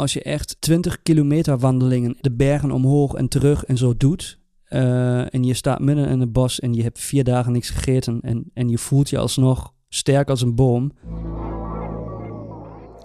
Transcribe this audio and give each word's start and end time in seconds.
als 0.00 0.12
je 0.12 0.22
echt 0.22 0.56
20 0.60 1.02
kilometer 1.02 1.58
wandelingen 1.58 2.16
de 2.20 2.32
bergen 2.32 2.70
omhoog 2.70 3.14
en 3.14 3.28
terug 3.28 3.64
en 3.64 3.76
zo 3.76 3.96
doet. 3.96 4.38
eh, 4.64 5.34
en 5.34 5.44
je 5.44 5.54
staat 5.54 5.80
midden 5.80 6.08
in 6.08 6.20
het 6.20 6.32
bos 6.32 6.60
en 6.60 6.74
je 6.74 6.82
hebt 6.82 6.98
vier 7.00 7.24
dagen 7.24 7.52
niks 7.52 7.70
gegeten. 7.70 8.20
En, 8.20 8.50
en 8.54 8.68
je 8.68 8.78
voelt 8.78 9.10
je 9.10 9.18
alsnog 9.18 9.72
sterk 9.88 10.28
als 10.28 10.40
een 10.42 10.54
boom. 10.54 10.92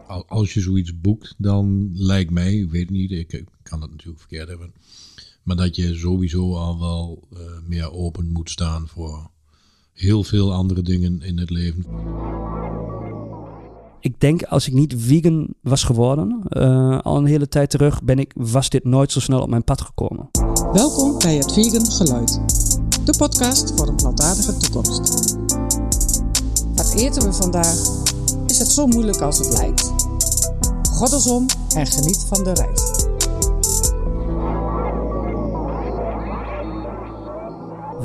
Al- 0.08 0.28
Als 0.28 0.54
je 0.54 0.62
zoiets 0.62 1.00
boekt, 1.02 1.36
dan 1.38 1.90
lijkt 1.94 2.32
mij, 2.32 2.54
ik 2.56 2.72
weet 2.72 2.90
niet, 2.90 3.12
ik, 3.12 3.34
ik 3.34 3.48
kan 3.64 3.80
dat 3.80 3.90
natuurlijk 3.90 4.20
verkeerd 4.20 4.48
hebben. 4.48 4.74
Maar 5.44 5.56
dat 5.56 5.76
je 5.76 5.96
sowieso 5.96 6.56
al 6.56 6.80
wel 6.80 7.28
eh, 7.34 7.40
meer 7.68 7.92
open 7.92 8.32
moet 8.32 8.50
staan 8.50 8.88
voor 8.88 9.30
heel 9.94 10.24
veel 10.24 10.54
andere 10.54 10.82
dingen 10.82 11.22
in 11.22 11.38
het 11.38 11.50
leven. 11.50 11.86
Ik 14.06 14.20
denk 14.20 14.44
als 14.44 14.68
ik 14.68 14.74
niet 14.74 14.96
vegan 14.98 15.48
was 15.62 15.84
geworden, 15.84 16.44
eh, 16.50 17.00
al 17.00 17.18
een 17.18 17.26
hele 17.26 17.48
tijd 17.48 17.70
terug, 17.70 18.04
ben 18.04 18.20
ik, 18.20 18.34
was 18.36 18.70
dit 18.70 18.84
nooit 18.84 19.12
zo 19.12 19.20
snel 19.20 19.42
op 19.42 19.50
mijn 19.50 19.64
pad 19.64 19.82
gekomen. 19.82 20.30
Welkom 20.74 21.20
bij 21.20 21.36
het 21.36 21.54
Vegan 21.54 21.86
Geluid, 21.86 22.42
de 23.06 23.14
podcast 23.18 23.74
voor 23.76 23.88
een 23.88 23.96
plantaardige 23.96 24.58
toekomst. 24.58 25.36
Wat 26.76 26.94
eten 26.94 27.22
we 27.22 27.34
vandaag? 27.34 27.76
Is 28.48 28.60
het 28.60 28.68
zo 28.68 28.88
moeilijk 28.88 29.22
als 29.22 29.38
het 29.38 29.54
lijkt? 29.58 29.94
Goddelsom 30.92 31.46
en 31.76 31.88
geniet 31.88 32.26
van 32.28 32.44
de 32.44 32.54
reis. 32.54 33.08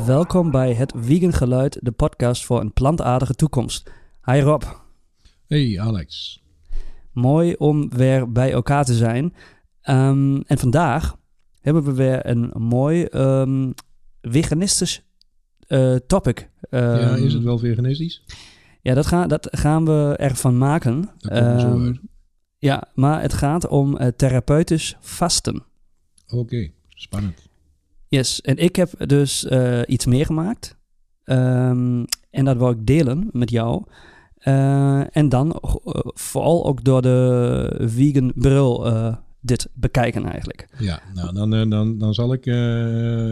Welkom 0.06 0.50
bij 0.50 0.74
het 0.74 0.92
Vegan 0.96 1.32
Geluid, 1.32 1.78
de 1.82 1.92
podcast 1.92 2.44
voor 2.44 2.60
een 2.60 2.72
plantaardige 2.72 3.34
toekomst. 3.34 3.90
Hi 4.24 4.40
Rob, 4.40 4.62
Hey 5.50 5.80
Alex. 5.80 6.42
mooi 7.12 7.54
om 7.58 7.88
weer 7.90 8.32
bij 8.32 8.52
elkaar 8.52 8.84
te 8.84 8.94
zijn. 8.94 9.34
Ehm, 9.80 10.36
en 10.46 10.58
vandaag 10.58 11.16
hebben 11.60 11.82
we 11.84 11.92
weer 11.92 12.26
een 12.26 12.52
mooi 12.56 13.04
ehm, 13.04 13.70
veganistisch 14.22 15.02
eh, 15.66 15.94
topic. 15.94 16.50
ja, 16.70 16.78
Ehm, 17.00 17.24
is 17.24 17.32
het 17.32 17.42
wel 17.42 17.58
veganistisch? 17.58 18.22
Ja, 18.82 18.94
dat, 18.94 19.06
gaan 19.06 19.28
dat 19.28 19.48
gaan 19.50 19.84
we 19.84 20.14
ervan 20.18 20.58
maken. 20.58 21.10
Zo 21.18 21.30
uit. 21.84 21.98
Ja, 22.58 22.88
maar 22.94 23.22
het 23.22 23.32
gaat 23.32 23.68
om 23.68 23.96
eh, 23.96 24.08
therapeutisch 24.08 24.96
vasten. 25.00 25.62
Oké, 26.28 26.70
spannend. 26.88 27.48
Yes, 28.08 28.40
en 28.40 28.56
ik 28.56 28.76
heb 28.76 29.08
dus 29.08 29.44
eh, 29.44 29.80
iets 29.86 30.06
meegemaakt. 30.06 30.78
En 31.24 32.44
dat 32.44 32.56
wil 32.56 32.70
ik 32.70 32.86
delen 32.86 33.28
met 33.32 33.50
jou. 33.50 33.84
Eh, 34.40 35.16
en 35.16 35.28
dan 35.28 35.52
eh, 35.52 35.74
vooral 36.04 36.66
ook 36.66 36.84
door 36.84 37.02
de 37.02 37.76
vegan 37.80 38.32
bril 38.34 38.86
eh, 38.86 39.16
dit 39.40 39.68
bekijken 39.74 40.24
eigenlijk. 40.24 40.68
Ja, 40.78 41.02
nou 41.14 41.34
dan, 41.34 41.70
dan, 41.70 41.98
dan 41.98 42.14
zal 42.14 42.32
ik 42.32 42.46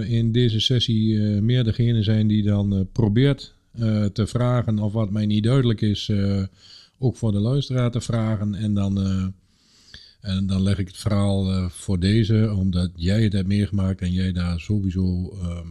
in 0.09 0.33
deze 0.33 0.61
sessie 0.61 1.19
meer 1.21 1.65
degene 1.65 2.03
zijn 2.03 2.27
die 2.27 2.43
dan 2.43 2.89
probeert 2.93 3.57
te 4.13 4.27
vragen 4.27 4.79
of 4.79 4.93
wat 4.93 5.11
mij 5.11 5.27
niet 5.27 5.45
duidelijk 5.45 5.81
is, 5.81 6.13
ook 6.99 7.17
voor 7.17 7.33
de 7.33 7.39
luisteraar 7.39 7.91
te 7.91 8.01
vragen. 8.01 8.55
En 8.55 8.75
dan, 8.75 8.99
en 10.21 10.47
dan 10.47 10.63
leg 10.63 10.79
ik 10.79 10.87
het 10.87 10.97
verhaal 10.97 11.69
voor 11.71 11.99
deze, 12.01 12.55
omdat 12.57 12.91
jij 12.95 13.23
het 13.23 13.33
hebt 13.33 13.49
meegemaakt 13.49 14.01
en 14.01 14.13
jij 14.13 14.33
daar 14.33 14.61
sowieso 14.61 15.29
ehm, 15.43 15.69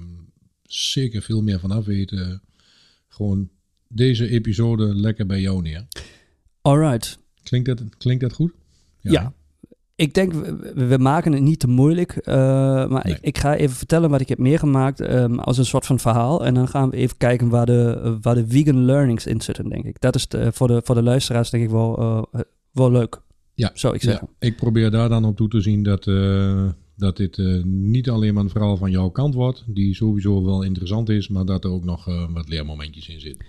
zeker 0.64 1.22
veel 1.22 1.42
meer 1.42 1.60
van 1.60 1.72
af 1.72 1.86
weet. 1.86 2.40
gewoon 3.08 3.50
deze 3.88 4.30
episode 4.30 4.86
lekker 4.96 5.26
bij 5.26 5.42
jou 5.42 5.62
neer. 5.62 5.88
Alright. 6.62 7.20
Klinkt 7.44 7.68
dat, 7.68 7.84
klinkt 7.98 8.22
dat 8.22 8.34
goed? 8.34 8.52
Ja. 9.00 9.34
Ik 9.96 10.14
denk, 10.14 10.34
we, 10.34 10.86
we 10.88 10.98
maken 10.98 11.32
het 11.34 11.42
niet 11.42 11.60
te 11.60 11.68
moeilijk. 11.68 12.12
eh, 12.16 12.36
maar 12.88 13.04
Nee. 13.06 13.14
ik, 13.16 13.20
ik 13.22 13.38
ga 13.38 13.56
even 13.56 13.76
vertellen 13.76 14.10
wat 14.10 14.22
ik 14.22 14.30
heb 14.30 14.38
meegemaakt 14.38 15.02
ehm, 15.02 15.40
als 15.40 15.58
een 15.58 15.66
soort 15.66 15.86
van 15.86 16.00
verhaal. 16.00 16.46
En 16.46 16.54
dan 16.54 16.68
gaan 16.68 16.90
we 16.90 16.96
even 16.98 17.18
kijken 17.18 17.50
waar 17.50 17.66
de, 17.66 18.18
waar 18.22 18.36
de 18.36 18.48
vegan 18.48 18.86
learnings 18.86 19.26
in 19.26 19.42
zitten, 19.42 19.70
denk 19.70 19.86
ik. 19.86 20.02
Dat 20.02 20.16
is 20.16 20.28
de- 20.28 20.52
voor, 20.52 20.68
de, 20.68 20.82
voor 20.84 20.96
de 20.96 21.04
luisteraars 21.04 21.50
denk 21.50 21.64
ik 21.64 21.70
wel, 21.70 21.98
eh, 22.32 22.42
wel 22.72 22.92
leuk, 22.92 23.22
Ja, 23.54 23.72
zou 23.74 23.96
ik 23.96 24.02
Ja, 24.02 24.10
zeggen. 24.10 24.28
ik 24.40 24.56
probeer 24.56 24.92
daar 24.92 25.10
dan 25.10 25.26
op 25.26 25.36
toe 25.38 25.48
te 25.50 25.62
zien 25.62 25.84
dat, 25.84 26.08
eh, 26.08 26.70
dat 26.96 27.18
dit 27.18 27.38
niet 27.66 28.10
alleen 28.10 28.34
maar 28.34 28.44
een 28.44 28.50
verhaal 28.50 28.78
van 28.78 28.92
jouw 28.92 29.10
kant 29.10 29.34
wordt, 29.34 29.64
die 29.68 29.96
sowieso 29.96 30.44
wel 30.44 30.64
interessant 30.64 31.10
is, 31.10 31.28
maar 31.28 31.46
dat 31.46 31.64
er 31.64 31.70
ook 31.72 31.84
nog 31.84 32.06
wat 32.34 32.50
leermomentjes 32.50 33.08
in 33.10 33.20
zitten. 33.20 33.46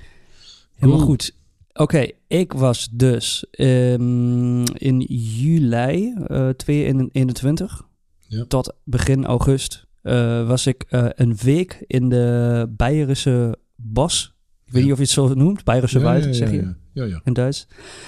Helemaal 0.78 1.04
goed. 1.06 1.36
Oké, 1.72 2.06
ik 2.26 2.52
was 2.52 2.88
dus 2.92 3.46
ehm, 3.50 4.62
in 4.64 5.00
juli 5.08 6.14
eh 6.26 6.48
2021 6.48 7.86
Ja. 8.26 8.44
tot 8.44 8.74
begin 8.84 9.24
augustus 9.24 9.86
eh, 10.02 10.46
was 10.46 10.66
ik 10.66 10.84
eh, 10.88 11.06
een 11.14 11.36
week 11.36 11.84
in 11.86 12.08
de 12.08 12.66
Beierische 12.76 13.58
bos. 13.76 14.34
Ik 14.64 14.72
weet 14.72 14.82
Ja. 14.82 14.82
niet 14.82 14.92
of 14.92 14.98
je 14.98 15.04
het 15.04 15.12
zo 15.12 15.34
noemt, 15.34 15.64
Beierische 15.64 15.98
Ja, 15.98 16.04
Wald, 16.04 16.20
ja, 16.22 16.26
ja, 16.28 16.32
zeg 16.34 16.50
je 16.50 16.74
Ja, 16.92 17.04
ja, 17.04 17.20
in 17.24 17.32
Duits. 17.32 17.66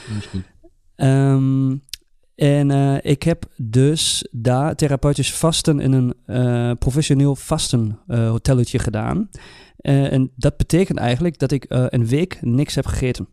dat 0.09 0.17
is 0.19 0.27
goed. 0.27 0.43
Ehm, 0.95 1.77
en 2.35 3.01
ik 3.05 3.23
heb 3.23 3.45
dus 3.57 4.29
daar 4.31 4.75
therapeutisch 4.77 5.35
vasten 5.35 5.81
in 5.81 5.93
een 5.93 6.79
professioneel 6.79 7.37
vasten 7.37 7.99
eh, 8.07 8.29
hotelletje 8.31 8.79
gedaan. 8.79 9.31
Eh, 9.81 10.13
en 10.13 10.31
dat 10.37 10.57
betekent 10.57 10.99
eigenlijk 10.99 11.39
dat 11.39 11.53
ik 11.53 11.65
eh, 11.65 11.85
een 11.89 12.07
week 12.07 12.39
niks 12.43 12.75
heb 12.75 12.87
gegeten. 12.87 13.29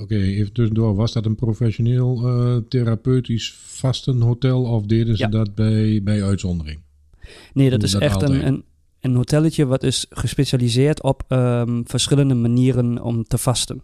Oké, 0.00 0.14
even 0.16 0.52
tussendoor. 0.52 0.94
Was 0.94 1.12
dat 1.12 1.26
een 1.26 1.34
professioneel 1.34 2.26
eh, 2.28 2.56
therapeutisch 2.68 3.54
vastenhotel 3.66 4.62
of 4.62 4.86
deden 4.86 5.16
ze 5.16 5.22
Ja. 5.22 5.28
dat 5.28 5.54
bij, 5.54 6.00
bij 6.02 6.24
uitzondering? 6.24 6.80
Nee, 7.52 7.70
dat 7.70 7.82
is 7.82 7.90
dat 7.90 8.02
echt 8.02 8.22
een, 8.22 8.46
een, 8.46 8.64
een 9.00 9.14
hotelletje 9.14 9.66
wat 9.66 9.82
is 9.82 10.06
gespecialiseerd 10.10 11.02
op 11.02 11.22
ehm, 11.28 11.80
verschillende 11.84 12.34
manieren 12.34 13.02
om 13.02 13.24
te 13.24 13.38
vasten. 13.38 13.82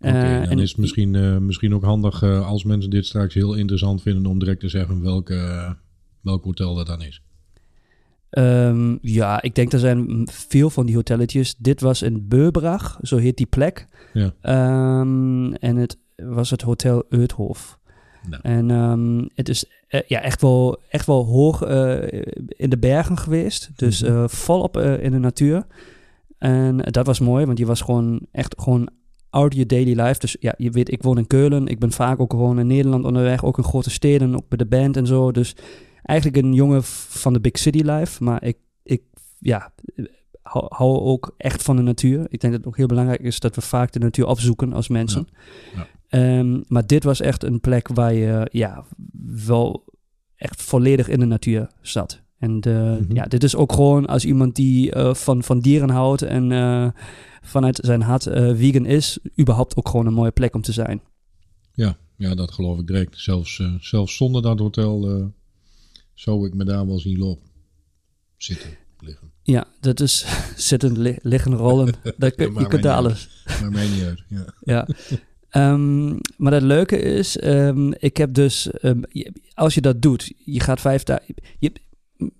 Oké, 0.00 0.12
dan 0.12 0.22
en- 0.50 0.58
is 0.58 0.70
het 0.70 0.78
misschien, 0.78 1.44
misschien 1.46 1.74
ook 1.74 1.84
handig 1.84 2.22
als 2.22 2.64
mensen 2.64 2.90
dit 2.90 3.06
straks 3.06 3.34
heel 3.34 3.54
interessant 3.54 4.02
vinden 4.02 4.26
om 4.26 4.38
direct 4.38 4.60
te 4.60 4.68
zeggen 4.68 5.02
welke, 5.02 5.76
welk 6.20 6.44
hotel 6.44 6.74
dat 6.74 6.86
dan 6.86 7.02
is. 7.02 7.22
Ehm, 8.36 8.96
ja, 9.00 9.42
ik 9.42 9.54
denk 9.54 9.72
er 9.72 9.78
zijn 9.78 10.28
veel 10.32 10.70
van 10.70 10.86
die 10.86 10.94
hotelletjes. 10.94 11.54
Dit 11.58 11.80
was 11.80 12.02
in 12.02 12.28
Beubrach, 12.28 12.98
zo 13.02 13.16
heet 13.16 13.36
die 13.36 13.46
plek. 13.46 13.86
Ja. 14.12 14.32
Ehm, 14.40 15.52
en 15.52 15.76
het 15.76 15.98
was 16.16 16.50
het 16.50 16.62
Hotel 16.62 17.04
Uithof. 17.08 17.78
Nou. 18.28 18.42
En 18.42 18.70
ehm, 18.70 19.24
het 19.34 19.48
is 19.48 19.64
eh, 19.88 20.00
ja, 20.06 20.20
echt, 20.20 20.40
wel, 20.40 20.80
echt 20.88 21.06
wel 21.06 21.24
hoog 21.24 21.62
eh, 21.62 22.02
in 22.48 22.70
de 22.70 22.78
bergen 22.78 23.18
geweest. 23.18 23.70
Dus 23.76 24.02
Mhm. 24.02 24.12
eh, 24.12 24.28
volop 24.28 24.76
in 24.78 25.10
de 25.10 25.18
natuur. 25.18 25.66
En 26.38 26.76
dat 26.76 27.06
was 27.06 27.20
mooi, 27.20 27.46
want 27.46 27.58
je 27.58 27.66
was 27.66 27.80
gewoon 27.80 28.20
echt 28.32 28.54
gewoon 28.58 28.88
out 29.30 29.52
your 29.52 29.66
daily 29.68 30.00
life. 30.00 30.20
Dus 30.20 30.36
ja, 30.40 30.54
je 30.56 30.70
weet, 30.70 30.92
ik 30.92 31.02
woon 31.02 31.18
in 31.18 31.26
Keulen. 31.26 31.66
Ik 31.66 31.78
ben 31.78 31.92
vaak 31.92 32.20
ook 32.20 32.30
gewoon 32.32 32.58
in 32.58 32.66
Nederland 32.66 33.04
onderweg. 33.04 33.44
Ook 33.44 33.58
in 33.58 33.64
grote 33.64 33.90
steden, 33.90 34.34
ook 34.34 34.48
bij 34.48 34.58
de 34.58 34.66
band 34.66 34.96
en 34.96 35.06
zo. 35.06 35.32
Dus 35.32 35.56
eigenlijk 36.06 36.38
een 36.46 36.52
jongen 36.54 36.82
van 36.84 37.32
de 37.32 37.40
big 37.40 37.58
city 37.58 37.82
life. 37.82 38.24
Maar 38.24 38.42
ik, 38.44 38.56
ik 38.82 39.02
ja, 39.38 39.72
hou, 40.42 40.64
hou 40.68 40.98
ook 41.00 41.34
echt 41.36 41.62
van 41.62 41.76
de 41.76 41.82
natuur. 41.82 42.20
Ik 42.28 42.40
denk 42.40 42.52
dat 42.52 42.52
het 42.52 42.66
ook 42.66 42.76
heel 42.76 42.86
belangrijk 42.86 43.20
is 43.20 43.40
dat 43.40 43.54
we 43.54 43.60
vaak 43.60 43.92
de 43.92 43.98
natuur 43.98 44.26
opzoeken 44.26 44.72
als 44.72 44.88
mensen. 44.88 45.28
Ja. 45.74 45.86
Ehm, 46.08 46.60
maar 46.66 46.86
dit 46.86 47.04
was 47.04 47.20
echt 47.20 47.42
een 47.44 47.60
plek 47.60 47.88
waar 47.88 48.14
je 48.14 48.48
ja, 48.52 48.84
wel 49.46 49.84
echt 50.36 50.62
volledig 50.62 51.08
in 51.08 51.20
de 51.20 51.26
natuur 51.26 51.68
zat. 51.80 52.22
En 52.38 52.60
de, 52.60 52.98
Mhm. 53.00 53.14
ja, 53.14 53.24
dit 53.24 53.42
is 53.42 53.56
ook 53.56 53.72
gewoon 53.72 54.06
als 54.06 54.24
iemand 54.24 54.54
die 54.54 54.92
eh, 54.92 55.14
van, 55.14 55.42
van 55.42 55.58
dieren 55.60 55.90
houdt 55.90 56.22
en 56.22 56.52
eh, 56.52 56.88
vanuit 57.42 57.78
zijn 57.82 58.02
hart 58.02 58.26
eh, 58.26 58.56
vegan 58.56 58.86
is, 58.86 59.18
überhaupt 59.40 59.76
ook 59.76 59.88
gewoon 59.88 60.06
een 60.06 60.12
mooie 60.12 60.30
plek 60.30 60.54
om 60.54 60.62
te 60.62 60.72
zijn. 60.72 61.00
Ja, 61.72 61.96
ja, 62.16 62.34
dat 62.34 62.50
geloof 62.52 62.78
ik 62.78 62.86
direct. 62.86 63.18
Zelfs, 63.18 63.62
zelfs 63.80 64.16
zonder 64.16 64.42
dat 64.42 64.58
hotel 64.58 65.30
zou 66.16 66.46
ik 66.46 66.54
me 66.54 66.64
daar 66.64 66.86
wel 66.86 66.98
zien 66.98 67.18
lopen. 67.18 67.48
Zitten, 68.36 68.70
liggen. 69.00 69.30
Ja, 69.42 69.64
dat 69.80 70.00
is 70.00 70.26
zitten, 70.70 71.00
li- 71.00 71.18
liggen, 71.22 71.54
rollen. 71.54 71.94
Dat 72.18 72.34
kun, 72.34 72.54
je 72.54 72.66
kunt 72.66 72.86
alles. 72.86 73.44
Maar 73.60 73.70
mij 73.70 73.88
niet 73.88 74.02
uit. 74.02 74.22
Ja. 74.28 74.54
Ja. 74.74 74.88
Ehm, 75.48 76.08
maar 76.36 76.52
het 76.52 76.62
leuke 76.62 76.98
is, 76.98 77.36
ehm, 77.38 77.92
ik 77.98 78.16
heb 78.16 78.34
dus, 78.34 78.70
ehm, 78.70 79.02
je- 79.10 79.32
als 79.54 79.74
je 79.74 79.80
dat 79.80 80.02
doet, 80.02 80.32
je 80.44 80.60
gaat 80.60 80.80
vijf 80.80 81.02
dagen. 81.02 81.34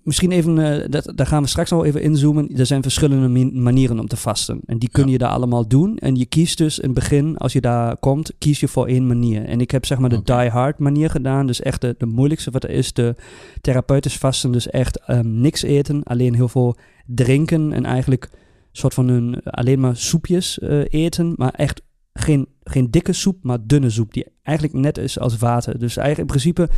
Misschien 0.03 0.31
even, 0.31 0.81
eh, 0.81 0.89
dat, 0.89 1.11
daar 1.15 1.27
gaan 1.27 1.43
we 1.43 1.49
straks 1.49 1.71
al 1.71 1.85
even 1.85 2.01
inzoomen. 2.01 2.57
Er 2.57 2.65
zijn 2.65 2.81
verschillende 2.81 3.45
manieren 3.53 3.99
om 3.99 4.07
te 4.07 4.15
vasten. 4.17 4.59
En 4.65 4.77
die 4.77 4.89
kun 4.89 5.05
Ja. 5.05 5.11
je 5.11 5.17
daar 5.17 5.29
allemaal 5.29 5.67
doen. 5.67 5.97
En 5.97 6.15
je 6.15 6.25
kiest 6.25 6.57
dus 6.57 6.79
in 6.79 6.85
het 6.85 6.93
begin, 6.93 7.37
als 7.37 7.53
je 7.53 7.61
daar 7.61 7.97
komt, 7.97 8.31
kies 8.37 8.59
je 8.59 8.67
voor 8.67 8.87
één 8.87 9.07
manier. 9.07 9.45
En 9.45 9.61
ik 9.61 9.71
heb 9.71 9.85
zeg 9.85 9.97
maar 9.97 10.09
de 10.09 10.21
die 10.23 10.49
hard 10.49 10.79
manier 10.79 11.09
gedaan. 11.09 11.47
Dus 11.47 11.61
echt 11.61 11.81
de, 11.81 11.95
de 11.97 12.05
moeilijkste 12.05 12.51
wat 12.51 12.63
er 12.63 12.69
is, 12.69 12.93
de 12.93 13.15
therapeutisch 13.61 14.17
vasten. 14.17 14.51
Dus 14.51 14.69
echt 14.69 14.99
ehm, 15.05 15.39
niks 15.41 15.61
eten, 15.61 16.03
alleen 16.03 16.35
heel 16.35 16.47
veel 16.47 16.75
drinken. 17.05 17.73
En 17.73 17.85
eigenlijk 17.85 18.29
soort 18.71 18.93
van 18.93 19.07
een, 19.07 19.43
alleen 19.43 19.79
maar 19.79 19.95
soepjes 19.95 20.59
eh, 20.59 20.79
eten. 20.89 21.33
Maar 21.35 21.51
echt 21.53 21.81
geen, 22.13 22.47
geen 22.63 22.91
dikke 22.91 23.13
soep, 23.13 23.37
maar 23.41 23.57
dunne 23.65 23.89
soep. 23.89 24.13
Die 24.13 24.25
eigenlijk 24.43 24.77
net 24.77 24.97
is 24.97 25.19
als 25.19 25.37
water. 25.37 25.79
Dus 25.79 25.97
eigenlijk 25.97 26.19
in 26.29 26.39
principe 26.39 26.69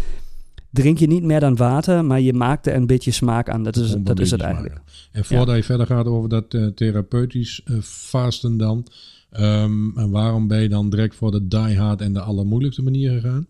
drink 0.71 0.97
je 0.97 1.07
niet 1.07 1.23
meer 1.23 1.39
dan 1.39 1.55
water, 1.55 2.05
maar 2.05 2.21
je 2.21 2.33
maakt 2.33 2.67
er 2.67 2.75
een 2.75 2.87
beetje 2.87 3.11
smaak 3.11 3.49
aan. 3.49 3.63
Dat 3.63 3.75
is, 3.75 3.93
Om 3.93 4.03
dat 4.03 4.19
is 4.19 4.31
het 4.31 4.41
eigenlijk. 4.41 4.81
En 5.11 5.25
voordat 5.25 5.55
je 5.55 5.63
verder 5.63 5.85
gaat 5.85 6.05
over 6.05 6.29
dat 6.29 6.53
eh, 6.53 6.67
therapeutisch 6.67 7.61
eh, 7.65 7.75
vasten 7.81 8.57
dan. 8.57 8.87
ehm, 9.29 9.97
en 9.97 10.09
waarom 10.09 10.47
ben 10.47 10.61
je 10.61 10.69
dan 10.69 10.89
direct 10.89 11.15
voor 11.15 11.31
de 11.31 11.47
die 11.47 11.77
hard 11.79 12.01
en 12.01 12.13
de 12.13 12.21
allermoeilijkste 12.21 12.83
manier 12.83 13.11
gegaan? 13.11 13.47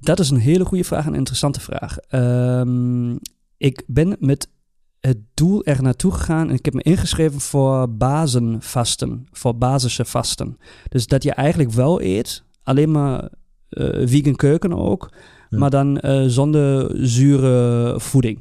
Dat 0.00 0.18
is 0.18 0.30
een 0.30 0.38
hele 0.38 0.64
goede 0.64 0.84
vraag, 0.84 1.06
een 1.06 1.14
interessante 1.14 1.60
vraag. 1.60 1.98
Ehm, 1.98 3.16
ik 3.56 3.82
ben 3.86 4.16
met 4.18 4.48
het 5.00 5.18
doel 5.34 5.64
er 5.64 5.82
naartoe 5.82 6.12
gegaan 6.12 6.48
en 6.48 6.54
ik 6.54 6.64
heb 6.64 6.74
me 6.74 6.82
ingeschreven 6.82 7.40
voor 7.40 7.96
bazenvasten, 7.96 9.26
voor 9.30 9.56
basische 9.56 10.04
vasten. 10.04 10.56
Dus 10.88 11.06
dat 11.06 11.22
je 11.22 11.32
eigenlijk 11.32 11.70
wel 11.70 12.02
eet, 12.02 12.42
alleen 12.62 12.90
maar 12.90 13.28
eh, 13.68 14.06
vegan 14.06 14.36
keuken 14.36 14.72
ook, 14.72 15.12
Ja. 15.50 15.58
maar 15.58 15.70
dan 15.70 15.98
eh, 15.98 16.22
zonder 16.26 16.90
zure 17.06 17.94
voeding. 18.00 18.38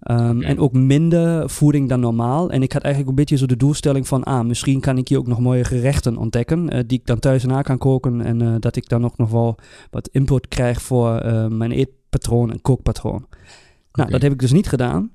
Ehm. 0.00 0.42
En 0.42 0.58
ook 0.58 0.72
minder 0.72 1.50
voeding 1.50 1.88
dan 1.88 2.00
normaal. 2.00 2.50
En 2.50 2.62
ik 2.62 2.72
had 2.72 2.82
eigenlijk 2.82 3.10
een 3.10 3.24
beetje 3.24 3.36
zo 3.36 3.46
de 3.46 3.56
doelstelling 3.56 4.08
van... 4.08 4.24
ah, 4.24 4.44
misschien 4.44 4.80
kan 4.80 4.98
ik 4.98 5.08
hier 5.08 5.18
ook 5.18 5.26
nog 5.26 5.40
mooie 5.40 5.64
gerechten 5.64 6.16
ontdekken... 6.16 6.68
eh, 6.68 6.80
die 6.86 6.98
ik 6.98 7.06
dan 7.06 7.18
thuis 7.18 7.44
na 7.44 7.62
kan 7.62 7.78
koken... 7.78 8.20
en 8.20 8.42
eh, 8.42 8.54
dat 8.58 8.76
ik 8.76 8.88
dan 8.88 9.04
ook 9.04 9.16
nog 9.16 9.30
wel 9.30 9.58
wat 9.90 10.08
input 10.12 10.48
krijg 10.48 10.82
voor 10.82 11.10
mijn 11.52 11.72
eetpatroon 11.72 12.52
en 12.52 12.60
kookpatroon. 12.60 13.26
Nou, 13.92 14.10
dat 14.10 14.22
heb 14.22 14.32
ik 14.32 14.38
dus 14.38 14.52
niet 14.52 14.68
gedaan. 14.68 15.10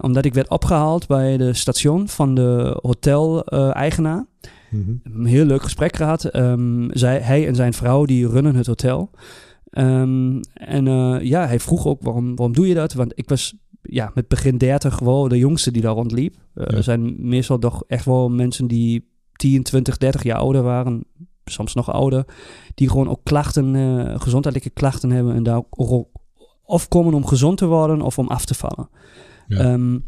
omdat 0.00 0.24
ik 0.24 0.34
werd 0.34 0.50
opgehaald 0.50 1.06
bij 1.06 1.36
de 1.36 1.52
station 1.52 2.08
van 2.08 2.34
de 2.34 2.78
hotel-eigenaar. 2.82 4.26
Mhm. 4.72 4.92
een 5.04 5.24
heel 5.24 5.44
leuk 5.44 5.62
gesprek 5.62 5.96
gehad. 5.96 6.24
Ehm, 6.24 6.88
zij, 6.90 7.18
hij 7.18 7.46
en 7.46 7.54
zijn 7.54 7.72
vrouw 7.72 8.04
die 8.04 8.28
runnen 8.28 8.54
het 8.54 8.66
hotel. 8.66 9.10
Ehm, 9.72 10.40
en 10.54 10.86
eh, 10.86 11.18
ja, 11.20 11.46
hij 11.46 11.60
vroeg 11.60 11.86
ook 11.86 12.02
waarom, 12.02 12.36
waarom 12.36 12.54
doe 12.54 12.68
je 12.68 12.74
dat? 12.74 12.92
Want 12.92 13.12
ik 13.14 13.28
was 13.28 13.54
ja, 13.82 14.10
met 14.14 14.28
begin 14.28 14.58
30 14.58 14.98
wel 14.98 15.28
de 15.28 15.38
jongste 15.38 15.70
die 15.70 15.82
daar 15.82 15.94
rondliep. 15.94 16.34
Eh, 16.34 16.64
Ja. 16.66 16.76
Er 16.76 16.82
zijn 16.82 17.28
meestal 17.28 17.58
toch 17.58 17.84
echt 17.86 18.04
wel 18.04 18.30
mensen 18.30 18.66
die 18.66 19.10
10, 19.32 19.62
20, 19.62 19.98
30 19.98 20.22
jaar 20.22 20.38
ouder 20.38 20.62
waren. 20.62 21.04
Soms 21.44 21.74
nog 21.74 21.92
ouder. 21.92 22.24
Die 22.74 22.88
gewoon 22.88 23.08
ook 23.08 23.20
klachten, 23.22 23.74
eh, 23.74 24.20
gezondheidelijke 24.20 24.70
klachten 24.70 25.10
hebben. 25.10 25.34
En 25.34 25.42
daar 25.42 25.56
ook 25.56 26.06
of 26.62 26.88
komen 26.88 27.14
om 27.14 27.26
gezond 27.26 27.58
te 27.58 27.66
worden 27.66 28.00
of 28.02 28.18
om 28.18 28.28
af 28.28 28.44
te 28.44 28.54
vallen. 28.54 28.88
Ja. 29.46 29.58
Ehm, 29.58 29.98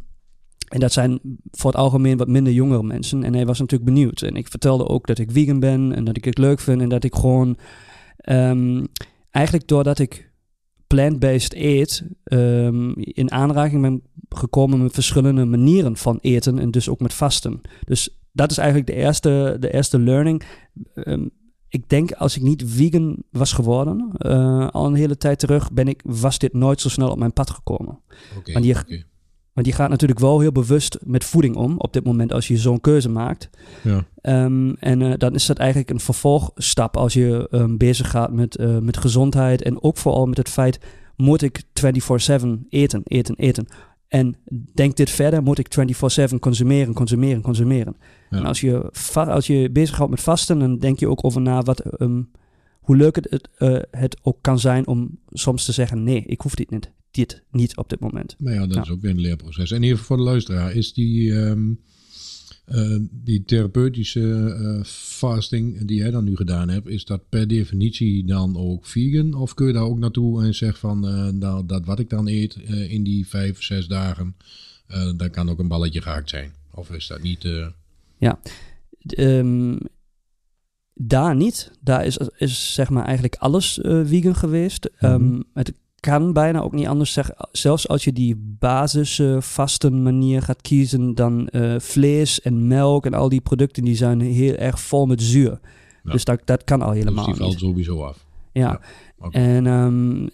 en 0.69 0.81
dat 0.81 0.93
zijn 0.93 1.21
voor 1.51 1.71
het 1.71 1.81
algemeen 1.81 2.17
wat 2.17 2.29
minder 2.29 2.53
jongere 2.53 2.83
mensen. 2.83 3.25
En 3.25 3.35
hij 3.35 3.47
was 3.47 3.59
natuurlijk 3.59 3.91
benieuwd. 3.91 4.23
En 4.23 4.37
ik 4.37 4.49
vertelde 4.49 4.89
ook 4.89 5.07
dat 5.07 5.19
ik 5.19 5.31
vegan 5.31 5.61
ben 5.61 5.93
en 5.93 6.05
dat 6.05 6.17
ik 6.17 6.25
het 6.25 6.39
leuk 6.39 6.61
vind. 6.61 6.81
En 6.81 6.89
dat 6.89 7.05
ik 7.05 7.15
gewoon 7.15 7.57
ehm, 8.17 8.85
eigenlijk 9.35 9.69
doordat 9.69 9.99
ik 9.99 10.33
plant-based 10.87 11.55
eet, 11.55 12.03
ehm, 12.25 12.91
in 12.97 13.33
aanraking 13.33 13.83
ben 13.83 14.03
gekomen 14.29 14.83
met 14.83 14.93
verschillende 14.93 15.45
manieren 15.45 15.97
van 15.97 16.19
eten 16.21 16.59
en 16.59 16.71
dus 16.71 16.89
ook 16.89 17.01
met 17.01 17.15
vasten. 17.15 17.61
Dus 17.85 18.19
dat 18.33 18.51
is 18.51 18.59
eigenlijk 18.59 18.89
de 18.89 18.95
eerste, 18.95 19.57
de 19.61 19.73
eerste 19.73 19.99
learning. 19.99 20.43
Ehm, 20.95 21.27
ik 21.69 21.89
denk 21.89 22.13
als 22.13 22.37
ik 22.37 22.43
niet 22.43 22.63
vegan 22.67 23.23
was 23.31 23.53
geworden, 23.53 24.11
eh, 24.13 24.69
al 24.69 24.87
een 24.87 24.95
hele 24.95 25.17
tijd 25.17 25.39
terug, 25.39 25.73
ben 25.73 25.89
ik, 25.89 26.01
was 26.05 26.39
dit 26.39 26.53
nooit 26.53 26.81
zo 26.81 26.89
snel 26.89 27.11
op 27.11 27.19
mijn 27.19 27.33
pad 27.33 27.51
gekomen. 27.51 28.01
Maar 28.53 28.63
oké. 28.81 29.05
Want 29.55 29.67
je 29.67 29.73
gaat 29.73 29.89
natuurlijk 29.91 30.21
wel 30.21 30.41
heel 30.41 30.53
bewust 30.53 30.99
met 31.05 31.25
voeding 31.25 31.57
om 31.57 31.79
op 31.79 31.93
dit 31.93 32.05
moment 32.05 32.33
als 32.33 32.49
je 32.49 32.57
zo'n 32.57 32.81
keuze 32.81 33.09
maakt. 33.09 33.51
Ja. 33.83 34.05
Ehm, 34.21 34.73
en 34.79 35.03
eh, 35.03 35.13
dan 35.19 35.35
is 35.35 35.47
dat 35.47 35.59
eigenlijk 35.59 35.91
een 35.91 36.01
vervolgstap 36.01 36.97
als 36.97 37.13
je 37.13 37.49
ehm, 37.51 37.77
bezig 37.77 38.11
gaat 38.11 38.33
met, 38.33 38.57
eh, 38.57 38.79
met 38.79 38.97
gezondheid. 38.97 39.63
En 39.63 39.83
ook 39.83 39.97
vooral 39.97 40.27
met 40.27 40.37
het 40.37 40.49
feit, 40.49 40.79
moet 41.17 41.43
ik 41.43 41.63
24-7 41.73 42.67
eten, 42.69 43.01
eten, 43.05 43.35
eten. 43.37 43.67
En 44.09 44.37
denk 44.75 44.97
dit 44.97 45.11
verder, 45.11 45.43
moet 45.43 45.59
ik 45.59 45.69
24-7 45.69 46.39
consumeren, 46.39 46.95
consumeren, 46.95 47.43
consumeren. 47.43 47.97
Ja. 48.31 48.39
En 48.39 48.47
als 48.47 48.61
je, 48.61 48.91
als 49.15 49.47
je 49.47 49.71
bezig 49.71 49.97
houdt 49.97 50.11
met 50.11 50.21
vasten, 50.21 50.59
dan 50.59 50.79
denk 50.79 50.99
je 50.99 51.09
ook 51.09 51.25
over 51.25 51.41
na 51.41 51.63
wat, 51.63 51.81
ehm, 51.81 52.23
hoe 52.81 52.97
leuk 52.97 53.15
het, 53.15 53.27
het, 53.31 53.49
eh, 53.57 53.79
het 53.91 54.19
ook 54.23 54.39
kan 54.41 54.59
zijn 54.59 54.87
om 54.87 55.19
soms 55.31 55.65
te 55.65 55.73
zeggen, 55.73 56.05
nee, 56.05 56.25
ik 56.27 56.41
hoef 56.41 56.55
dit 56.55 56.71
niet, 56.71 56.93
dit 57.15 57.43
niet 57.51 57.77
op 57.77 57.89
dit 57.89 58.01
moment. 58.01 58.37
Maar 58.39 58.53
ja, 58.55 58.67
dat 58.67 58.75
Ja. 58.75 58.83
is 58.83 58.91
ook 58.91 59.01
weer 59.01 59.11
een 59.11 59.21
leerproces. 59.21 59.71
En 59.71 59.83
even 59.83 60.05
voor 60.05 60.17
de 60.17 60.23
luisteraar, 60.23 60.73
is 60.73 60.93
die, 60.93 61.35
ehm, 61.41 61.73
eh, 62.65 62.97
die 63.11 63.45
therapeutische 63.45 64.55
eh, 64.59 64.85
fasting 64.85 65.85
die 65.87 65.97
jij 65.99 66.11
dan 66.11 66.25
nu 66.25 66.37
gedaan 66.37 66.69
hebt, 66.69 66.89
is 66.89 67.05
dat 67.05 67.29
per 67.29 67.49
definitie 67.49 68.25
dan 68.27 68.57
ook 68.57 68.87
vegan? 68.87 69.35
Of 69.35 69.55
kun 69.55 69.67
je 69.67 69.73
daar 69.73 69.83
ook 69.83 69.99
naartoe 69.99 70.45
en 70.45 70.55
zeg 70.55 70.79
van, 70.79 71.07
eh, 71.09 71.29
nou, 71.29 71.67
dat 71.67 71.85
wat 71.85 71.99
ik 71.99 72.11
dan 72.11 72.29
eet 72.29 72.55
in 72.89 73.03
die 73.05 73.29
vijf, 73.29 73.63
zes 73.63 73.87
dagen, 73.87 74.37
dat 75.17 75.31
kan 75.31 75.49
ook 75.51 75.59
een 75.59 75.69
balletje 75.69 76.03
gehakt 76.03 76.31
zijn? 76.31 76.53
Of 76.75 76.91
is 76.91 77.07
dat 77.07 77.23
niet... 77.23 77.45
eh, 77.45 77.67
Ehm, 79.07 79.77
daar 80.95 81.37
niet. 81.37 81.71
Daar 81.81 82.07
is, 82.07 82.19
is 82.37 82.75
zeg 82.75 82.91
maar 82.91 83.05
eigenlijk 83.05 83.35
alles 83.37 83.81
eh, 83.81 84.01
vegan 84.05 84.35
geweest. 84.35 84.91
Mhm. 85.01 85.41
het 85.55 85.73
kan 86.05 86.33
bijna 86.33 86.61
ook 86.61 86.73
niet 86.73 86.87
anders 86.87 87.13
zeggen. 87.13 87.35
Zelfs 87.53 87.89
als 87.89 88.05
je 88.05 88.13
die 88.13 88.37
basis 88.59 89.19
eh, 89.19 89.41
vasten 89.41 90.03
manier 90.03 90.43
gaat 90.43 90.61
kiezen, 90.61 91.15
dan 91.15 91.49
eh, 91.49 91.79
vlees 91.79 92.41
en 92.41 92.67
melk 92.67 93.07
en 93.07 93.15
al 93.15 93.29
die 93.29 93.41
producten 93.41 93.85
die 93.85 93.97
zijn 93.97 94.21
heel 94.21 94.55
erg 94.55 94.81
vol 94.81 95.07
met 95.07 95.23
zuur. 95.23 95.61
Ja. 96.03 96.13
Dus 96.13 96.25
dat, 96.25 96.41
dat 96.45 96.65
kan 96.65 96.83
al 96.83 96.91
helemaal 96.91 97.25
dus 97.25 97.35
die 97.35 97.45
valt 97.45 97.59
sowieso 97.59 98.03
af. 98.03 98.25
Ja. 98.53 98.81
En 99.31 99.67
ehm, 99.67 100.29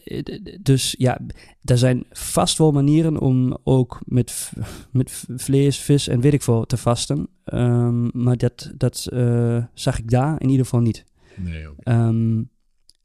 dus 0.61 0.95
ja, 0.99 1.21
er 1.65 1.79
zijn 1.79 2.05
vast 2.11 2.59
wel 2.59 2.73
manieren 2.73 3.21
om 3.21 3.59
ook 3.65 4.01
met, 4.05 4.53
met 4.93 5.25
vlees, 5.37 5.79
vis 5.79 6.09
en 6.09 6.21
weet 6.21 6.33
ik 6.33 6.43
veel 6.43 6.67
te 6.67 6.77
vasten. 6.77 7.29
Ehm, 7.45 8.23
maar 8.23 8.37
dat, 8.37 8.73
dat 8.77 9.07
eh, 9.13 9.65
zag 9.75 9.99
ik 9.99 10.11
daar 10.11 10.41
in 10.41 10.49
ieder 10.49 10.65
geval 10.65 10.81
niet. 10.81 11.05
Nee, 11.37 11.71
oké. 11.71 11.81
Ehm, 11.83 12.43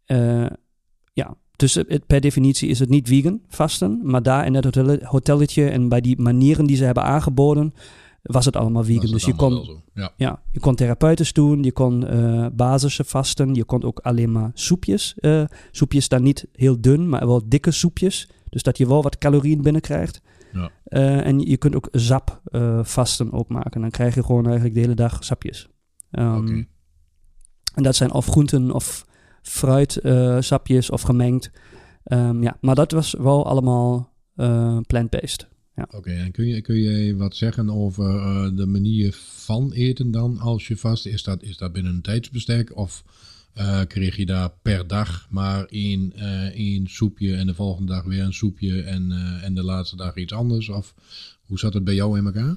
eh, 0.06 0.50
ja, 1.13 1.38
dus 1.55 1.73
het, 1.73 1.89
het- 1.89 2.05
per 2.05 2.21
definitie 2.21 2.69
is 2.69 2.79
het 2.79 2.89
niet 2.89 3.07
vegan 3.07 3.39
vasten. 3.47 3.99
Maar 4.03 4.23
daar 4.23 4.45
in 4.45 4.53
dat 4.53 4.63
hotel, 4.63 4.97
hotelletje 5.03 5.69
en 5.69 5.89
bij 5.89 6.01
die 6.01 6.21
manieren 6.21 6.65
die 6.65 6.75
ze 6.75 6.83
hebben 6.83 7.03
aangeboden, 7.03 7.73
was 8.21 8.45
het 8.45 8.55
allemaal 8.55 8.83
vegan. 8.83 9.11
Dus 9.11 9.25
je 9.25 9.35
kon. 9.35 9.81
Ja. 9.93 10.11
ja, 10.17 10.41
je 10.51 10.59
kon 10.59 10.75
therapeutisch 10.75 11.33
doen, 11.33 11.63
je 11.63 11.71
kon 11.71 12.07
eh 12.07 12.45
basische 12.53 13.03
vasten, 13.03 13.53
je 13.53 13.63
kon 13.63 13.83
ook 13.83 13.99
alleen 13.99 14.31
maar 14.31 14.51
soepjes. 14.53 15.13
eh, 15.17 15.43
soepjes 15.71 16.07
dan 16.07 16.23
niet 16.23 16.47
heel 16.51 16.81
dun, 16.81 17.09
maar 17.09 17.27
wel 17.27 17.41
dikke 17.49 17.71
soepjes. 17.71 18.29
Dus 18.49 18.63
dat 18.63 18.77
je 18.77 18.87
wel 18.87 19.03
wat 19.03 19.17
calorieën 19.17 19.62
binnenkrijgt. 19.62 20.21
Ja. 20.53 20.71
Eh, 20.85 21.25
en 21.25 21.39
je 21.39 21.57
kunt 21.57 21.75
ook 21.75 21.88
zap 21.91 22.41
eh, 22.45 22.79
vasten 22.83 23.31
ook 23.33 23.50
maken. 23.50 23.81
Dan 23.81 23.89
krijg 23.89 24.15
je 24.15 24.24
gewoon 24.24 24.45
eigenlijk 24.45 24.74
de 24.75 24.79
hele 24.81 24.93
dag 24.93 25.24
sapjes. 25.24 25.67
Ehm. 26.12 26.47
En 27.75 27.83
dat 27.83 27.95
zijn 27.95 28.12
of 28.13 28.25
groenten 28.25 28.71
of 28.71 29.05
fruit 29.47 29.97
eh, 29.97 30.37
of 30.89 31.01
gemengd. 31.01 31.51
Ehm, 32.03 32.43
ja, 32.43 32.57
maar 32.61 32.75
dat 32.75 32.91
was 32.91 33.13
wel 33.17 33.45
allemaal 33.45 34.13
eh, 34.35 34.79
plant-based. 34.87 35.47
Oké, 35.89 36.11
en 36.11 36.31
kun 36.31 36.47
je, 36.47 36.61
kun 36.61 36.75
je 36.75 37.15
wat 37.15 37.35
zeggen 37.35 37.69
over 37.69 38.15
eh, 38.15 38.49
de 38.55 38.65
manier 38.65 39.13
van 39.35 39.71
eten 39.71 40.11
dan 40.11 40.39
als 40.39 40.67
je 40.67 40.77
vast 40.77 41.05
is? 41.05 41.23
Dat, 41.23 41.43
is 41.43 41.57
dat 41.57 41.73
binnen 41.73 41.93
een 41.93 42.01
tijdsbestek 42.01 42.77
of 42.77 43.03
kreeg 43.87 44.15
je 44.15 44.25
daar 44.25 44.49
per 44.61 44.87
dag 44.87 45.27
maar 45.29 45.65
één, 45.65 46.13
één 46.53 46.87
soepje 46.87 47.35
en 47.35 47.47
de 47.47 47.53
volgende 47.53 47.91
dag 47.91 48.03
weer 48.03 48.23
een 48.23 48.33
soepje 48.33 48.81
en, 48.81 49.11
en 49.41 49.53
de 49.53 49.63
laatste 49.63 49.95
dag 49.95 50.15
iets 50.15 50.33
anders? 50.33 50.69
Of 50.69 50.93
hoe 51.45 51.59
zat 51.59 51.73
het 51.73 51.83
bij 51.83 51.95
jou 51.95 52.17
in 52.17 52.25
elkaar? 52.25 52.55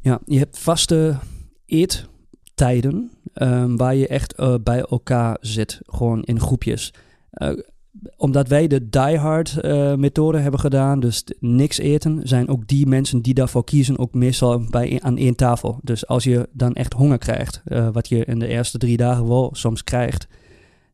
Ja, 0.00 0.20
je 0.26 0.38
hebt 0.38 0.58
vaste 0.58 1.18
eettijden 1.66 3.10
ehm, 3.34 3.76
waar 3.76 3.94
je 3.94 4.06
echt 4.06 4.34
eh, 4.34 4.54
bij 4.62 4.80
elkaar 4.80 5.36
zit, 5.40 5.80
gewoon 5.82 6.22
in 6.22 6.40
groepjes. 6.40 6.92
Eh, 7.30 7.48
omdat 8.16 8.48
wij 8.48 8.66
de 8.66 8.88
diehard 8.88 9.60
eh 9.60 9.94
methode 9.94 10.38
hebben 10.38 10.60
gedaan, 10.60 11.00
dus 11.00 11.24
niks 11.40 11.78
eten, 11.78 12.20
zijn 12.22 12.48
ook 12.48 12.66
die 12.66 12.86
mensen 12.86 13.22
die 13.22 13.34
daarvoor 13.34 13.64
kiezen 13.64 13.98
ook 13.98 14.14
meestal 14.14 14.64
bij, 14.70 15.00
aan 15.02 15.16
één 15.16 15.34
tafel. 15.34 15.78
Dus 15.82 16.06
als 16.06 16.24
je 16.24 16.48
dan 16.52 16.72
echt 16.72 16.92
honger 16.92 17.18
krijgt, 17.18 17.62
wat 17.92 18.08
je 18.08 18.24
in 18.24 18.38
de 18.38 18.46
eerste 18.46 18.78
drie 18.78 18.96
dagen 18.96 19.28
wel 19.28 19.50
soms 19.52 19.84
krijgt, 19.84 20.26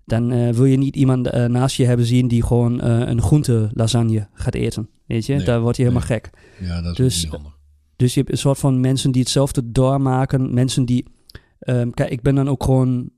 dan 0.04 0.52
wil 0.52 0.64
je 0.64 0.76
niet 0.76 0.96
iemand 0.96 1.32
naast 1.48 1.76
je 1.76 1.84
hebben 1.84 2.06
zien 2.06 2.28
die 2.28 2.42
gewoon 2.42 2.82
een 2.82 3.22
groente 3.22 3.70
lasagne 3.72 4.28
gaat 4.32 4.54
eten. 4.54 4.88
Weet 5.06 5.26
je, 5.26 5.34
Nee, 5.34 5.44
daar 5.44 5.60
word 5.60 5.76
je 5.76 5.82
helemaal 5.82 6.08
nee. 6.08 6.18
gek. 6.18 6.30
Ja, 6.60 6.82
dat 6.82 6.90
is 6.90 6.96
Dus, 6.96 7.22
niet 7.22 7.32
handig. 7.32 7.56
Dus 7.96 8.14
je 8.14 8.20
hebt 8.20 8.32
een 8.32 8.38
soort 8.38 8.58
van 8.58 8.80
mensen 8.80 9.12
die 9.12 9.22
hetzelfde 9.22 9.72
doormaken. 9.72 10.54
Mensen 10.54 10.84
die. 10.84 11.04
Ehm, 11.58 11.90
kijk, 11.90 12.10
ik 12.10 12.22
ben 12.22 12.34
dan 12.34 12.48
ook 12.48 12.64
gewoon. 12.64 13.10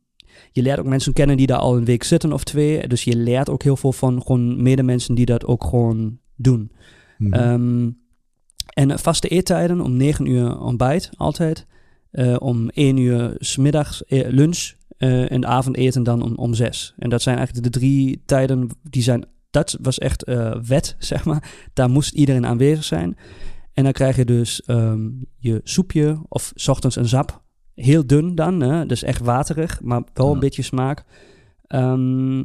Je 0.52 0.62
leert 0.62 0.78
ook 0.78 0.86
mensen 0.86 1.12
kennen 1.12 1.36
die 1.36 1.46
daar 1.46 1.58
al 1.58 1.76
een 1.76 1.84
week 1.84 2.02
zitten 2.02 2.32
of 2.32 2.44
twee. 2.44 2.88
Dus 2.88 3.04
je 3.04 3.16
leert 3.16 3.50
ook 3.50 3.62
heel 3.62 3.76
veel 3.76 3.92
van 3.92 4.22
gewoon 4.22 4.62
medemensen 4.62 5.14
die 5.14 5.26
dat 5.26 5.44
ook 5.46 5.64
gewoon 5.64 6.18
doen. 6.36 6.72
Mhm. 7.18 7.32
Ehm, 7.32 7.90
en 8.74 8.98
vaste 8.98 9.28
eettijden 9.28 9.80
om 9.80 9.96
9 9.96 10.26
uur 10.26 10.60
ontbijt 10.60 11.10
altijd. 11.16 11.66
Eh, 12.10 12.36
om 12.38 12.68
1 12.72 12.96
uur 12.96 13.34
smiddags 13.38 14.04
eh, 14.04 14.28
lunch. 14.28 14.76
eh, 14.96 15.32
en 15.32 15.46
avondeten 15.46 16.02
dan 16.02 16.22
om, 16.22 16.34
om 16.34 16.54
6. 16.54 16.94
En 16.98 17.10
dat 17.10 17.22
zijn 17.22 17.36
eigenlijk 17.36 17.72
de 17.72 17.78
drie 17.78 18.22
tijden 18.26 18.68
die 18.82 19.02
zijn 19.02 19.24
dat 19.50 19.78
was 19.82 19.98
echt 19.98 20.24
wet, 20.66 20.96
zeg 20.98 21.24
maar. 21.24 21.68
Daar 21.72 21.90
moest 21.90 22.14
iedereen 22.14 22.46
aanwezig 22.46 22.84
zijn. 22.84 23.16
En 23.72 23.84
dan 23.84 23.92
krijg 23.92 24.16
je 24.16 24.24
dus 24.24 24.62
ehm, 24.62 25.08
je 25.36 25.60
soepje 25.64 26.20
of 26.28 26.52
's 26.54 26.68
ochtends 26.68 26.96
een 26.96 27.08
sap. 27.08 27.42
Heel 27.80 28.06
dun 28.06 28.34
dan, 28.34 28.60
hè? 28.60 28.86
dus 28.86 29.02
echt 29.02 29.24
waterig, 29.24 29.80
maar 29.82 30.02
wel 30.14 30.26
Ja. 30.26 30.32
een 30.32 30.38
beetje 30.40 30.62
smaak. 30.62 31.04
Ehm, 31.66 32.44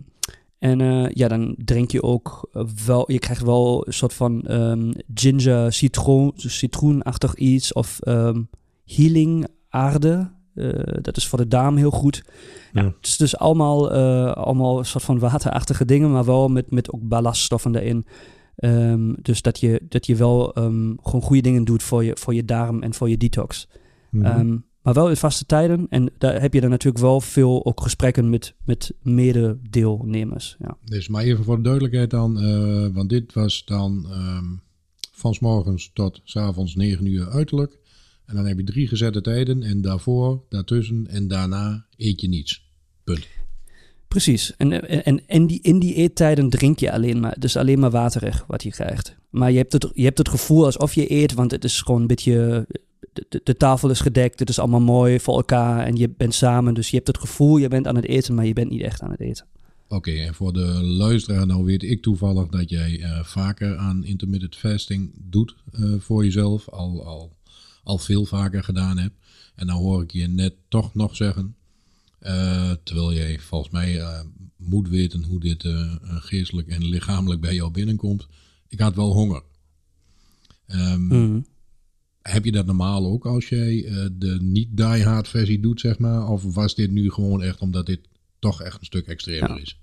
en 0.60 0.82
eh, 0.82 1.10
ja, 1.10 1.28
dan 1.28 1.56
drink 1.58 1.92
je 1.92 2.04
ook 2.04 2.50
eh, 2.52 2.64
wel, 2.86 3.12
je 3.12 3.20
krijgt 3.20 3.42
wel 3.42 3.88
een 3.88 3.94
soort 3.94 4.14
van 4.14 4.42
ehm, 4.42 4.92
ginger, 5.14 5.74
citroen, 5.74 6.32
citroenachtig 6.36 7.36
iets 7.36 7.74
of 7.74 8.00
ehm, 8.00 8.42
healing 8.86 9.48
aarde. 9.70 10.32
Eh, 10.56 10.70
dat 11.02 11.18
is 11.18 11.28
voor 11.28 11.38
de 11.38 11.48
darm 11.48 11.76
heel 11.76 11.92
goed. 11.92 12.24
Ja. 12.74 12.82
Ja. 12.82 12.88
het 12.88 13.08
is 13.08 13.18
dus 13.18 13.38
allemaal, 13.38 13.92
allemaal 14.34 14.80
een 14.80 14.86
soort 14.86 15.04
van 15.04 15.20
waterachtige 15.20 15.86
dingen, 15.86 16.12
maar 16.12 16.26
wel 16.26 16.48
met, 16.50 16.72
met 16.72 16.92
ook 16.94 17.08
ballaststoffen 17.08 17.76
erin. 17.76 18.06
Dus 19.22 19.42
dat 19.42 19.60
je, 19.60 19.82
dat 19.90 20.06
je 20.06 20.16
wel 20.16 20.52
gewoon 21.02 21.22
goede 21.22 21.42
dingen 21.42 21.64
doet 21.64 21.84
voor 21.84 22.04
je, 22.04 22.18
voor 22.20 22.34
je 22.34 22.46
darm 22.46 22.84
en 22.84 22.94
voor 22.94 23.10
je 23.10 23.18
detox. 23.18 23.68
Mhm. 24.12 24.58
Maar 24.84 24.94
wel 24.94 25.10
in 25.10 25.18
vaste 25.18 25.46
tijden. 25.46 25.86
En 25.90 26.12
daar 26.18 26.42
heb 26.42 26.54
je 26.54 26.62
dan 26.62 26.70
natuurlijk 26.70 27.04
wel 27.04 27.22
veel 27.22 27.66
ook 27.66 27.82
gesprekken 27.82 28.30
met, 28.30 28.54
met 28.66 28.94
mededeelnemers. 29.02 30.56
Ja. 30.60 30.78
Dus 30.86 31.08
maar 31.08 31.24
even 31.24 31.44
voor 31.44 31.56
de 31.56 31.64
duidelijkheid 31.64 32.10
dan, 32.10 32.40
eh, 32.40 32.88
want 32.94 33.10
dit 33.10 33.34
was 33.34 33.66
dan 33.66 34.06
ehm 34.10 34.46
van 35.24 35.34
's 35.34 35.40
morgens 35.40 35.92
tot 35.94 36.22
's 36.24 36.36
avonds 36.36 36.76
9 36.76 37.06
uur 37.06 37.30
uiterlijk. 37.30 37.78
En 38.26 38.36
dan 38.36 38.46
heb 38.46 38.58
je 38.58 38.64
drie 38.64 38.88
gezette 38.88 39.22
tijden 39.22 39.64
en 39.64 39.82
daarvoor, 39.82 40.44
daartussen 40.50 41.08
en 41.08 41.28
daarna 41.28 41.86
eet 41.98 42.22
je 42.22 42.28
niets. 42.28 42.72
Punt. 43.04 43.28
Precies. 44.08 44.56
En, 44.56 44.88
en, 44.88 45.04
en 45.04 45.22
in, 45.28 45.48
die, 45.48 45.60
in 45.62 45.80
die 45.80 45.94
eettijden 45.94 46.50
drink 46.50 46.80
je 46.80 46.92
alleen 46.92 47.20
maar. 47.20 47.40
Dus 47.40 47.58
alleen 47.58 47.80
maar 47.80 47.92
waterig 47.92 48.46
wat 48.48 48.64
je 48.64 48.70
krijgt. 48.70 49.16
Maar 49.30 49.52
je 49.52 49.58
hebt 49.58 49.74
het, 49.74 49.90
je 49.94 50.04
hebt 50.04 50.18
het 50.18 50.30
gevoel 50.30 50.66
alsof 50.66 50.94
je 50.94 51.12
eet, 51.12 51.34
want 51.34 51.52
het 51.52 51.64
is 51.64 51.82
gewoon 51.82 52.02
een 52.02 52.08
beetje... 52.08 52.68
De, 53.14 53.26
de, 53.30 53.42
de 53.44 53.58
tafel 53.58 53.90
is 53.90 54.00
gedekt, 54.00 54.40
het 54.40 54.50
is 54.50 54.60
allemaal 54.60 54.82
mooi 54.82 55.20
voor 55.20 55.36
elkaar 55.36 55.86
en 55.86 55.96
je 55.96 56.10
bent 56.10 56.34
samen. 56.34 56.74
Dus 56.74 56.90
je 56.90 56.96
hebt 56.96 57.08
het 57.08 57.18
gevoel, 57.18 57.58
je 57.58 57.68
bent 57.68 57.88
aan 57.88 57.96
het 57.96 58.06
eten, 58.06 58.36
maar 58.36 58.46
je 58.46 58.54
bent 58.54 58.70
niet 58.70 58.82
echt 58.82 59.02
aan 59.02 59.12
het 59.12 59.20
eten. 59.20 59.46
Oké, 59.88 60.12
en 60.12 60.34
voor 60.34 60.54
de 60.54 60.84
luisteraar, 60.84 61.46
nou 61.46 61.64
weet 61.64 61.84
ik 61.84 62.02
toevallig 62.02 62.48
dat 62.48 62.70
jij 62.70 63.02
eh, 63.02 63.24
vaker 63.24 63.78
aan 63.78 64.04
intermittent 64.04 64.56
fasting 64.56 65.12
doet 65.16 65.56
eh, 65.72 65.94
voor 66.00 66.24
jezelf. 66.24 66.70
Al, 66.70 67.06
al, 67.06 67.32
al 67.84 67.98
veel 67.98 68.26
vaker 68.26 68.64
gedaan 68.64 68.98
hebt. 68.98 69.16
En 69.56 69.68
dan 69.68 69.76
hoor 69.76 70.04
ik 70.04 70.12
je 70.12 70.28
net 70.28 70.54
toch 70.68 70.94
nog 70.94 71.16
zeggen, 71.16 71.56
eh, 72.20 72.72
terwijl 72.84 73.14
jij 73.14 73.40
volgens 73.40 73.72
mij 73.72 74.02
moet 74.56 74.90
weten 74.90 75.24
hoe 75.24 75.40
dit 75.40 75.68
geestelijk 76.02 76.68
en 76.68 76.86
lichamelijk 76.86 77.42
bij 77.42 77.56
jou 77.56 77.72
binnenkomt. 77.72 78.28
Ik 78.68 78.80
had 78.80 78.96
wel 78.96 79.14
honger. 79.14 79.44
Mhm. 80.98 81.40
Heb 82.24 82.46
je 82.46 82.52
dat 82.52 82.66
normaal 82.66 83.06
ook 83.06 83.26
als 83.26 83.50
jij 83.50 83.86
eh, 83.86 84.06
de 84.14 84.38
niet 84.42 84.78
die-hard 84.78 85.28
versie 85.28 85.60
doet, 85.60 85.80
zeg 85.80 86.00
maar? 86.00 86.28
Of 86.30 86.54
was 86.56 86.76
dit 86.76 86.92
nu 86.92 87.12
gewoon 87.12 87.42
echt 87.42 87.60
omdat 87.60 87.86
dit 87.86 88.00
toch 88.40 88.62
echt 88.62 88.80
een 88.80 88.86
stuk 88.86 89.08
extremer 89.08 89.62
is? 89.62 89.80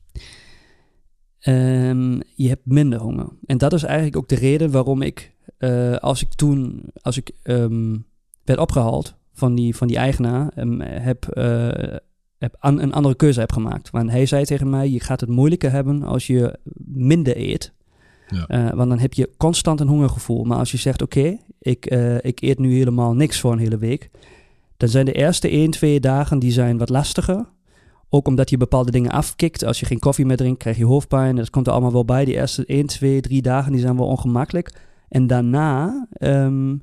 Ehm, 1.40 2.20
je 2.34 2.48
hebt 2.48 2.66
minder 2.66 2.98
honger. 3.00 3.28
En 3.46 3.58
dat 3.58 3.72
is 3.72 3.82
eigenlijk 3.82 4.16
ook 4.16 4.28
de 4.28 4.34
reden 4.34 4.70
waarom 4.70 5.02
ik, 5.02 5.34
eh, 5.58 5.96
als 5.96 6.22
ik 6.22 6.28
toen, 6.34 6.82
als 7.02 7.16
ik 7.16 7.30
ehm, 7.42 7.96
werd 8.44 8.60
opgehaald 8.60 9.14
van 9.32 9.54
die, 9.54 9.76
van 9.76 9.88
die 9.88 9.96
eigenaar, 9.96 10.48
ehm, 10.54 10.80
heb, 10.80 11.24
eh, 11.28 11.96
heb 12.38 12.56
an- 12.58 12.80
een 12.80 12.92
andere 12.92 13.14
keuze 13.14 13.40
heb 13.40 13.52
gemaakt. 13.52 13.90
Want 13.90 14.10
hij 14.10 14.26
zei 14.26 14.44
tegen 14.44 14.70
mij, 14.70 14.90
je 14.90 15.00
gaat 15.00 15.20
het 15.20 15.30
moeilijker 15.30 15.70
hebben 15.70 16.02
als 16.02 16.26
je 16.26 16.58
minder 16.84 17.36
eet. 17.36 17.72
Ja. 18.28 18.74
Want 18.76 18.88
dan 18.88 18.98
heb 18.98 19.12
je 19.12 19.30
constant 19.36 19.80
een 19.80 19.88
hongergevoel. 19.88 20.44
Maar 20.44 20.58
als 20.58 20.70
je 20.70 20.76
zegt, 20.76 21.02
oké, 21.02 21.36
ik, 21.60 21.86
eh, 21.86 22.16
ik 22.24 22.40
eet 22.40 22.58
nu 22.58 22.74
helemaal 22.74 23.14
niks 23.14 23.40
voor 23.40 23.52
een 23.52 23.58
hele 23.58 23.78
week. 23.78 24.10
Dan 24.76 24.88
zijn 24.88 25.04
de 25.04 25.12
eerste 25.12 25.48
1, 25.52 25.70
2 25.70 26.00
dagen 26.00 26.38
die 26.38 26.52
zijn 26.52 26.78
wat 26.78 26.88
lastiger. 26.88 27.46
Ook 28.08 28.28
omdat 28.28 28.50
je 28.50 28.56
bepaalde 28.56 28.90
dingen 28.90 29.10
afkikt. 29.10 29.64
Als 29.64 29.80
je 29.80 29.86
geen 29.86 29.98
koffie 29.98 30.26
meer 30.26 30.36
drinkt, 30.36 30.58
krijg 30.58 30.76
je 30.76 30.84
hoofdpijn. 30.84 31.36
Dat 31.36 31.50
komt 31.50 31.66
er 31.66 31.72
allemaal 31.72 31.92
wel 31.92 32.04
bij. 32.04 32.24
Die 32.24 32.34
eerste 32.34 32.64
1, 32.66 32.86
2, 32.86 33.20
3 33.20 33.42
dagen 33.42 33.72
die 33.72 33.80
zijn 33.80 33.96
wel 33.96 34.06
ongemakkelijk. 34.06 34.72
En 35.08 35.26
daarna 35.26 36.06
ehm, 36.12 36.76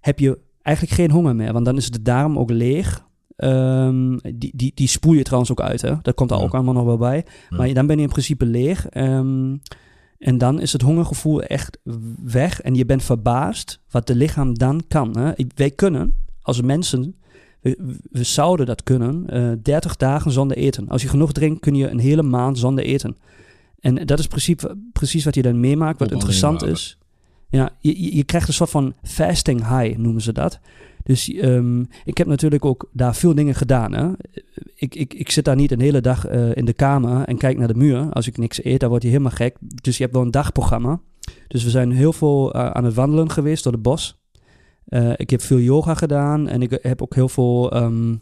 heb 0.00 0.18
je 0.18 0.38
eigenlijk 0.62 0.96
geen 0.96 1.10
honger 1.10 1.36
meer. 1.36 1.52
Want 1.52 1.64
dan 1.64 1.76
is 1.76 1.90
de 1.90 2.02
darm 2.02 2.38
ook 2.38 2.50
leeg. 2.50 3.06
Ehm, 3.36 4.16
die, 4.34 4.52
die, 4.56 4.72
die 4.74 4.88
spoel 4.88 5.12
je 5.12 5.22
trouwens 5.22 5.50
ook 5.50 5.60
uit. 5.60 5.82
Hè? 5.82 5.94
Dat 6.02 6.14
komt 6.14 6.30
er 6.30 6.36
Ja. 6.38 6.42
ook 6.42 6.54
allemaal 6.54 6.74
nog 6.74 6.84
wel 6.84 6.98
bij. 6.98 7.24
Ja. 7.50 7.56
Maar 7.56 7.72
dan 7.72 7.86
ben 7.86 7.96
je 7.96 8.02
in 8.02 8.08
principe 8.08 8.46
leeg. 8.46 8.86
Ehm, 8.88 9.56
en 10.18 10.38
dan 10.38 10.60
is 10.60 10.72
het 10.72 10.82
hongergevoel 10.82 11.42
echt 11.42 11.78
weg. 12.22 12.60
En 12.60 12.74
je 12.74 12.84
bent 12.84 13.02
verbaasd 13.02 13.80
wat 13.90 14.06
de 14.06 14.14
lichaam 14.14 14.54
dan 14.58 14.82
kan. 14.88 15.18
Hè? 15.18 15.32
Wij 15.54 15.70
kunnen 15.70 16.12
als 16.42 16.60
mensen, 16.62 17.14
we, 17.60 17.98
we 18.10 18.22
zouden 18.22 18.66
dat 18.66 18.82
kunnen, 18.82 19.24
eh 19.28 19.52
30 19.62 19.96
dagen 19.96 20.30
zonder 20.30 20.56
eten. 20.56 20.88
Als 20.88 21.02
je 21.02 21.08
genoeg 21.08 21.32
drinkt, 21.32 21.60
kun 21.60 21.74
je 21.74 21.88
een 21.88 21.98
hele 21.98 22.22
maand 22.22 22.58
zonder 22.58 22.84
eten. 22.84 23.16
En 23.80 24.06
dat 24.06 24.18
is 24.18 24.26
precies, 24.26 24.56
precies 24.92 25.24
wat 25.24 25.34
je 25.34 25.42
dan 25.42 25.60
meemaakt. 25.60 25.98
Wat 25.98 26.08
interessant 26.14 26.62
is. 26.62 26.98
Ja, 27.50 27.70
je- 27.80 28.16
je 28.16 28.24
krijgt 28.24 28.48
een 28.48 28.54
soort 28.54 28.70
van 28.70 28.94
fasting 29.02 29.58
high, 29.78 29.98
noemen 29.98 30.22
ze 30.22 30.32
dat. 30.32 30.58
Dus 31.08 31.30
ehm, 31.30 31.80
ik 32.04 32.18
heb 32.18 32.26
natuurlijk 32.26 32.64
ook 32.64 32.88
daar 32.92 33.14
veel 33.14 33.34
dingen 33.34 33.54
gedaan. 33.54 33.92
Hè? 33.92 34.08
Ik, 34.74 34.94
ik, 34.94 35.14
ik 35.14 35.30
zit 35.30 35.44
daar 35.44 35.56
niet 35.56 35.72
een 35.72 35.80
hele 35.80 36.00
dag 36.00 36.26
eh, 36.26 36.56
in 36.56 36.64
de 36.64 36.72
kamer 36.72 37.24
en 37.24 37.36
kijk 37.36 37.58
naar 37.58 37.68
de 37.68 37.74
muur. 37.74 38.12
Als 38.12 38.26
ik 38.26 38.36
niks 38.36 38.64
eet, 38.64 38.80
dan 38.80 38.88
word 38.88 39.02
je 39.02 39.08
helemaal 39.08 39.30
gek. 39.30 39.56
Dus 39.60 39.96
je 39.96 40.02
hebt 40.02 40.14
wel 40.14 40.24
een 40.24 40.30
dagprogramma. 40.30 41.00
Dus 41.46 41.64
we 41.64 41.70
zijn 41.70 41.90
heel 41.90 42.12
veel 42.12 42.52
eh, 42.52 42.70
aan 42.70 42.84
het 42.84 42.94
wandelen 42.94 43.30
geweest 43.30 43.64
door 43.64 43.72
het 43.72 43.82
bos. 43.82 44.22
Eh, 44.84 45.12
ik 45.16 45.30
heb 45.30 45.40
veel 45.40 45.58
yoga 45.58 45.94
gedaan 45.94 46.48
en 46.48 46.62
ik 46.62 46.78
heb 46.82 47.02
ook 47.02 47.14
heel 47.14 47.28
veel 47.28 47.70
ehm, 47.72 48.16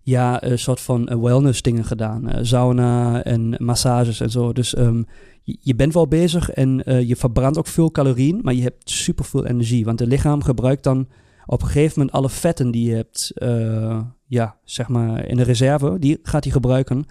ja, 0.00 0.42
soort 0.54 0.80
van 0.80 1.20
wellness 1.20 1.62
dingen 1.62 1.84
gedaan. 1.84 2.46
Sauna 2.46 3.22
en 3.24 3.54
massages 3.58 4.20
en 4.20 4.30
zo. 4.30 4.52
Dus 4.52 4.74
ehm, 4.74 5.02
je, 5.42 5.74
bent 5.74 5.94
wel 5.94 6.08
bezig 6.08 6.50
en 6.50 6.82
je 7.06 7.16
verbrandt 7.16 7.58
ook 7.58 7.66
veel 7.66 7.90
calorieën, 7.90 8.38
maar 8.42 8.54
je 8.54 8.62
hebt 8.62 8.90
superveel 8.90 9.46
energie. 9.46 9.84
Want 9.84 9.98
het 9.98 10.08
lichaam 10.08 10.42
gebruikt 10.42 10.84
dan 10.84 11.06
op 11.46 11.60
een 11.62 11.66
gegeven 11.66 11.98
moment 11.98 12.16
alle 12.16 12.30
vetten 12.30 12.70
die 12.70 12.88
je 12.88 12.94
hebt, 12.94 13.30
eh, 13.34 14.02
ja, 14.26 14.56
zeg 14.64 14.88
maar 14.88 15.26
in 15.26 15.36
de 15.36 15.42
reserve, 15.42 15.96
die 15.98 16.18
gaat 16.22 16.44
hij 16.44 16.52
gebruiken. 16.52 17.04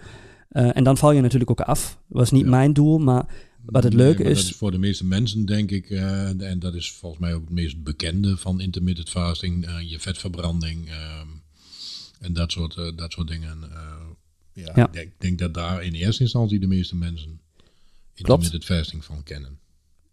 Eh, 0.48 0.76
en 0.76 0.84
dan 0.84 0.96
val 0.96 1.12
je 1.12 1.20
natuurlijk 1.20 1.50
ook 1.50 1.60
af. 1.60 2.00
was 2.06 2.30
niet 2.30 2.44
Ja. 2.44 2.50
mijn 2.50 2.72
doel, 2.72 2.98
maar 2.98 3.26
Wat 3.64 3.84
het 3.84 3.94
leuke 3.94 4.22
is- 4.22 4.50
voor 4.52 4.70
de 4.70 4.78
meeste 4.78 5.04
mensen, 5.04 5.44
denk 5.46 5.70
ik, 5.70 5.90
eh, 5.90 6.40
en 6.50 6.58
dat 6.58 6.74
is 6.74 6.90
volgens 6.92 7.20
mij 7.20 7.34
ook 7.34 7.40
het 7.40 7.50
meest 7.50 7.82
bekende 7.82 8.36
van 8.36 8.60
intermittent 8.60 9.08
fasting, 9.10 9.66
je 9.88 9.98
vetverbranding 10.00 10.88
ehm, 10.88 11.26
en 12.20 12.32
dat 12.32 12.52
soort, 12.52 12.74
dat 12.96 13.12
soort 13.12 13.28
dingen. 13.28 13.58
ja, 14.52 14.72
Ja. 14.74 14.86
Ik 14.86 14.92
denk, 14.92 15.12
denk 15.18 15.38
dat 15.38 15.54
daar 15.54 15.82
in 15.84 15.92
eerste 15.92 16.22
instantie 16.22 16.58
de 16.60 16.66
meeste 16.66 16.96
mensen 16.96 17.40
intermittent 18.14 18.64
fasting 18.64 19.04
van 19.04 19.22
kennen. 19.22 19.58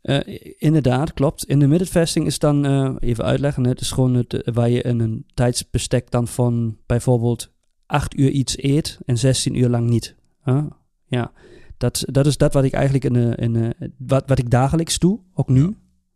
Eh, 0.01 0.19
inderdaad, 0.57 1.13
klopt. 1.13 1.45
Intermittent 1.45 1.89
fasting 1.89 2.25
is 2.25 2.39
dan, 2.39 2.65
eh, 2.65 2.95
even 2.99 3.23
uitleggen, 3.23 3.65
het 3.65 3.81
is 3.81 3.91
gewoon 3.91 4.13
het, 4.13 4.33
eh, 4.33 4.53
waar 4.53 4.69
je 4.69 4.81
in 4.81 4.99
een 4.99 5.25
tijdsbestek 5.33 6.11
dan 6.11 6.27
van 6.27 6.77
bijvoorbeeld 6.85 7.51
8 7.85 8.17
uur 8.17 8.29
iets 8.29 8.63
eet 8.63 8.99
en 9.05 9.17
16 9.17 9.55
uur 9.55 9.69
lang 9.69 9.89
niet. 9.89 10.15
Huh? 10.43 10.63
Ja, 11.05 11.31
dat, 11.77 12.03
dat 12.05 12.25
is 12.25 12.37
dat 12.37 12.53
wat 12.53 12.63
ik 12.63 12.73
eigenlijk 12.73 13.05
in 13.05 13.13
de, 13.13 13.35
in 13.35 13.53
de, 13.53 13.91
wat, 13.97 14.23
wat 14.27 14.39
ik 14.39 14.49
dagelijks 14.49 14.99
doe, 14.99 15.19
ook 15.33 15.49
nu. 15.49 15.61
Ja. 15.61 15.71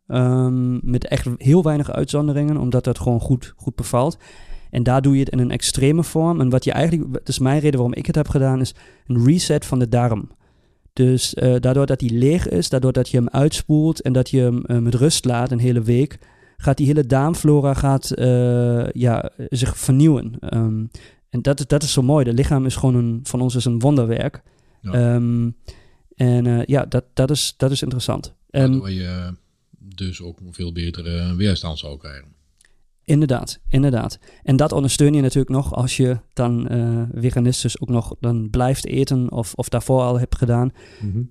Ehm, 0.06 0.90
met 0.90 1.06
echt 1.06 1.28
heel 1.36 1.62
weinig 1.62 1.90
uitzonderingen, 1.90 2.56
omdat 2.56 2.84
dat 2.84 2.98
gewoon 2.98 3.20
goed, 3.20 3.52
goed 3.56 3.74
bevalt. 3.74 4.18
En 4.70 4.82
daar 4.82 5.02
doe 5.02 5.14
je 5.14 5.20
het 5.20 5.28
in 5.28 5.38
een 5.38 5.50
extreme 5.50 6.04
vorm. 6.04 6.40
En 6.40 6.50
wat 6.50 6.64
je 6.64 6.72
eigenlijk, 6.72 7.12
dat 7.12 7.28
is 7.28 7.38
mijn 7.38 7.60
reden 7.60 7.78
waarom 7.78 7.94
ik 7.94 8.06
het 8.06 8.14
heb 8.14 8.28
gedaan, 8.28 8.60
is 8.60 8.74
een 9.06 9.24
reset 9.24 9.66
van 9.66 9.78
de 9.78 9.88
darm. 9.88 10.30
Dus 10.94 11.34
eh, 11.34 11.54
daardoor 11.60 11.86
dat 11.86 12.00
hij 12.00 12.10
leeg 12.10 12.48
is, 12.48 12.68
daardoor 12.68 12.92
dat 12.92 13.08
je 13.08 13.16
hem 13.16 13.28
uitspoelt 13.28 14.00
en 14.00 14.12
dat 14.12 14.30
je 14.30 14.40
hem 14.40 14.64
eh, 14.64 14.78
met 14.78 14.94
rust 14.94 15.24
laat 15.24 15.50
een 15.50 15.58
hele 15.58 15.82
week, 15.82 16.18
gaat 16.56 16.76
die 16.76 16.86
hele 16.86 17.06
darmflora 17.06 17.74
gaat, 17.74 18.10
eh, 18.10 18.88
ja, 18.90 19.30
zich 19.48 19.76
vernieuwen. 19.78 20.36
Ehm, 20.40 20.84
en 21.30 21.42
dat, 21.42 21.58
is- 21.60 21.66
dat 21.66 21.82
is 21.82 21.92
zo 21.92 22.02
mooi. 22.02 22.26
Het 22.26 22.36
lichaam 22.36 22.66
is 22.66 22.76
gewoon 22.76 22.94
een, 22.94 23.20
van 23.22 23.40
ons 23.40 23.54
is 23.54 23.64
een 23.64 23.78
wonderwerk. 23.78 24.42
Ja. 24.80 24.92
Ehm, 24.92 25.50
en 26.14 26.62
ja, 26.66 26.84
dat, 26.86 27.04
dat, 27.14 27.30
is, 27.30 27.54
dat 27.56 27.70
is 27.70 27.82
interessant. 27.82 28.34
En 28.50 28.70
Waardoor 28.70 28.90
je 28.90 29.34
dus 29.78 30.22
ook 30.22 30.38
veel 30.50 30.72
betere 30.72 31.34
weerstand 31.36 31.78
zou 31.78 31.98
krijgen. 31.98 32.33
Inderdaad, 33.04 33.60
inderdaad. 33.68 34.18
En 34.42 34.56
dat 34.56 34.72
ondersteun 34.72 35.14
je 35.14 35.20
natuurlijk 35.20 35.54
nog 35.54 35.74
als 35.74 35.96
je 35.96 36.18
dan 36.32 36.68
eh 36.68 37.02
veganistisch 37.12 37.80
ook 37.80 37.88
nog 37.88 38.16
dan 38.20 38.50
blijft 38.50 38.86
eten 38.86 39.32
of, 39.32 39.54
of 39.54 39.68
daarvoor 39.68 40.00
al 40.00 40.18
hebt 40.18 40.36
gedaan. 40.36 40.70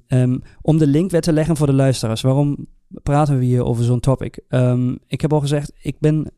Ehm, 0.08 0.38
om 0.62 0.77
de 0.77 0.88
link 0.88 1.12
weer 1.12 1.22
te 1.22 1.34
leggen 1.34 1.58
voor 1.58 1.68
de 1.68 1.74
luisteraars. 1.74 2.22
Waarom 2.22 2.68
praten 3.03 3.39
we 3.39 3.46
hier 3.46 3.63
over 3.63 3.84
zo'n 3.84 4.00
topic? 4.00 4.44
Ehm, 4.48 4.96
ik 5.08 5.22
heb 5.22 5.34
al 5.34 5.39
gezegd, 5.39 5.74
ik 5.82 6.00
ben 6.00 6.32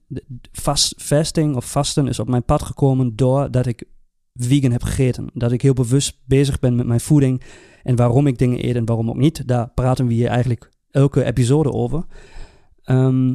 vast, 0.52 0.94
fasting 0.98 1.56
of 1.56 1.72
vasten 1.72 2.08
is 2.08 2.20
op 2.20 2.30
mijn 2.30 2.44
pad 2.44 2.64
gekomen 2.64 3.16
doordat 3.16 3.66
ik 3.66 3.84
vegan 4.34 4.72
heb 4.72 4.84
gegeten. 4.84 5.30
Dat 5.34 5.52
ik 5.52 5.62
heel 5.62 5.74
bewust 5.74 6.18
bezig 6.26 6.60
ben 6.60 6.76
met 6.76 6.88
mijn 6.88 7.00
voeding 7.00 7.44
En 7.84 7.96
waarom 7.96 8.28
ik 8.28 8.38
dingen 8.38 8.66
eet 8.66 8.76
en 8.76 8.86
waarom 8.86 9.10
ook 9.10 9.18
niet, 9.18 9.48
daar 9.48 9.70
praten 9.70 10.08
we 10.08 10.14
hier 10.14 10.28
eigenlijk 10.28 10.70
elke 10.92 11.24
episode 11.24 11.72
over. 11.72 12.06
Ehm, 12.84 13.34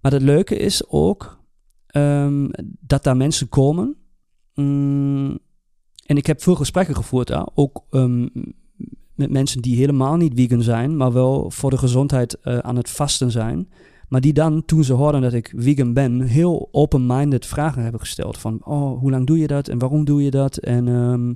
maar 0.00 0.12
het 0.12 0.22
leuke 0.22 0.56
is 0.56 0.88
ook 0.88 1.38
ehm, 1.86 2.48
dat 2.80 3.04
daar 3.04 3.16
mensen 3.16 3.48
komen. 3.48 3.96
Mm, 4.54 5.38
en 6.06 6.16
ik 6.16 6.26
heb 6.26 6.42
veel 6.42 6.54
gesprekken 6.54 6.94
gevoerd 6.94 7.26
daar, 7.26 7.48
ook 7.54 7.84
ehm, 7.90 8.26
met 9.14 9.30
mensen 9.30 9.62
die 9.62 9.76
helemaal 9.76 10.16
niet 10.16 10.32
vegan 10.34 10.62
zijn, 10.62 10.96
maar 10.96 11.12
wel 11.12 11.50
voor 11.50 11.70
de 11.70 11.78
gezondheid 11.78 12.38
uh, 12.42 12.58
aan 12.58 12.76
het 12.76 12.90
vasten 12.90 13.30
zijn. 13.30 13.68
Maar 14.08 14.20
die 14.20 14.32
dan, 14.32 14.64
toen 14.64 14.84
ze 14.84 14.92
hoorden 14.92 15.20
dat 15.20 15.32
ik 15.32 15.52
vegan 15.56 15.92
ben, 15.92 16.20
heel 16.20 16.68
open-minded 16.72 17.46
vragen 17.46 17.82
hebben 17.82 18.00
gesteld. 18.00 18.38
Van, 18.38 18.64
oh, 18.64 18.98
hoe 18.98 19.10
lang 19.10 19.26
doe 19.26 19.38
je 19.38 19.46
dat 19.46 19.68
en 19.68 19.78
waarom 19.78 20.04
doe 20.04 20.22
je 20.22 20.30
dat? 20.30 20.56
En 20.56 20.86
um, 20.86 21.34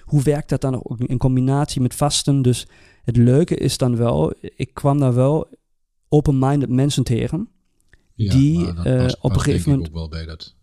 hoe 0.00 0.22
werkt 0.22 0.48
dat 0.48 0.60
dan 0.60 0.82
in 0.98 1.18
combinatie 1.18 1.80
met 1.80 1.94
vasten? 1.94 2.42
Dus 2.42 2.66
het 3.04 3.16
leuke 3.16 3.56
is 3.56 3.78
dan 3.78 3.96
wel, 3.96 4.32
ik 4.40 4.74
kwam 4.74 4.98
daar 4.98 5.14
wel 5.14 5.48
open-minded 6.08 6.68
mensen 6.68 7.04
tegen. 7.04 7.48
Ja, 8.14 8.32
die 8.34 8.58
uh, 8.58 8.74
past- 8.84 9.20
op 9.20 9.34
een 9.34 9.40
gegeven 9.40 9.70
moment. 9.70 9.88
ik 9.88 9.92
ook 9.94 9.98
wel 9.98 10.08
bij 10.08 10.24
dat. 10.26 10.54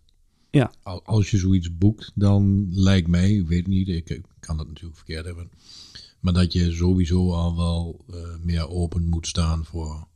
Ja. 0.50 0.72
Al- 0.82 1.04
Als 1.04 1.30
je 1.30 1.38
zoiets 1.38 1.76
boekt, 1.78 2.12
dan 2.14 2.66
lijkt 2.70 3.08
mij, 3.08 3.30
ik 3.32 3.46
weet 3.48 3.66
niet, 3.66 3.88
ik, 3.88 4.10
ik 4.10 4.22
kan 4.40 4.56
dat 4.56 4.66
natuurlijk 4.66 4.96
verkeerd 4.96 5.24
hebben. 5.24 5.50
Maar 6.20 6.32
dat 6.32 6.52
je 6.52 6.72
sowieso 6.72 7.32
al 7.32 7.56
wel 7.56 8.04
eh, 8.10 8.16
meer 8.40 8.68
open 8.68 9.04
moet 9.08 9.26
staan 9.26 9.64
voor 9.64 10.06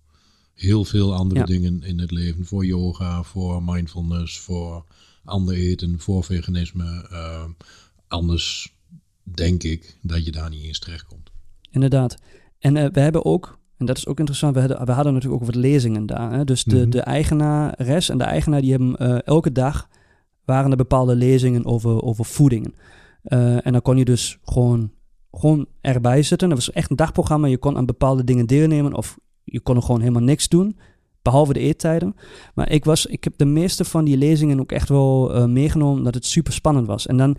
heel 0.55 0.85
veel 0.85 1.14
andere 1.14 1.40
Ja. 1.40 1.47
dingen 1.47 1.83
in 1.83 1.99
het 1.99 2.11
leven. 2.11 2.47
Voor 2.47 2.66
yoga, 2.66 3.23
voor 3.23 3.62
mindfulness, 3.62 4.38
voor 4.38 4.85
ander 5.25 5.55
eten, 5.55 6.00
voor 6.00 6.25
veganisme. 6.25 7.07
Eh, 7.11 7.45
anders 8.09 8.75
denk 9.23 9.62
ik 9.62 9.99
dat 10.02 10.25
je 10.25 10.33
daar 10.33 10.50
niet 10.50 10.62
eens 10.64 10.78
terechtkomt. 10.78 11.31
Inderdaad. 11.71 12.16
En 12.59 12.76
eh, 12.76 12.90
we 12.93 13.00
hebben 13.00 13.25
ook, 13.25 13.59
en 13.78 13.87
dat 13.87 13.97
is 13.97 14.06
ook 14.06 14.18
interessant, 14.18 14.54
we 14.54 14.61
hadden, 14.61 14.87
we 14.87 14.92
hadden 14.92 15.12
natuurlijk 15.12 15.42
ook 15.42 15.49
wat 15.49 15.56
lezingen 15.62 16.06
daar. 16.06 16.33
Hè? 16.33 16.45
Dus 16.45 16.64
de, 16.64 16.76
Mhm. 16.76 16.90
de 16.90 17.00
eigenares 17.00 18.09
en 18.09 18.18
de 18.18 18.25
eigenaar 18.25 18.61
die 18.61 18.71
hebben 18.71 18.97
eh, 18.97 19.18
elke 19.25 19.52
dag 19.52 19.88
waren 20.45 20.71
er 20.71 20.76
bepaalde 20.76 21.16
lezingen 21.16 21.64
over, 21.64 22.02
over 22.02 22.25
voedingen. 22.25 22.75
Eh, 23.23 23.66
en 23.66 23.73
dan 23.73 23.83
kon 23.83 23.97
je 23.97 24.04
dus 24.04 24.38
gewoon, 24.42 24.90
gewoon 25.30 25.66
erbij 25.80 26.23
zitten. 26.23 26.49
Dat 26.49 26.59
was 26.59 26.73
echt 26.73 26.90
een 26.90 26.97
dagprogramma. 26.97 27.47
Je 27.47 27.59
kon 27.59 27.76
aan 27.76 27.87
bepaalde 27.87 28.25
dingen 28.25 28.47
deelnemen 28.47 28.95
of 28.95 29.18
je 29.45 29.61
kon 29.61 29.76
er 29.76 29.83
gewoon 29.83 30.00
helemaal 30.00 30.23
niks 30.23 30.49
doen. 30.49 30.78
Behalve 31.23 31.52
de 31.52 31.61
eettijden. 31.61 32.14
Maar 32.54 32.71
ik, 32.71 32.85
was, 32.85 33.06
ik 33.06 33.25
heb 33.25 33.33
de 33.37 33.45
meeste 33.45 33.85
van 33.85 34.04
die 34.04 34.16
lezingen 34.16 34.61
ook 34.61 34.73
echt 34.73 34.88
wel 34.88 35.35
eh, 35.35 35.45
meegenomen 35.45 36.04
dat 36.04 36.14
het 36.14 36.26
super 36.26 36.52
spannend 36.52 36.87
was. 36.87 37.06
En 37.06 37.16
dan, 37.16 37.37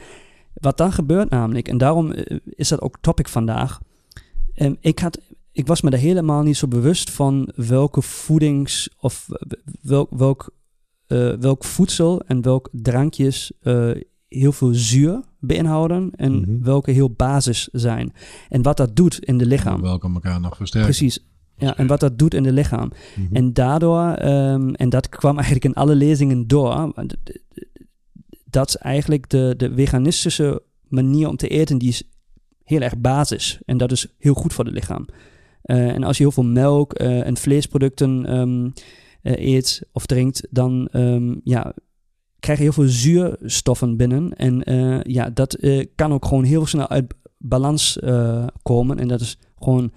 wat 0.54 0.78
dan 0.78 0.92
gebeurt 0.92 1.30
namelijk, 1.30 1.68
en 1.68 1.78
daarom 1.78 2.14
is 2.46 2.68
dat 2.68 2.82
ook 2.82 2.98
topic 3.02 3.28
vandaag. 3.28 3.80
Ehm, 4.54 4.74
ik, 4.80 5.00
had, 5.00 5.20
ik 5.58 5.68
was 5.68 5.82
me 5.82 5.90
er 5.90 5.98
helemaal 5.98 6.42
niet 6.44 6.58
zo 6.58 6.68
bewust 6.68 7.10
van 7.12 7.50
welke 7.56 8.02
voedings- 8.02 8.90
of 9.00 9.28
welk, 9.82 10.10
welk, 10.12 10.50
eh, 11.08 11.34
welk 11.34 11.64
voedsel 11.64 12.22
en 12.22 12.42
welk 12.42 12.70
drankjes 12.72 13.52
eh, 13.62 13.92
heel 14.28 14.52
veel 14.52 14.74
zuur 14.74 15.22
beïnhouden 15.40 16.12
en 16.16 16.40
Mhm. 16.40 16.64
welke 16.64 16.92
heel 16.92 17.12
basis 17.12 17.70
zijn. 17.72 18.14
En 18.50 18.62
wat 18.62 18.78
dat 18.78 18.96
doet 18.96 19.20
in 19.26 19.38
de 19.38 19.46
lichaam. 19.46 19.82
Welke 19.82 20.10
elkaar 20.14 20.40
nog 20.40 20.56
versterken. 20.56 20.90
Precies. 20.90 21.20
Ja, 21.58 21.78
en 21.78 21.88
wat 21.88 22.00
dat 22.00 22.18
doet 22.20 22.34
in 22.34 22.44
de 22.44 22.52
lichaam. 22.52 22.92
Mhm. 23.16 23.36
En 23.36 23.54
daardoor, 23.54 24.08
ehm, 24.12 24.70
en 24.70 24.90
dat 24.90 25.10
kwam 25.10 25.36
eigenlijk 25.36 25.66
in 25.66 25.74
alle 25.74 25.96
lezingen 25.96 26.48
door, 26.48 26.94
dat 28.46 28.68
is 28.68 28.76
eigenlijk 28.76 29.30
de, 29.30 29.54
de 29.58 29.74
veganistische 29.74 30.62
manier 30.88 31.28
om 31.30 31.36
te 31.36 31.48
eten, 31.48 31.78
die 31.78 31.90
is 31.90 32.04
heel 32.64 32.82
erg 32.82 32.98
basis. 32.98 33.60
En 33.66 33.78
dat 33.78 33.92
is 33.92 34.08
heel 34.18 34.34
goed 34.34 34.54
voor 34.54 34.66
het 34.66 34.74
lichaam. 34.74 35.06
Eh, 35.68 35.88
en 35.88 36.04
als 36.04 36.18
je 36.18 36.24
heel 36.24 36.32
veel 36.32 36.44
melk 36.44 36.94
eh, 36.94 37.26
en 37.26 37.38
vleesproducten 37.38 38.26
ehm, 38.26 38.70
eh, 39.22 39.54
eet 39.54 39.82
of 39.92 40.06
drinkt, 40.06 40.48
dan 40.50 40.88
ehm, 40.92 41.36
ja, 41.44 41.74
krijg 42.40 42.58
je 42.58 42.64
heel 42.64 42.74
veel 42.74 42.88
zuurstoffen 42.88 43.98
binnen. 43.98 44.34
En 44.34 44.62
ja, 45.12 45.30
dat 45.30 45.58
kan 45.96 46.14
ook 46.14 46.26
gewoon 46.26 46.44
heel 46.44 46.66
snel 46.66 46.88
uit 46.88 47.14
balans 47.38 48.00
komen. 48.62 49.00
En 49.00 49.08
dat 49.08 49.22
is 49.22 49.38
gewoon 49.60 49.92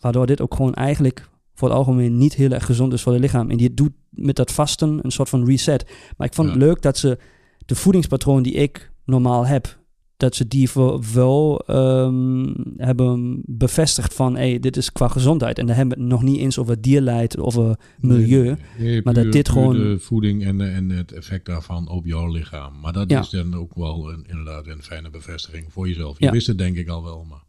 waardoor 0.00 0.26
dit 0.26 0.40
ook 0.40 0.54
gewoon 0.54 0.74
eigenlijk 0.74 1.28
voor 1.54 1.68
het 1.68 1.76
algemeen 1.76 2.18
niet 2.18 2.34
heel 2.34 2.50
erg 2.50 2.66
gezond 2.66 2.92
is 2.92 3.02
voor 3.02 3.12
het 3.12 3.20
lichaam. 3.20 3.50
En 3.50 3.56
die 3.56 3.74
doet 3.74 3.92
met 4.10 4.36
dat 4.36 4.52
vasten 4.52 4.98
een 5.02 5.10
soort 5.10 5.28
van 5.28 5.46
reset. 5.46 5.86
Maar 6.16 6.26
ik 6.26 6.34
vond 6.34 6.48
het 6.48 6.58
leuk 6.58 6.82
dat 6.82 6.98
ze 6.98 7.18
de 7.66 7.74
voedingspatroon 7.74 8.42
die 8.42 8.52
ik 8.52 8.92
normaal 9.04 9.46
heb, 9.46 9.78
dat 10.22 10.34
ze 10.34 10.48
die 10.48 10.70
wel 11.14 11.58
ehm, 11.66 12.52
hebben 12.76 13.42
bevestigd 13.46 14.14
van, 14.14 14.36
hey, 14.36 14.58
dit 14.60 14.76
is 14.76 14.92
qua 14.92 15.08
gezondheid. 15.08 15.58
En 15.58 15.66
dan 15.66 15.76
hebben 15.76 15.96
we 15.96 16.02
het 16.02 16.12
nog 16.12 16.22
niet 16.22 16.38
eens 16.38 16.58
over 16.58 16.80
dierleid, 16.80 17.38
over 17.38 17.78
milieu. 18.00 18.42
Nee, 18.44 18.56
nee, 18.78 19.02
maar 19.02 19.14
puur- 19.14 19.22
dat 19.22 19.32
dit 19.32 19.48
gewoon- 19.48 19.76
de 19.76 19.98
voeding 19.98 20.44
en, 20.44 20.60
en 20.74 20.90
het 20.90 21.12
effect 21.12 21.46
daarvan 21.46 21.88
op 21.88 22.06
jouw 22.06 22.26
lichaam. 22.32 22.72
Maar 22.82 22.92
dat 22.92 23.10
Ja. 23.10 23.20
is 23.20 23.30
dan 23.30 23.54
ook 23.54 23.74
wel 23.74 24.12
een, 24.12 24.24
inderdaad 24.28 24.66
een 24.66 24.82
fijne 24.82 25.10
bevestiging 25.10 25.64
voor 25.68 25.88
jezelf. 25.88 26.18
Je 26.18 26.24
Ja. 26.24 26.30
wist 26.32 26.46
het 26.46 26.58
denk 26.58 26.76
ik 26.76 26.88
al 26.88 27.02
wel, 27.02 27.26
maar 27.28 27.40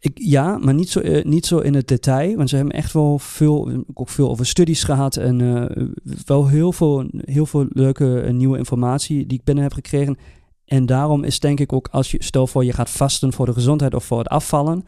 Ik, 0.00 0.12
ja, 0.14 0.58
maar 0.58 0.74
niet 0.74 0.88
zo, 0.88 1.00
eh, 1.00 1.24
niet 1.24 1.46
zo 1.46 1.58
in 1.58 1.74
het 1.74 1.88
detail. 1.88 2.36
Want 2.36 2.48
ze 2.48 2.56
hebben 2.56 2.74
echt 2.74 2.92
wel 2.92 3.18
veel, 3.18 3.84
ook 3.94 4.08
veel 4.08 4.28
over 4.30 4.46
studies 4.46 4.84
gehad. 4.84 5.16
En 5.16 5.40
eh, 5.40 5.84
wel 6.26 6.48
heel 6.48 6.72
veel, 6.72 7.10
heel 7.24 7.46
veel 7.46 7.66
leuke 7.68 8.28
nieuwe 8.32 8.58
informatie 8.58 9.26
die 9.26 9.38
ik 9.38 9.44
binnen 9.44 9.64
heb 9.64 9.72
gekregen. 9.72 10.16
En 10.72 10.86
daarom 10.86 11.24
is 11.24 11.40
denk 11.40 11.60
ik 11.60 11.72
ook, 11.72 11.88
als 11.90 12.10
je, 12.10 12.22
stel 12.22 12.46
voor 12.46 12.64
je 12.64 12.72
gaat 12.72 12.90
vasten 12.90 13.32
voor 13.32 13.46
de 13.46 13.52
gezondheid 13.52 13.94
of 13.94 14.04
voor 14.04 14.18
het 14.18 14.28
afvallen. 14.28 14.84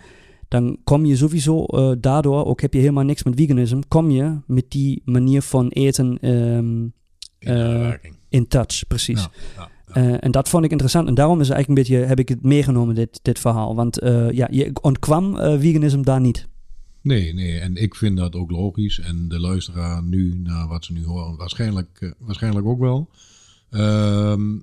Dan 0.48 0.78
kom 0.84 1.04
je 1.04 1.16
sowieso 1.16 1.64
eh, 1.64 1.92
daardoor, 1.98 2.44
ook 2.44 2.60
heb 2.60 2.72
je 2.72 2.78
helemaal 2.78 3.04
niks 3.04 3.22
met 3.22 3.34
veganisme, 3.36 3.82
kom 3.88 4.10
je 4.10 4.38
met 4.46 4.64
die 4.68 5.02
manier 5.04 5.42
van 5.42 5.68
eten 5.68 6.18
ehm, 6.20 6.88
in 8.28 8.48
touch, 8.48 8.86
precies. 8.86 9.20
Ja, 9.20 9.30
ja, 9.56 9.68
ja. 9.86 9.94
Eh, 9.94 10.16
en 10.24 10.30
dat 10.30 10.48
vond 10.48 10.64
ik 10.64 10.70
interessant. 10.70 11.08
En 11.08 11.14
daarom 11.14 11.40
is 11.40 11.48
eigenlijk 11.48 11.68
een 11.68 11.94
beetje, 11.94 12.06
heb 12.06 12.18
ik 12.18 12.28
het 12.28 12.42
meegenomen, 12.42 12.94
dit, 12.94 13.18
dit 13.22 13.38
verhaal. 13.38 13.74
Want 13.74 13.98
ja, 14.30 14.48
je 14.50 14.70
ontkwam 14.80 15.36
veganisme 15.36 16.02
daar 16.02 16.20
niet. 16.20 16.48
Nee, 17.00 17.34
nee, 17.34 17.58
en 17.58 17.76
ik 17.76 17.94
vind 17.94 18.16
dat 18.16 18.34
ook 18.34 18.50
logisch. 18.50 19.00
En 19.00 19.28
de 19.28 19.40
luisteraar 19.40 20.02
nu, 20.02 20.34
naar 20.34 20.68
wat 20.68 20.84
ze 20.84 20.92
nu 20.92 21.04
horen, 21.04 21.36
waarschijnlijk, 21.36 22.14
waarschijnlijk 22.18 22.66
ook 22.66 22.80
wel. 22.80 23.10
Ehm, 23.70 24.58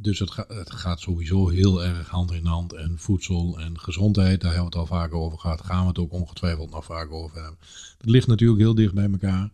dus 0.00 0.18
het, 0.18 0.30
ga- 0.30 0.46
het 0.48 0.70
gaat 0.70 1.00
sowieso 1.00 1.48
heel 1.48 1.84
erg 1.84 2.08
hand 2.08 2.32
in 2.32 2.46
hand. 2.46 2.72
En 2.72 2.98
voedsel 2.98 3.60
en 3.60 3.80
gezondheid, 3.80 4.40
daar 4.40 4.52
hebben 4.52 4.70
we 4.70 4.78
het 4.78 4.90
al 4.90 4.96
vaker 4.96 5.16
over 5.16 5.38
gehad. 5.38 5.64
Gaan 5.64 5.82
we 5.82 5.88
het 5.88 5.98
ook 5.98 6.12
ongetwijfeld 6.12 6.70
nog 6.70 6.84
vaak 6.84 7.12
over 7.12 7.40
hebben. 7.40 7.58
Het 7.98 8.10
ligt 8.10 8.26
natuurlijk 8.26 8.60
heel 8.60 8.74
dicht 8.74 8.94
bij 8.94 9.10
elkaar. 9.10 9.50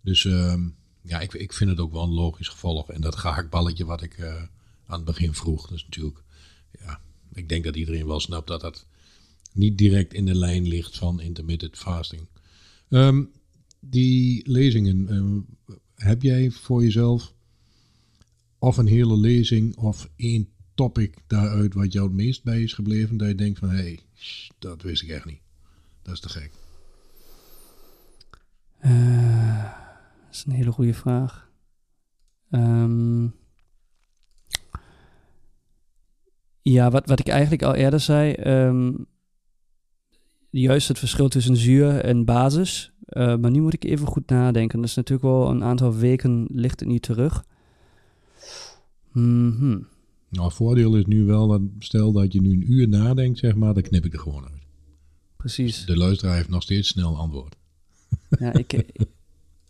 Dus 0.00 0.24
ehm, 0.24 0.68
ja, 1.02 1.20
ik, 1.20 1.32
ik 1.32 1.52
vind 1.52 1.70
het 1.70 1.80
ook 1.80 1.92
wel 1.92 2.02
een 2.02 2.14
logisch 2.14 2.48
gevolg. 2.48 2.90
En 2.90 3.00
dat 3.00 3.16
gehaktballetje 3.16 3.84
wat 3.84 4.02
ik 4.02 4.18
eh, 4.18 4.34
aan 4.86 4.96
het 4.96 5.04
begin 5.04 5.34
vroeg, 5.34 5.68
dat 5.68 5.76
is 5.76 5.84
natuurlijk... 5.84 6.22
Ja, 6.80 7.00
ik 7.32 7.48
denk 7.48 7.64
dat 7.64 7.76
iedereen 7.76 8.06
wel 8.06 8.20
snapt 8.20 8.48
dat 8.48 8.60
dat 8.60 8.86
niet 9.52 9.78
direct 9.78 10.14
in 10.14 10.24
de 10.24 10.34
lijn 10.34 10.68
ligt 10.68 10.98
van 10.98 11.20
intermittent 11.20 11.76
fasting. 11.76 12.28
Ehm, 12.88 13.22
die 13.80 14.50
lezingen, 14.50 15.08
ehm, 15.08 15.40
heb 15.94 16.22
jij 16.22 16.50
voor 16.50 16.82
jezelf 16.82 17.34
of 18.64 18.76
een 18.76 18.86
hele 18.86 19.16
lezing 19.16 19.76
of 19.76 20.10
één 20.16 20.48
topic 20.74 21.16
daaruit 21.26 21.74
wat 21.74 21.92
jou 21.92 22.06
het 22.06 22.16
meest 22.16 22.44
bij 22.44 22.62
is 22.62 22.72
gebleven, 22.72 23.16
dat 23.16 23.28
je 23.28 23.34
denkt 23.34 23.58
van 23.58 23.68
hé, 23.70 23.76
hey, 23.76 24.00
dat 24.58 24.82
wist 24.82 25.02
ik 25.02 25.08
echt 25.08 25.24
niet. 25.24 25.40
Dat 26.02 26.14
is 26.14 26.20
te 26.20 26.28
gek. 26.28 26.50
Eh, 28.78 29.62
dat 30.24 30.34
is 30.34 30.44
een 30.46 30.52
hele 30.52 30.72
goede 30.72 30.94
vraag. 30.94 31.50
Ehm, 32.50 33.26
ja, 36.62 36.90
wat, 36.90 37.06
wat 37.06 37.20
ik 37.20 37.28
eigenlijk 37.28 37.62
al 37.62 37.74
eerder 37.74 38.00
zei. 38.00 38.32
ehm, 38.32 38.92
juist 40.50 40.88
het 40.88 40.98
verschil 40.98 41.28
tussen 41.28 41.56
zuur 41.56 42.00
en 42.00 42.24
basis. 42.24 42.92
Eh, 43.04 43.36
maar 43.36 43.50
nu 43.50 43.60
moet 43.60 43.74
ik 43.74 43.84
even 43.84 44.06
goed 44.06 44.28
nadenken. 44.28 44.80
Dat 44.80 44.88
is 44.88 44.94
natuurlijk 44.94 45.28
wel 45.28 45.50
een 45.50 45.64
aantal 45.64 45.94
weken 45.94 46.46
ligt 46.50 46.80
het 46.80 46.88
niet 46.88 47.02
terug. 47.02 47.44
Mhm. 49.14 49.78
Nou, 50.28 50.46
het 50.46 50.54
voordeel 50.56 50.96
is 50.96 51.04
nu 51.04 51.24
wel 51.24 51.46
dat 51.48 51.60
stel 51.78 52.12
dat 52.12 52.32
je 52.32 52.40
nu 52.40 52.52
een 52.52 52.72
uur 52.72 52.88
nadenkt, 52.88 53.38
zeg 53.38 53.54
maar, 53.54 53.74
dan 53.74 53.82
knip 53.82 54.04
ik 54.04 54.12
er 54.12 54.18
gewoon 54.18 54.42
uit. 54.42 54.62
Precies. 55.36 55.84
De 55.86 55.96
luisteraar 55.96 56.36
heeft 56.36 56.48
nog 56.48 56.62
steeds 56.62 56.88
snel 56.88 57.16
antwoord. 57.16 57.56
Ja, 58.38 58.52
ik, 58.52 58.72
ik, 58.72 59.06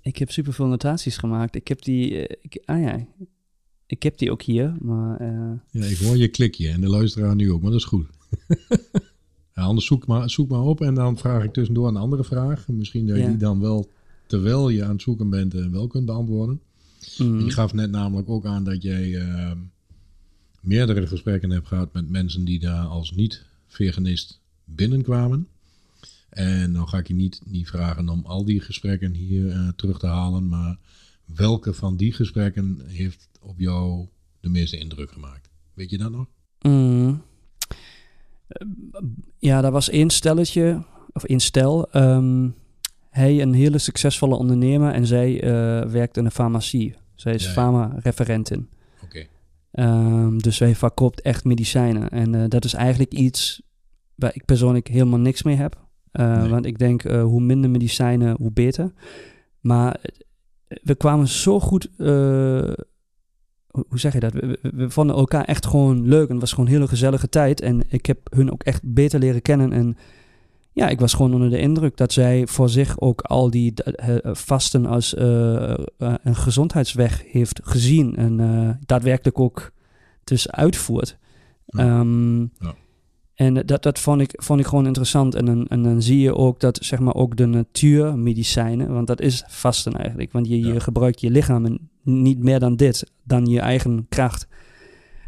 ik 0.03 0.17
heb 0.19 0.31
superveel 0.31 0.67
notaties 0.67 1.17
gemaakt. 1.17 1.55
Ik 1.55 1.69
heb 1.69 1.83
die, 1.83 2.27
eh, 2.27 2.37
ik, 2.43 2.63
ah 2.65 2.81
ja, 2.81 3.07
ik 3.87 4.03
heb 4.03 4.19
die 4.19 4.31
ook 4.31 4.43
hier, 4.43 4.75
maar 4.81 5.21
eh, 5.21 5.53
Ja, 5.71 5.85
ik 5.85 5.97
hoor 5.99 6.17
je 6.17 6.29
klikje 6.29 6.69
en 6.69 6.81
de 6.81 6.89
luisteraar 6.89 7.35
nu 7.35 7.53
ook, 7.53 7.61
maar 7.63 7.71
dat 7.71 7.81
is 7.81 7.87
goed. 7.87 8.07
ja, 9.55 9.63
anders 9.63 9.87
zoek 9.87 10.07
maar, 10.07 10.31
zoek 10.31 10.49
maar 10.49 10.61
op 10.63 10.81
en 10.81 10.95
dan 10.95 11.19
vraag 11.19 11.45
ik 11.45 11.53
tussendoor 11.53 11.89
een 11.89 11.97
andere 11.97 12.25
vraag. 12.25 12.69
Misschien 12.69 13.07
dat 13.07 13.17
je 13.17 13.23
Ja. 13.23 13.29
die 13.29 13.37
dan 13.37 13.61
wel, 13.61 13.91
terwijl 14.27 14.69
je 14.69 14.85
aan 14.85 14.93
het 14.93 15.03
zoeken 15.03 15.31
bent, 15.31 15.55
eh, 15.55 15.67
wel 15.67 15.87
kunt 15.87 16.07
beantwoorden. 16.07 16.61
Mm, 17.19 17.41
Je 17.41 17.51
gaf 17.51 17.73
net 17.73 17.91
namelijk 17.91 18.29
ook 18.29 18.47
aan 18.47 18.65
dat 18.65 18.83
jij 18.83 19.21
eh, 19.21 19.53
meerdere 20.61 21.07
gesprekken 21.07 21.51
hebt 21.51 21.67
gehad 21.67 21.93
met 21.93 22.11
mensen 22.11 22.45
die 22.45 22.59
daar 22.59 22.85
als 22.85 23.11
niet-veganist 23.11 24.41
binnenkwamen. 24.65 25.49
En 26.29 26.73
dan 26.73 26.89
ga 26.89 26.99
ik 26.99 27.09
je 27.09 27.15
niet, 27.15 27.41
niet 27.45 27.69
vragen 27.69 28.09
om 28.09 28.27
al 28.27 28.45
die 28.45 28.61
gesprekken 28.61 29.15
hier 29.15 29.51
eh, 29.51 29.69
terug 29.77 29.99
te 29.99 30.07
halen, 30.07 30.49
maar 30.49 30.79
welke 31.25 31.75
van 31.75 31.97
die 31.97 32.13
gesprekken 32.13 32.81
heeft 32.87 33.29
op 33.41 33.59
jou 33.59 34.07
de 34.41 34.49
meeste 34.49 34.79
indruk 34.79 35.11
gemaakt? 35.11 35.51
Weet 35.75 35.91
je 35.91 35.99
dat 35.99 36.11
nog? 36.11 36.27
Mm. 36.61 37.23
Ja, 39.39 39.61
daar 39.61 39.73
was 39.73 39.89
één 39.89 40.11
stelletje, 40.11 40.85
of 41.13 41.25
één 41.25 41.41
stel. 41.41 41.89
Hij 43.15 43.43
een 43.43 43.53
hele 43.53 43.79
succesvolle 43.79 44.35
ondernemer 44.35 44.93
en 44.93 45.07
zij 45.07 45.43
eh, 45.43 45.51
werkt 45.91 46.17
in 46.17 46.25
een 46.25 46.31
farmacie. 46.31 46.95
Zij 47.15 47.35
is 47.35 47.43
Ja, 47.43 47.49
ja. 47.49 47.55
pharma-referentin. 47.55 48.69
Oké. 49.05 49.27
Ehm, 49.71 50.39
dus 50.39 50.57
zij 50.57 50.75
verkoopt 50.75 51.21
echt 51.21 51.45
medicijnen. 51.45 52.09
En 52.09 52.35
eh, 52.35 52.45
dat 52.49 52.65
is 52.65 52.75
eigenlijk 52.75 53.13
iets 53.13 53.63
waar 54.15 54.35
ik 54.35 54.45
persoonlijk 54.45 54.89
helemaal 54.89 55.19
niks 55.19 55.43
mee 55.43 55.57
heb. 55.57 55.87
Nee. 56.13 56.49
Want 56.49 56.67
ik 56.67 56.79
denk, 56.79 57.03
hoe 57.03 57.41
minder 57.41 57.71
medicijnen, 57.71 58.37
hoe 58.39 58.53
beter. 58.53 58.93
Maar 59.61 60.01
we 60.83 60.95
kwamen 60.95 61.29
zo 61.29 61.61
goed... 61.61 61.89
Hoe 63.89 63.99
zeg 63.99 64.13
je 64.13 64.21
dat? 64.21 64.33
We, 64.33 64.59
we, 64.63 64.71
we, 64.75 64.91
vonden 64.91 65.17
elkaar 65.17 65.45
echt 65.45 65.67
gewoon 65.67 66.09
leuk. 66.09 66.27
En 66.27 66.33
het 66.33 66.41
was 66.41 66.51
gewoon 66.51 66.67
een 66.67 66.73
hele 66.73 66.89
gezellige 66.89 67.29
tijd. 67.29 67.61
En 67.61 67.83
ik 67.89 68.07
heb 68.07 68.19
hun 68.31 68.53
ook 68.53 68.63
echt 68.63 68.81
beter 68.85 69.19
leren 69.19 69.43
kennen. 69.43 69.73
En 69.73 69.97
ja, 70.75 70.89
ik 70.89 71.01
was 71.01 71.15
gewoon 71.15 71.35
onder 71.35 71.51
de 71.51 71.59
indruk 71.59 71.97
dat 71.97 72.13
zij 72.13 72.47
voor 72.47 72.69
zich 72.69 73.01
ook 73.01 73.21
al 73.21 73.51
die 73.51 73.73
uh, 74.09 74.17
vasten 74.23 74.87
als 74.87 75.15
uh, 75.15 75.75
een 75.99 76.37
gezondheidsweg 76.37 77.23
heeft 77.27 77.61
gezien. 77.63 78.17
En 78.17 78.79
daadwerkelijk 78.87 79.39
ook 79.39 79.73
dus 80.25 80.51
uitvoert. 80.51 81.19
Ja. 81.67 81.99
Um, 81.99 82.41
ja. 82.59 82.75
En 83.35 83.55
dat, 83.55 83.83
dat 83.83 83.99
vond, 83.99 84.21
ik, 84.21 84.33
vond 84.35 84.61
ik 84.61 84.67
gewoon 84.67 84.87
interessant. 84.87 85.35
En 85.35 85.45
dan, 85.45 85.67
en 85.67 85.83
dan 85.83 86.03
zie 86.03 86.21
je 86.21 86.35
ook 86.35 86.61
dat 86.61 86.79
zeg 86.83 86.99
maar 86.99 87.15
ook 87.15 87.37
de 87.37 87.47
natuurmedicijnen, 87.47 88.93
want 88.93 89.07
dat 89.07 89.21
is 89.21 89.45
vasten 89.47 89.93
eigenlijk. 89.93 90.33
Want 90.33 90.49
je, 90.49 90.59
Ja. 90.59 90.73
je 90.73 90.81
gebruikt 90.81 91.21
je 91.21 91.31
lichaam 91.31 91.65
en 91.65 91.91
niet 92.03 92.39
meer 92.39 92.59
dan 92.59 92.77
dit, 92.77 93.11
dan 93.25 93.47
je 93.47 93.61
eigen 93.61 94.07
kracht. 94.09 94.47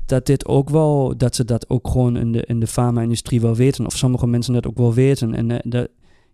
Dat 0.06 0.26
dit 0.26 0.46
ook 0.46 0.70
wel, 0.70 1.16
dat 1.16 1.34
ze 1.34 1.44
dat 1.44 1.68
ook 1.68 1.88
gewoon 1.88 2.16
in 2.16 2.32
de, 2.32 2.42
in 2.42 2.60
de 2.60 2.66
farma-industrie 2.66 3.40
wel 3.40 3.54
weten. 3.54 3.86
Of 3.86 3.96
sommige 3.96 4.26
mensen 4.26 4.52
dat 4.52 4.66
ook 4.66 4.76
wel 4.76 4.94
weten. 4.94 5.34
En 5.34 5.50
uh, 5.50 5.58
dat, 5.62 5.88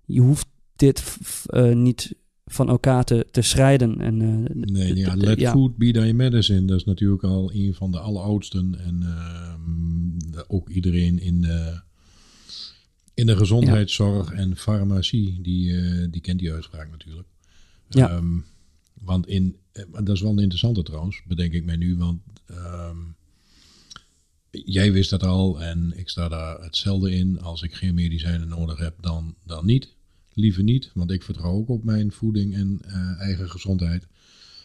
je 0.04 0.20
hoeft 0.20 0.46
dit 0.76 1.16
uh, 1.46 1.74
niet 1.74 2.14
van 2.44 2.68
elkaar 2.68 3.04
te, 3.04 3.26
te 3.30 3.42
scheiden. 3.42 4.00
En, 4.00 4.20
uh, 4.20 4.64
nee, 4.72 4.94
ja, 4.94 5.16
let 5.16 5.40
ja. 5.40 5.52
food 5.52 5.76
be 5.76 5.90
thy 5.90 6.12
medicine. 6.14 6.64
Dat 6.64 6.76
is 6.76 6.84
natuurlijk 6.84 7.22
al 7.22 7.52
een 7.52 7.74
van 7.74 7.90
de 7.90 7.98
alleroudsten. 7.98 8.78
En 8.80 9.00
uh, 10.34 10.40
ook 10.48 10.68
iedereen 10.68 11.20
in 11.20 11.40
de, 11.40 11.80
in 13.14 13.26
de 13.26 13.36
gezondheidszorg 13.36 14.30
ja. 14.30 14.36
en 14.36 14.56
farmacie, 14.56 15.38
die, 15.42 15.72
die 16.10 16.20
kent 16.20 16.38
die 16.38 16.52
uitspraak 16.52 16.90
natuurlijk. 16.90 17.28
Ja. 17.88 18.16
Um, 18.16 18.44
want 19.04 19.26
in, 19.26 19.56
eh, 19.72 19.84
dat 19.92 20.08
is 20.08 20.20
wel 20.20 20.30
een 20.30 20.38
interessante 20.38 20.82
trouwens, 20.82 21.22
bedenk 21.26 21.52
ik 21.52 21.64
mij 21.64 21.76
nu. 21.76 21.96
Want 21.96 22.20
um, 22.50 23.16
jij 24.52 24.92
wist 24.92 25.10
dat 25.10 25.22
al 25.22 25.62
en 25.62 25.92
ik 25.96 26.08
sta 26.08 26.28
daar 26.28 26.60
hetzelfde 26.60 27.14
in. 27.14 27.40
Als 27.40 27.62
ik 27.62 27.74
geen 27.74 27.94
medicijnen 27.94 28.48
nodig 28.48 28.78
heb, 28.78 29.02
dan, 29.02 29.34
dan 29.44 29.66
niet. 29.66 29.94
Liever 30.34 30.62
niet, 30.62 30.90
want 30.94 31.10
ik 31.10 31.22
vertrouw 31.22 31.52
ook 31.52 31.68
op 31.68 31.84
mijn 31.84 32.12
voeding 32.12 32.54
en 32.54 32.80
uh, 32.86 33.20
eigen 33.20 33.50
gezondheid. 33.50 34.06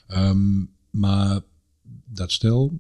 Um, 0.08 0.70
maar 0.90 1.42
dat 2.06 2.32
stel, 2.32 2.80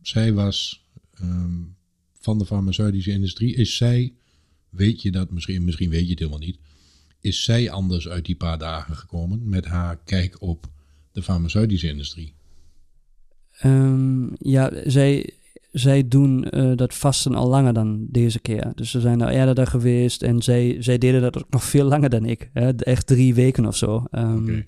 zij 0.00 0.32
was 0.32 0.86
um, 1.20 1.76
van 2.12 2.38
de 2.38 2.46
farmaceutische 2.46 3.10
industrie. 3.10 3.54
Is 3.54 3.76
zij, 3.76 4.14
weet 4.68 5.02
je 5.02 5.10
dat 5.10 5.30
misschien, 5.30 5.64
misschien 5.64 5.90
weet 5.90 6.04
je 6.04 6.10
het 6.10 6.18
helemaal 6.18 6.38
niet. 6.38 6.58
Is 7.20 7.44
zij 7.44 7.70
anders 7.70 8.08
uit 8.08 8.24
die 8.24 8.36
paar 8.36 8.58
dagen 8.58 8.96
gekomen 8.96 9.48
met 9.48 9.64
haar 9.64 9.96
kijk 10.04 10.40
op 10.40 10.70
de 11.12 11.22
farmaceutische 11.22 11.88
industrie? 11.88 12.34
Um, 13.64 14.32
ja, 14.38 14.90
zij, 14.90 15.34
zij 15.72 16.08
doen 16.08 16.46
uh, 16.50 16.76
dat 16.76 16.94
vasten 16.94 17.34
al 17.34 17.48
langer 17.48 17.72
dan 17.72 18.06
deze 18.08 18.40
keer. 18.40 18.72
Dus 18.74 18.90
ze 18.90 19.00
zijn 19.00 19.20
er 19.20 19.28
eerder 19.28 19.54
daar 19.54 19.66
geweest 19.66 20.22
en 20.22 20.42
zij, 20.42 20.76
zij 20.78 20.98
deden 20.98 21.20
dat 21.20 21.38
ook 21.38 21.50
nog 21.50 21.64
veel 21.64 21.84
langer 21.84 22.10
dan 22.10 22.24
ik. 22.24 22.50
Hè? 22.52 22.70
Echt 22.76 23.06
drie 23.06 23.34
weken 23.34 23.66
of 23.66 23.76
zo. 23.76 24.04
Um, 24.10 24.42
okay. 24.42 24.66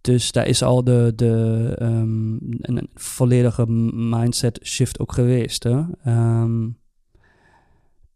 Dus 0.00 0.32
daar 0.32 0.46
is 0.46 0.62
al 0.62 0.84
de, 0.84 1.12
de, 1.16 1.76
um, 1.82 2.38
een 2.60 2.88
volledige 2.94 3.66
mindset 3.92 4.60
shift 4.62 4.98
ook 4.98 5.12
geweest. 5.12 5.62
Hè? 5.62 5.82
Um, 6.06 6.78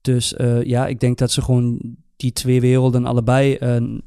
dus 0.00 0.34
uh, 0.38 0.62
ja, 0.62 0.86
ik 0.86 1.00
denk 1.00 1.18
dat 1.18 1.30
ze 1.30 1.42
gewoon 1.42 1.96
die 2.16 2.32
twee 2.32 2.60
werelden 2.60 3.04
allebei 3.04 3.58
uh, 3.60 3.98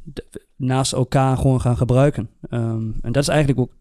naast 0.55 0.93
elkaar 0.93 1.37
gewoon 1.37 1.61
gaan 1.61 1.77
gebruiken. 1.77 2.29
En 2.49 3.11
dat 3.11 3.17
is 3.17 3.27
eigenlijk 3.27 3.59
ook 3.59 3.71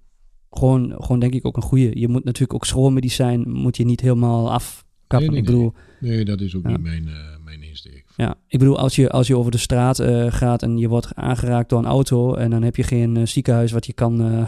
gewoon, 0.57 0.95
gewoon 0.99 1.19
denk 1.19 1.35
ik 1.35 1.47
ook 1.47 1.57
een 1.57 1.62
goede. 1.62 1.99
Je 1.99 2.09
moet 2.09 2.25
natuurlijk 2.25 2.55
ook 2.55 2.65
schoolmedicijn 2.65 3.51
moet 3.51 3.77
je 3.77 3.85
niet 3.85 4.01
helemaal 4.01 4.53
afkappen. 4.53 5.19
Nee, 5.19 5.29
nee, 5.29 5.38
ik 5.38 5.45
bedoel, 5.45 5.73
nee. 6.01 6.11
nee, 6.11 6.25
dat 6.25 6.41
is 6.41 6.57
ook 6.57 6.62
ja. 6.62 6.69
niet 6.69 6.83
mijn, 6.83 7.07
uh, 7.07 7.45
mijn 7.45 7.62
insteek. 7.62 8.05
Ja, 8.17 8.35
ik 8.47 8.59
bedoel, 8.59 8.79
als 8.79 8.97
je, 8.97 9.11
als 9.11 9.27
je 9.27 9.37
over 9.37 9.51
de 9.51 9.59
straat 9.59 10.01
uh, 10.01 10.33
gaat 10.33 10.62
en 10.62 10.79
je 10.79 10.88
wordt 10.88 11.15
aangeraakt 11.15 11.69
door 11.69 11.79
een 11.79 11.85
auto 11.85 12.35
en 12.35 12.51
dan 12.51 12.62
heb 12.62 12.77
je 12.77 12.83
geen 12.83 13.15
uh, 13.15 13.27
ziekenhuis 13.27 13.73
wat 13.73 13.87
je 13.87 13.93
kan 13.93 14.47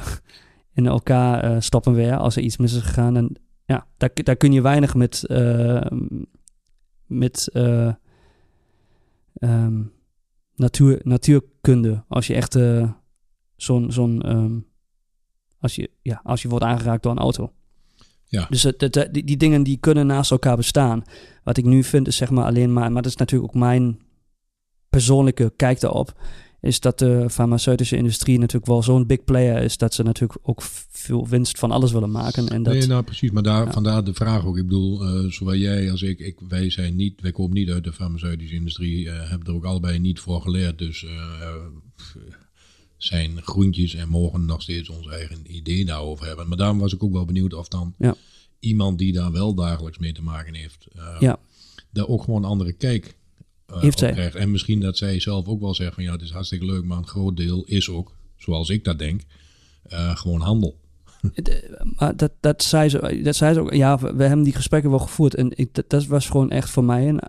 in 0.73 0.87
elkaar 0.87 1.62
stoppen 1.62 1.95
weer 1.95 2.17
als 2.17 2.37
er 2.37 2.43
iets 2.43 2.57
mis 2.57 2.75
is 2.75 2.83
gegaan. 2.83 3.17
En 3.17 3.37
ja, 3.64 3.87
daar, 3.97 4.11
daar 4.14 4.37
kun 4.37 4.53
je 4.53 4.62
weinig 4.62 4.95
met, 4.95 5.25
met 7.07 7.51
um, 9.40 9.93
natuur, 10.55 11.01
natuurkunde. 11.03 12.05
Als 12.09 12.27
je 12.27 12.35
echt 12.35 12.59
zo'n, 13.57 13.93
zo'n 13.93 14.37
um, 14.37 14.67
als 15.64 15.74
je, 15.74 15.90
ja, 16.03 16.20
als 16.24 16.42
je 16.42 16.48
wordt 16.48 16.64
aangeraakt 16.64 17.03
door 17.03 17.12
een 17.12 17.18
auto. 17.18 17.53
Ja. 18.27 18.46
Dus 18.50 18.62
het, 18.62 18.81
het, 18.81 19.09
die, 19.12 19.24
die 19.24 19.37
dingen 19.37 19.62
die 19.62 19.77
kunnen 19.77 20.07
naast 20.07 20.31
elkaar 20.31 20.57
bestaan. 20.57 21.03
Wat 21.42 21.57
ik 21.57 21.64
nu 21.64 21.85
vind 21.85 22.07
is 22.07 22.16
zeg 22.16 22.31
maar 22.31 22.44
alleen 22.44 22.72
maar, 22.72 22.92
maar 22.92 23.03
dat 23.03 23.11
is 23.11 23.16
natuurlijk 23.16 23.55
ook 23.55 23.61
mijn 23.61 23.98
persoonlijke 24.88 25.53
kijk 25.57 25.81
daarop, 25.81 26.20
is 26.61 26.81
dat 26.81 26.98
de 26.98 27.31
farmaceutische 27.31 27.96
industrie 27.96 28.38
natuurlijk 28.38 28.66
wel 28.66 28.83
zo'n 28.83 29.07
big 29.07 29.24
player 29.24 29.62
is 29.62 29.77
dat 29.77 29.94
ze 29.94 30.03
natuurlijk 30.03 30.38
ook 30.42 30.62
veel 30.90 31.29
winst 31.29 31.59
van 31.59 31.70
alles 31.70 31.92
willen 31.92 32.11
maken. 32.11 32.48
En 32.48 32.62
dat, 32.62 32.74
nee, 32.74 32.87
nou 32.87 33.03
precies, 33.03 33.31
maar 33.31 33.42
daar, 33.42 33.64
ja. 33.64 33.72
vandaar 33.72 34.05
de 34.05 34.14
vraag 34.14 34.46
ook. 34.46 34.57
Ik 34.57 34.64
bedoel, 34.64 35.24
uh, 35.24 35.31
zowel 35.31 35.57
jij 35.57 35.90
als 35.90 36.03
ik, 36.03 36.18
ik, 36.18 36.40
wij 36.48 36.70
zijn 36.70 36.96
niet, 36.96 37.20
wij 37.20 37.33
komen 37.33 37.55
niet 37.55 37.70
uit 37.70 37.85
de 37.85 37.92
farmaceutische 37.92 38.55
industrie, 38.55 39.05
uh, 39.05 39.29
hebben 39.29 39.48
er 39.48 39.55
ook 39.55 39.64
allebei 39.64 39.98
niet 39.98 40.20
voor 40.20 40.40
geleerd, 40.40 40.79
dus 40.79 41.03
uh, 41.03 41.11
zijn 43.05 43.43
groentjes 43.43 43.95
en 43.95 44.09
mogen 44.09 44.45
nog 44.45 44.62
steeds 44.62 44.88
ons 44.88 45.09
eigen 45.09 45.57
idee 45.57 45.85
daarover 45.85 46.27
hebben. 46.27 46.49
Maar 46.49 46.57
daarom 46.57 46.79
was 46.79 46.93
ik 46.93 47.03
ook 47.03 47.12
wel 47.12 47.25
benieuwd 47.25 47.55
of 47.55 47.69
dan 47.69 47.95
ja. 47.99 48.14
iemand 48.59 48.99
die 48.99 49.12
daar 49.12 49.33
wel 49.33 49.55
dagelijks 49.55 49.99
mee 49.99 50.12
te 50.12 50.23
maken 50.23 50.55
heeft, 50.55 50.87
uh, 50.97 51.17
ja. 51.21 51.38
daar 51.90 52.09
ook 52.09 52.23
gewoon 52.23 52.43
een 52.43 52.49
andere 52.49 52.73
kijk 52.73 53.17
uh, 53.71 53.81
heeft 53.81 53.99
zij. 53.99 54.12
krijgt. 54.12 54.35
En 54.35 54.51
misschien 54.51 54.81
dat 54.81 54.97
zij 54.97 55.21
zelf 55.21 55.47
ook 55.47 55.61
wel 55.61 55.75
zegt 55.75 55.95
van 55.95 56.03
ja, 56.03 56.12
het 56.12 56.23
is 56.23 56.31
hartstikke 56.31 56.64
leuk, 56.64 56.85
maar 56.85 56.99
een 56.99 57.07
groot 57.07 57.37
deel 57.37 57.64
is 57.64 57.90
ook, 57.90 58.12
zoals 58.37 58.69
ik 58.69 58.85
dat 58.85 58.99
denk, 58.99 59.23
uh, 59.93 60.17
gewoon 60.17 60.40
handel. 60.40 60.83
Maar 61.97 62.17
dat, 62.17 62.33
dat, 62.40 62.62
zei 62.62 62.88
ze, 62.88 63.21
dat 63.23 63.37
zei 63.37 63.55
ze 63.55 63.61
ook. 63.61 63.75
Ja, 63.75 63.99
we, 63.99 64.14
we 64.14 64.25
hebben 64.25 64.45
die 64.45 64.55
gesprekken 64.55 64.90
wel 64.90 64.99
gevoerd. 64.99 65.35
En 65.35 65.51
ik, 65.55 65.75
dat, 65.75 65.90
dat 65.90 66.07
was 66.07 66.27
gewoon 66.27 66.51
echt 66.51 66.71
voor 66.71 66.85
mij 66.85 67.09
een 67.09 67.21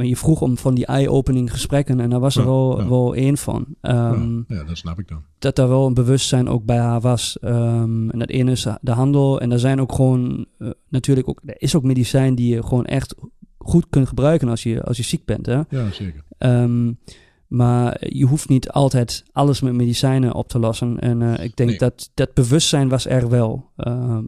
maar 0.00 0.08
je 0.08 0.16
vroeg 0.16 0.40
om 0.40 0.56
van 0.56 0.74
die 0.74 0.86
eye-opening 0.86 1.52
gesprekken 1.52 2.00
en 2.00 2.10
daar 2.10 2.20
was 2.20 2.36
er 2.36 2.42
Ja, 2.42 2.48
wel, 2.48 2.80
ja. 2.80 2.88
wel 2.88 3.14
één 3.14 3.36
van. 3.36 3.66
Um, 3.82 4.44
ja, 4.48 4.64
dat 4.64 4.76
snap 4.76 4.98
ik 4.98 5.08
dan. 5.08 5.22
Dat 5.38 5.56
daar 5.56 5.68
wel 5.68 5.86
een 5.86 5.94
bewustzijn 5.94 6.48
ook 6.48 6.64
bij 6.64 6.78
haar 6.78 7.00
was. 7.00 7.38
Um, 7.44 8.10
en 8.10 8.18
dat 8.18 8.28
ene 8.28 8.50
is 8.50 8.66
de 8.80 8.90
handel. 8.90 9.40
En 9.40 9.52
er 9.52 9.58
zijn 9.58 9.80
ook 9.80 9.92
gewoon, 9.92 10.46
uh, 10.58 10.70
natuurlijk 10.88 11.28
ook, 11.28 11.40
er 11.44 11.54
is 11.62 11.76
ook 11.76 11.82
medicijn 11.82 12.34
die 12.34 12.54
je 12.54 12.62
gewoon 12.62 12.84
echt 12.84 13.14
goed 13.58 13.86
kunt 13.90 14.08
gebruiken 14.08 14.48
als 14.48 14.62
je, 14.62 14.82
als 14.82 14.96
je 14.96 15.02
ziek 15.02 15.24
bent. 15.24 15.46
Hè? 15.46 15.60
Ja, 15.68 15.90
zeker. 15.92 16.22
Um, 16.38 16.98
maar 17.46 18.06
je 18.08 18.24
hoeft 18.26 18.48
niet 18.48 18.70
altijd 18.70 19.24
alles 19.32 19.60
met 19.60 19.72
medicijnen 19.72 20.34
op 20.34 20.48
te 20.48 20.58
lossen. 20.58 20.98
En 20.98 21.20
uh, 21.20 21.44
ik 21.44 21.56
denk 21.56 21.68
Nee. 21.68 21.78
dat 21.78 22.10
dat 22.14 22.34
bewustzijn 22.34 22.88
was 22.88 23.06
er 23.06 23.28
wel 23.28 23.70
uh, 23.76 24.18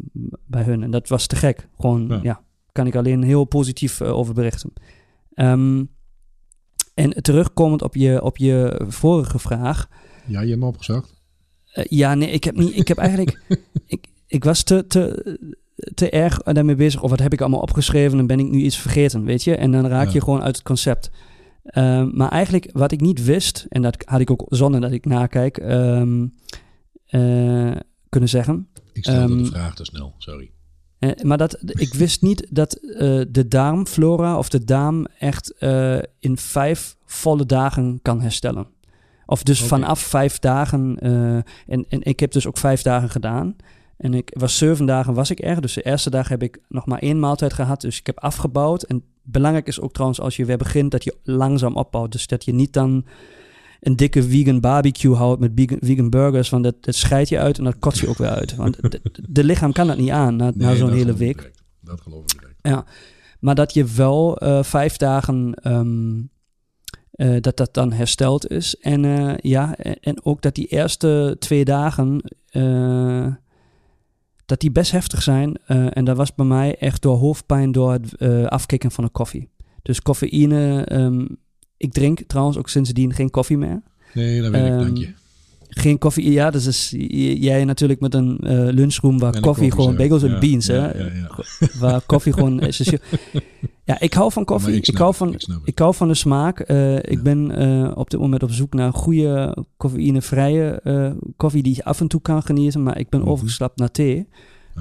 bij 0.47 0.63
hun. 0.63 0.83
En 0.83 0.91
dat 0.91 1.09
was 1.09 1.27
te 1.27 1.37
gek. 1.37 1.69
Gewoon, 1.77 2.21
ja, 2.23 2.43
kan 2.73 2.87
ik 2.87 2.97
alleen 2.97 3.23
heel 3.23 3.45
positief 3.45 4.01
uh, 4.01 4.19
over 4.19 4.35
berichten. 4.35 4.73
Um, 5.35 5.90
en 6.95 7.23
terugkomend 7.23 7.83
op 7.83 7.97
je, 7.97 8.23
op 8.23 8.37
je 8.37 8.81
vorige 8.88 9.38
vraag. 9.38 9.88
Ja, 10.27 10.40
je 10.40 10.49
hebt 10.49 10.61
me 10.61 10.66
opgezocht. 10.66 11.14
Uh, 11.75 11.85
ja, 11.85 12.14
nee, 12.14 12.31
ik 12.31 12.45
heb 12.45 12.57
niet. 12.57 12.77
Ik 12.77 12.88
heb 12.88 12.99
eigenlijk. 12.99 13.42
ik, 13.87 14.07
ik 14.27 14.45
was 14.45 14.62
te, 14.62 14.87
te, 14.87 15.38
te 15.95 16.11
erg 16.11 16.38
daarmee 16.38 16.75
bezig. 16.75 17.03
Of 17.03 17.11
wat 17.11 17.21
heb 17.21 17.33
ik 17.33 17.40
allemaal 17.40 17.61
opgeschreven 17.61 18.18
en 18.18 18.27
ben 18.27 18.40
ik 18.40 18.51
nu 18.51 18.59
iets 18.59 18.79
vergeten, 18.79 19.25
weet 19.25 19.45
je? 19.45 19.57
En 19.57 19.71
dan 19.71 19.87
raak 19.87 20.09
je 20.09 20.21
gewoon 20.21 20.42
uit 20.42 20.57
het 20.57 20.64
concept. 20.64 21.11
Um, 21.64 22.16
maar 22.16 22.31
eigenlijk 22.31 22.71
wat 22.73 22.92
ik 22.92 23.01
niet 23.01 23.25
wist, 23.25 23.66
en 23.68 23.83
dat 23.83 24.03
had 24.05 24.21
ik 24.21 24.31
ook 24.31 24.45
zonder 24.49 24.81
dat 24.81 24.92
ik 24.92 25.05
nakijk, 25.05 25.57
um, 25.57 26.35
uh, 27.11 27.77
kunnen 28.09 28.29
zeggen. 28.29 28.68
Ik 28.92 29.05
stelde 29.05 29.35
Ehm, 29.35 29.42
de 29.42 29.51
vraag 29.51 29.75
te 29.75 29.85
snel, 29.85 30.14
sorry. 30.18 30.51
Eh, 31.03 31.11
maar 31.23 31.38
dat, 31.38 31.59
ik 31.65 31.95
wist 31.95 32.23
niet 32.23 32.47
dat 32.51 32.75
eh, 32.75 33.21
de 33.29 33.49
darmflora 33.49 34.38
of 34.38 34.49
de 34.49 34.65
darm 34.65 35.07
echt 35.19 35.59
eh, 35.59 35.99
in 36.19 36.37
vijf 36.37 36.97
volle 37.05 37.47
dagen 37.47 37.99
kan 38.03 38.21
herstellen. 38.21 38.67
Of 39.27 39.43
dus 39.43 39.62
vanaf 39.62 40.01
vijf 40.01 40.38
dagen. 40.38 40.99
en, 41.67 41.85
en 41.88 42.03
ik 42.03 42.21
heb 42.21 42.33
dus 42.33 42.47
ook 42.47 42.59
vijf 42.59 42.83
dagen 42.83 43.11
gedaan. 43.11 43.57
En 43.97 44.15
ik 44.15 44.37
was 44.38 44.59
zeven 44.59 44.87
dagen 44.87 45.15
was 45.15 45.31
ik 45.31 45.45
er. 45.45 45.61
Dus 45.61 45.75
de 45.75 45.83
eerste 45.83 46.11
dag 46.11 46.29
heb 46.29 46.43
ik 46.43 46.59
nog 46.69 46.87
maar 46.87 46.99
één 46.99 47.21
maaltijd 47.21 47.53
gehad. 47.53 47.81
Dus 47.81 47.99
ik 47.99 48.07
heb 48.07 48.19
afgebouwd. 48.19 48.83
En 48.83 49.03
belangrijk 49.23 49.67
is 49.67 49.81
ook 49.81 49.93
trouwens 49.93 50.21
als 50.21 50.37
je 50.37 50.45
weer 50.45 50.59
begint 50.59 50.91
dat 50.91 51.05
je 51.05 51.17
langzaam 51.23 51.77
opbouwt. 51.77 52.12
Dus 52.12 52.27
dat 52.27 52.45
je 52.45 52.55
niet 52.55 52.73
dan 52.73 53.05
een 53.83 53.97
dikke 53.97 54.23
vegan 54.23 54.61
barbecue 54.61 55.14
houdt 55.14 55.40
met 55.40 55.53
vegan, 55.55 55.79
vegan 55.81 56.11
burgers. 56.11 56.49
Want 56.49 56.64
dat, 56.64 56.75
dat 56.81 56.95
scheidt 56.95 57.29
je 57.29 57.38
uit 57.38 57.59
en 57.59 57.64
dat 57.64 57.79
kot 57.79 57.99
je 57.99 58.09
ook 58.09 58.18
weer 58.18 58.29
uit. 58.29 58.55
Want 58.55 58.92
de, 58.92 59.01
de 59.29 59.45
lichaam 59.45 59.73
kan 59.73 59.87
dat 59.87 59.97
niet 59.97 60.11
aan 60.11 60.37
na, 60.37 60.53
na 60.55 60.75
zo'n 60.75 60.92
hele 60.92 61.14
week. 61.14 61.37
direct. 61.37 61.62
Dat 61.81 62.01
geloof 62.01 62.23
ik 62.23 62.38
direct. 62.62 62.85
Maar 63.40 63.55
dat 63.55 63.75
je 63.75 63.85
wel 63.85 64.38
eh, 64.38 64.62
vijf 64.62 64.97
dagen 64.97 65.55
ehm, 65.55 66.21
eh, 67.11 67.40
dat 67.40 67.57
dat 67.57 67.75
dan 67.75 67.92
hersteld 67.92 68.51
is. 68.51 68.77
En 68.77 69.05
eh, 69.05 69.35
ja, 69.37 69.77
en, 69.77 70.01
en 70.01 70.25
ook 70.25 70.42
dat 70.42 70.55
die 70.55 70.66
eerste 70.66 71.37
twee 71.38 71.64
dagen 71.64 72.21
dat 74.47 74.61
die 74.61 74.73
best 74.73 74.90
heftig 74.92 75.23
zijn. 75.23 75.57
En 75.66 76.05
dat 76.05 76.16
was 76.16 76.35
bij 76.35 76.47
mij 76.47 76.77
echt 76.77 77.03
door 77.03 77.16
hoofdpijn 77.16 77.73
door 77.73 77.92
het 77.92 78.18
afkicken 78.49 78.90
van 78.90 79.05
de 79.05 79.11
koffie. 79.11 79.51
Dus 79.83 80.03
cafeïne. 80.03 80.85
ehm, 80.85 81.27
ik 81.83 81.92
drink 81.92 82.21
trouwens 82.27 82.59
ook 82.59 82.68
sindsdien 82.68 83.12
geen 83.14 83.31
koffie 83.31 83.59
meer. 83.59 83.83
Nee, 84.14 84.40
dat 84.42 84.51
weet 84.51 84.62
ik, 84.64 84.68
Ehm, 84.71 84.79
dank 84.79 84.97
je. 84.97 85.09
Geen 85.75 85.99
koffie. 85.99 86.33
Ja, 86.33 86.51
dus 86.51 86.66
is 86.66 86.95
jij 87.40 87.64
natuurlijk 87.64 88.01
met 88.01 88.14
een 88.14 88.38
eh, 88.38 88.57
lunchroom 88.59 89.18
waar 89.18 89.35
een 89.35 89.40
koffie 89.42 89.71
gewoon 89.71 89.87
koffie, 89.87 90.03
bagels 90.09 90.23
en 90.23 90.31
ja. 90.31 90.38
beans, 90.38 90.66
Ja, 90.66 90.75
hè? 90.75 91.05
ja. 91.05 91.31
Waar 91.79 92.01
koffie 92.12 92.33
gewoon 92.33 92.61
essentieel. 92.61 92.99
Ja, 93.85 94.01
ik 94.01 94.12
hou 94.14 94.33
van 94.33 94.45
koffie. 94.45 94.75
Ik, 94.75 94.85
snap 94.85 94.97
hou 95.01 95.14
van, 95.14 95.37
ik 95.64 95.79
hou 95.79 95.95
van 95.95 96.09
de 96.09 96.14
smaak. 96.14 96.61
Eh, 96.61 96.97
ik 96.97 97.23
ben 97.23 97.51
eh, 97.57 97.90
op 97.97 98.11
dit 98.11 98.21
moment 98.21 98.42
op 98.42 98.51
zoek 98.51 98.75
naar 98.75 98.92
goede 98.92 99.57
cafeïnevrije 99.79 100.81
koffie 101.37 101.62
die 101.62 101.75
je 101.77 101.85
af 101.85 102.01
en 102.01 102.09
toe 102.09 102.21
kan 102.21 102.42
genieten. 102.42 102.83
Maar 102.83 102.99
ik 102.99 103.09
ben 103.09 103.21
Mhm. 103.21 103.29
overgestapt 103.29 103.79
naar 103.79 103.90
thee. 103.90 104.27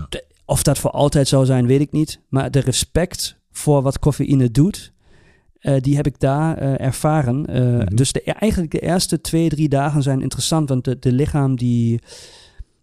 De- 0.09 0.23
of 0.45 0.63
dat 0.63 0.77
voor 0.79 0.91
altijd 0.91 1.27
zou 1.27 1.45
zijn, 1.45 1.65
weet 1.67 1.81
ik 1.81 1.91
niet. 1.91 2.19
Maar 2.29 2.51
de 2.51 2.59
respect 2.59 3.37
voor 3.51 3.81
wat 3.81 3.99
cafeïne 3.99 4.51
doet, 4.51 4.91
eh, 5.61 5.75
die 5.81 5.95
heb 5.95 6.05
ik 6.07 6.19
daar 6.19 6.57
eh, 6.57 6.85
ervaren. 6.85 7.45
Eh, 7.45 7.61
Mhm. 7.63 7.95
Dus 7.95 8.11
de, 8.11 8.21
eigenlijk 8.23 8.71
de 8.71 8.79
eerste 8.79 9.21
twee, 9.21 9.49
drie 9.49 9.69
dagen 9.69 10.01
zijn 10.03 10.21
interessant. 10.21 10.69
Want 10.69 10.83
de, 10.85 10.99
de 10.99 11.11
lichaam 11.11 11.55
die, 11.55 11.99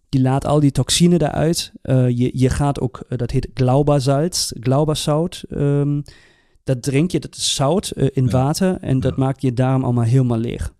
die 0.09 0.21
laat 0.21 0.45
al 0.45 0.59
die 0.59 0.71
toxine 0.71 1.21
eruit. 1.21 1.71
Je, 1.81 2.29
je 2.33 2.49
gaat 2.49 2.79
ook, 2.79 3.01
dat 3.09 3.31
heet 3.31 3.47
glaubersalz, 3.53 4.51
glauberzout. 4.59 5.43
ehm, 5.49 6.01
dat 6.63 6.81
drink 6.83 7.11
je, 7.11 7.19
dat 7.19 7.35
is 7.35 7.55
zout 7.55 7.91
in 7.95 8.25
Ja. 8.25 8.31
water. 8.31 8.77
En 8.81 8.99
dat 8.99 9.13
Ja. 9.15 9.23
maakt 9.23 9.41
je 9.41 9.53
darm 9.53 9.83
allemaal 9.83 10.03
helemaal 10.03 10.37
leeg. 10.37 10.73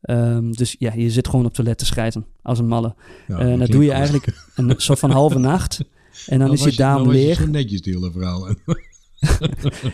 Ehm, 0.00 0.50
dus 0.52 0.76
ja, 0.78 0.92
je 0.94 1.10
zit 1.10 1.28
gewoon 1.28 1.44
op 1.46 1.54
toilet 1.54 1.78
te 1.78 1.84
schijten 1.86 2.26
als 2.42 2.58
een 2.58 2.66
malle. 2.66 2.94
Ja, 3.28 3.38
Eh, 3.38 3.48
dat 3.48 3.58
dat 3.58 3.68
doe 3.70 3.84
je 3.84 3.92
eigenlijk 3.92 4.26
een 4.54 4.74
soort 4.76 4.98
van 4.98 5.10
halve 5.10 5.38
nacht. 5.38 5.80
En 6.26 6.38
dan 6.38 6.52
is 6.52 6.58
je 6.58 6.64
was 6.66 6.76
darm 6.76 7.10
leeg. 7.10 7.38
zo 7.38 7.46
netjes, 7.46 7.76
het 7.76 7.84
hele 7.84 8.10
verhaal. 8.12 8.48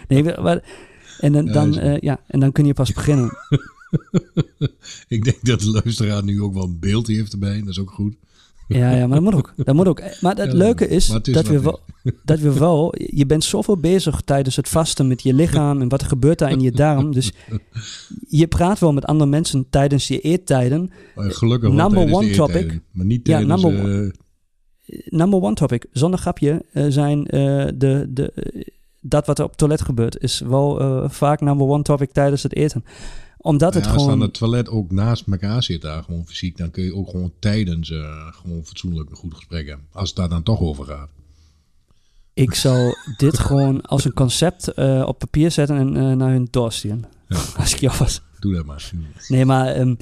Nee, 0.09 0.23
maar- 0.25 0.63
en, 1.23 1.33
dan, 1.33 1.45
Ja, 1.47 1.53
dan, 1.53 1.79
eh, 1.79 1.99
ja, 2.01 2.21
en 2.27 2.41
dan 2.41 2.53
kun 2.53 2.65
je 2.65 2.75
pas 2.75 2.93
beginnen. 3.03 3.31
ik 5.09 5.25
denk 5.25 5.45
dat 5.45 5.61
de 5.61 5.71
luisteraar 5.71 6.25
nu 6.25 6.43
ook 6.43 6.55
wel 6.55 6.65
een 6.65 6.79
beeld 6.81 7.07
heeft 7.07 7.33
erbij. 7.33 7.59
Dat 7.59 7.69
is 7.69 7.79
ook 7.79 7.91
goed. 7.91 8.15
Ja, 8.69 8.91
ja, 8.91 9.07
maar 9.07 9.21
dat 9.21 9.33
moet 9.33 9.35
ook. 9.35 9.53
Dat 9.57 9.75
moet 9.75 9.89
ook. 9.89 10.03
Maar 10.21 10.37
het 10.37 10.53
Ja, 10.53 10.59
leuke 10.59 10.89
is, 10.89 11.09
maar 11.09 11.17
het 11.17 11.29
is 11.29 11.35
dat, 11.35 11.47
we 11.47 11.61
wel, 11.61 11.81
dat 12.25 12.39
we 12.39 12.53
wel... 12.59 12.95
Je 12.97 13.27
bent 13.27 13.45
zoveel 13.45 13.77
bezig 13.77 14.21
tijdens 14.21 14.57
het 14.57 14.69
vasten 14.69 15.07
met 15.07 15.23
je 15.23 15.35
lichaam 15.35 15.81
en 15.81 15.89
wat 15.89 16.01
er 16.01 16.07
gebeurt 16.07 16.39
daar 16.39 16.51
in 16.51 16.61
je 16.61 16.73
darm. 16.73 17.13
Dus 17.13 17.33
je 18.29 18.47
praat 18.47 18.79
wel 18.79 18.93
met 18.93 19.05
andere 19.05 19.31
mensen 19.31 19.67
tijdens 19.71 20.09
je 20.09 20.21
eettijden. 20.21 20.91
Eh, 21.15 21.25
gelukkig 21.31 21.73
Number 21.73 22.13
one 22.13 22.31
topic. 22.31 22.81
Maar 22.91 23.07
niet 23.07 23.27
Ja, 23.27 23.39
tijdens... 23.39 23.63
number 23.63 24.05
eh, 24.05 24.11
Number 25.05 25.43
one 25.43 25.55
topic, 25.55 25.87
zonder 25.93 26.21
grapje, 26.21 26.65
eh, 26.73 26.87
zijn 26.89 27.25
de, 27.25 28.07
de, 28.09 28.33
dat 29.03 29.27
wat 29.27 29.39
er 29.39 29.45
op 29.45 29.51
het 29.51 29.59
toilet 29.59 29.83
gebeurt, 29.83 30.19
is 30.19 30.41
wel 30.41 30.81
eh, 30.81 31.11
vaak 31.11 31.41
number 31.41 31.67
one 31.67 31.83
topic 31.83 32.13
tijdens 32.13 32.43
het 32.43 32.57
eten. 32.57 32.85
Omdat 33.39 33.75
het 33.75 33.85
ja, 33.85 33.91
als 33.91 34.03
gewoon... 34.03 34.19
dan 34.19 34.29
het 34.29 34.39
toilet 34.39 34.69
ook 34.69 34.91
naast 34.91 35.25
elkaar 35.27 35.63
zit 35.63 35.83
daar 35.83 36.03
gewoon 36.03 36.27
fysiek, 36.27 36.57
dan 36.57 36.71
kun 36.71 36.85
je 36.85 36.95
ook 36.95 37.09
gewoon 37.11 37.33
tijdens 37.39 37.91
eh, 37.91 38.27
gewoon 38.31 38.65
fatsoenlijk 38.65 39.11
een 39.11 39.17
goed 39.17 39.35
gesprek 39.35 39.69
hebben. 39.69 39.87
Als 39.93 40.09
het 40.09 40.19
daar 40.19 40.29
dan 40.29 40.43
toch 40.43 40.61
over 40.61 40.85
gaat. 40.85 41.09
Ik 42.35 42.55
zou 42.55 42.95
dit 43.17 43.39
gewoon 43.39 43.83
als 43.83 44.05
een 44.05 44.15
concept 44.15 44.69
eh, 44.69 45.05
op 45.07 45.19
papier 45.19 45.51
zetten 45.51 45.97
en 45.97 46.17
naar 46.17 46.31
hun 46.31 46.49
doorsturen. 46.51 47.05
Ja. 47.29 47.39
Als 47.59 47.75
ik 47.75 47.81
jou 47.81 47.97
was. 47.99 48.23
Doe 48.41 48.55
dat 48.55 48.65
maar. 48.65 48.91
Nee, 49.29 49.45
maar, 49.45 49.67
ehm, 49.67 49.95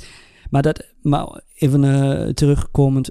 maar, 0.50 0.62
dat, 0.62 0.86
maar 1.02 1.40
even 1.54 2.34
terugkomend, 2.34 3.10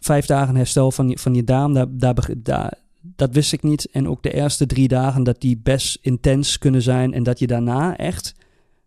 vijf 0.00 0.26
dagen 0.26 0.56
herstel 0.56 0.90
van 0.90 1.08
je, 1.08 1.18
van 1.18 1.34
je 1.34 1.44
darm, 1.44 1.72
daar, 1.72 1.86
daar, 1.90 2.28
daar, 2.36 2.78
dat 3.00 3.34
wist 3.34 3.52
ik 3.52 3.62
niet. 3.62 3.90
En 3.90 4.08
ook 4.08 4.22
de 4.22 4.32
eerste 4.32 4.66
drie 4.66 4.88
dagen 4.88 5.22
dat 5.22 5.40
die 5.40 5.60
best 5.62 5.98
intens 6.02 6.58
kunnen 6.58 6.82
zijn 6.82 7.12
en 7.14 7.22
dat 7.22 7.38
je 7.38 7.46
daarna 7.46 7.96
echt 7.96 8.34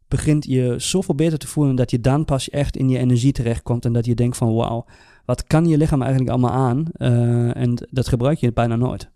begint 0.08 0.46
je 0.46 0.76
zoveel 0.78 1.16
beter 1.16 1.38
te 1.38 1.48
voelen 1.48 1.76
dat 1.76 1.92
je 1.92 2.00
dan 2.00 2.26
pas 2.26 2.50
echt 2.50 2.78
in 2.78 2.90
je 2.90 2.98
energie 2.98 3.32
terechtkomt 3.32 3.86
en 3.86 3.94
dat 3.94 4.06
je 4.06 4.16
denkt 4.16 4.38
van 4.38 4.54
wauw, 4.54 4.86
wat 5.26 5.44
kan 5.44 5.66
je 5.66 5.78
lichaam 5.78 6.02
eigenlijk 6.02 6.32
allemaal 6.32 6.52
aan? 6.52 6.86
Eh, 6.94 7.56
en 7.56 7.88
dat 7.92 8.08
gebruik 8.08 8.38
je 8.38 8.54
bijna 8.54 8.76
nooit. 8.76 9.10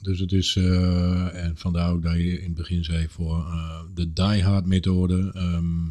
Dus 0.00 0.18
het 0.18 0.32
is, 0.32 0.56
eh, 0.56 1.44
en 1.44 1.56
vandaar 1.56 1.90
ook 1.90 2.02
dat 2.02 2.14
je 2.14 2.38
in 2.40 2.44
het 2.44 2.54
begin 2.54 2.84
zei 2.84 3.08
voor 3.08 3.38
eh, 3.38 3.80
de 3.94 4.12
die 4.12 4.42
hard 4.42 4.66
methode. 4.66 5.30
ehm, 5.34 5.86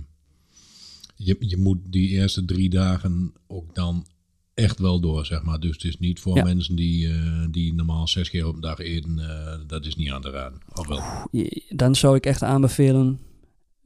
je, 1.16 1.36
je 1.40 1.58
moet 1.58 1.80
die 1.90 2.10
eerste 2.10 2.46
drie 2.46 2.70
dagen 2.70 3.34
ook 3.48 3.76
dan 3.76 4.06
echt 4.54 4.80
wel 4.80 5.00
door, 5.00 5.26
zeg 5.26 5.44
maar. 5.44 5.60
Dus 5.60 5.72
het 5.72 5.84
is 5.84 6.00
niet 6.00 6.20
voor 6.20 6.36
Ja. 6.36 6.44
mensen 6.44 6.76
die, 6.76 7.08
eh, 7.08 7.46
die 7.52 7.74
normaal 7.74 8.08
zes 8.08 8.30
keer 8.30 8.48
op 8.48 8.56
een 8.56 8.62
dag 8.62 8.80
eten, 8.80 9.20
eh, 9.20 9.60
dat 9.68 9.86
is 9.86 9.96
niet 9.96 10.12
aan 10.12 10.22
te 10.22 10.30
raden. 10.30 10.60
Of 10.74 10.88
wel? 10.88 11.00
Je- 11.32 11.64
dan 11.70 11.96
zou 11.96 12.16
ik 12.16 12.26
echt 12.26 12.44
aanbevelen. 12.44 13.20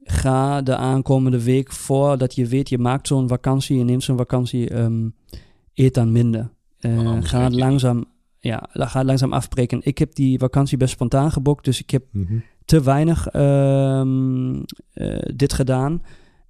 Ga 0.04 0.62
de 0.62 0.76
aankomende 0.76 1.42
week 1.42 1.72
voordat 1.72 2.34
je 2.34 2.46
weet, 2.46 2.68
je 2.68 2.78
maakt 2.78 3.06
zo'n 3.06 3.28
vakantie, 3.28 3.78
je 3.78 3.84
neemt 3.84 4.02
zo'n 4.02 4.16
vakantie, 4.16 4.68
ehm, 4.70 5.08
eet 5.74 5.94
dan 5.94 6.12
minder. 6.12 6.50
Eh, 6.78 7.16
ga 7.20 7.50
langzaam, 7.50 8.04
ja, 8.38 8.68
ga 8.72 9.04
langzaam 9.04 9.32
afbreken. 9.32 9.80
Ik 9.82 9.98
heb 9.98 10.14
die 10.14 10.38
vakantie 10.38 10.76
best 10.76 10.92
spontaan 10.92 11.32
geboekt, 11.32 11.64
dus 11.64 11.80
ik 11.80 11.90
heb 11.90 12.04
Mhm. 12.12 12.38
te 12.64 12.82
weinig 12.82 13.26
ehm, 13.26 14.62
eh, 14.92 15.18
dit 15.34 15.52
gedaan. 15.52 16.02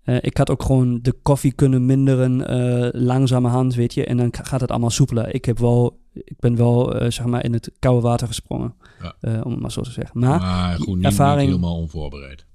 Eh, 0.08 0.16
ik 0.20 0.36
had 0.36 0.50
ook 0.50 0.62
gewoon 0.62 0.98
de 1.02 1.12
koffie 1.22 1.52
kunnen 1.52 1.86
minderen, 1.86 2.46
eh 2.46 3.00
langzamerhand, 3.02 3.74
weet 3.74 3.94
je. 3.94 4.04
En 4.04 4.16
dan 4.16 4.28
gaat 4.42 4.60
het 4.60 4.70
allemaal 4.70 4.90
soepeler. 4.90 5.34
Ik, 5.34 5.44
heb 5.44 5.58
wel, 5.58 5.98
ik 6.14 6.36
ben 6.38 6.56
wel, 6.56 6.94
eh, 6.94 7.10
zeg 7.10 7.26
maar, 7.26 7.44
in 7.44 7.52
het 7.52 7.70
koude 7.78 8.00
water 8.02 8.26
gesprongen. 8.26 8.74
Ja. 9.02 9.40
Om 9.42 9.50
het 9.52 9.60
maar 9.60 9.72
zo 9.72 9.80
te 9.80 9.90
zeggen. 9.90 10.20
Maar 10.20 10.76
goed, 10.78 10.96
niet, 10.96 11.04
ervaring- 11.04 11.40
niet 11.50 11.56
helemaal 11.56 11.76
onvoorbereid. 11.76 12.46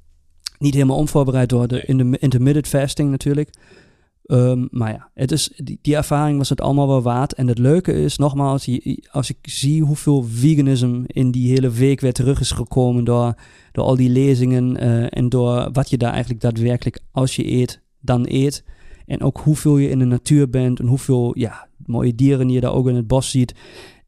niet 0.60 0.74
helemaal 0.74 0.98
onvoorbereid 0.98 1.50
door 1.50 1.68
de 1.68 1.82
in 1.86 1.98
de 1.98 2.18
intermittent 2.20 2.68
fasting 2.68 3.10
natuurlijk. 3.12 3.50
Ehm, 4.24 4.68
maar 4.70 4.92
ja, 4.92 5.10
het 5.14 5.32
is, 5.32 5.52
die, 5.56 5.80
die 5.82 5.96
ervaring 5.96 6.38
was 6.38 6.50
het 6.50 6.62
allemaal 6.62 6.88
wel 6.88 7.02
waard. 7.02 7.34
En 7.34 7.48
het 7.48 7.58
leuke 7.58 7.94
is, 7.94 8.18
nogmaals, 8.18 8.70
als 9.12 9.30
ik 9.30 9.38
zie 9.42 9.84
hoeveel 9.84 10.24
veganism 10.24 11.04
in 11.06 11.32
die 11.32 11.50
hele 11.50 11.70
week 11.70 12.00
weer 12.00 12.14
terug 12.14 12.40
is 12.40 12.52
gekomen 12.52 13.04
door, 13.04 13.34
door 13.72 13.86
al 13.86 13.96
die 13.96 14.10
lezingen 14.10 14.78
eh, 14.78 15.18
en 15.18 15.30
door 15.30 15.70
wat 15.72 15.90
je 15.90 15.98
daar 15.98 16.12
eigenlijk 16.12 16.42
daadwerkelijk 16.42 17.00
als 17.12 17.36
je 17.36 17.52
eet, 17.52 17.82
dan 18.00 18.26
eet. 18.28 18.64
En 19.06 19.22
ook 19.22 19.38
hoeveel 19.38 19.78
je 19.78 19.90
in 19.90 20.00
de 20.00 20.06
natuur 20.06 20.50
bent 20.50 20.80
en 20.80 20.88
hoeveel 20.88 21.38
ja, 21.38 21.68
mooie 21.86 22.16
dieren 22.16 22.50
je 22.50 22.60
daar 22.60 22.74
ook 22.74 22.88
in 22.88 22.96
het 22.96 23.08
bos 23.08 23.30
ziet. 23.30 23.56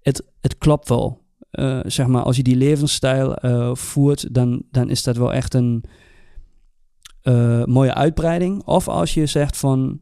Het, 0.02 0.26
het 0.42 0.58
klopt 0.58 0.90
wel. 0.90 1.24
Eh, 1.52 1.80
zeg 1.86 2.08
maar, 2.08 2.24
als 2.24 2.36
je 2.36 2.44
die 2.44 2.56
levensstijl 2.56 3.36
eh, 3.36 3.76
voert, 3.76 4.34
dan, 4.34 4.64
dan 4.72 4.90
is 4.90 5.04
dat 5.04 5.18
wel 5.18 5.34
echt 5.34 5.54
een, 5.54 5.84
eh, 7.26 7.64
mooie 7.64 7.94
uitbreiding. 7.94 8.64
Of 8.64 8.88
als 8.88 9.14
je 9.14 9.26
zegt 9.26 9.58
van 9.58 10.02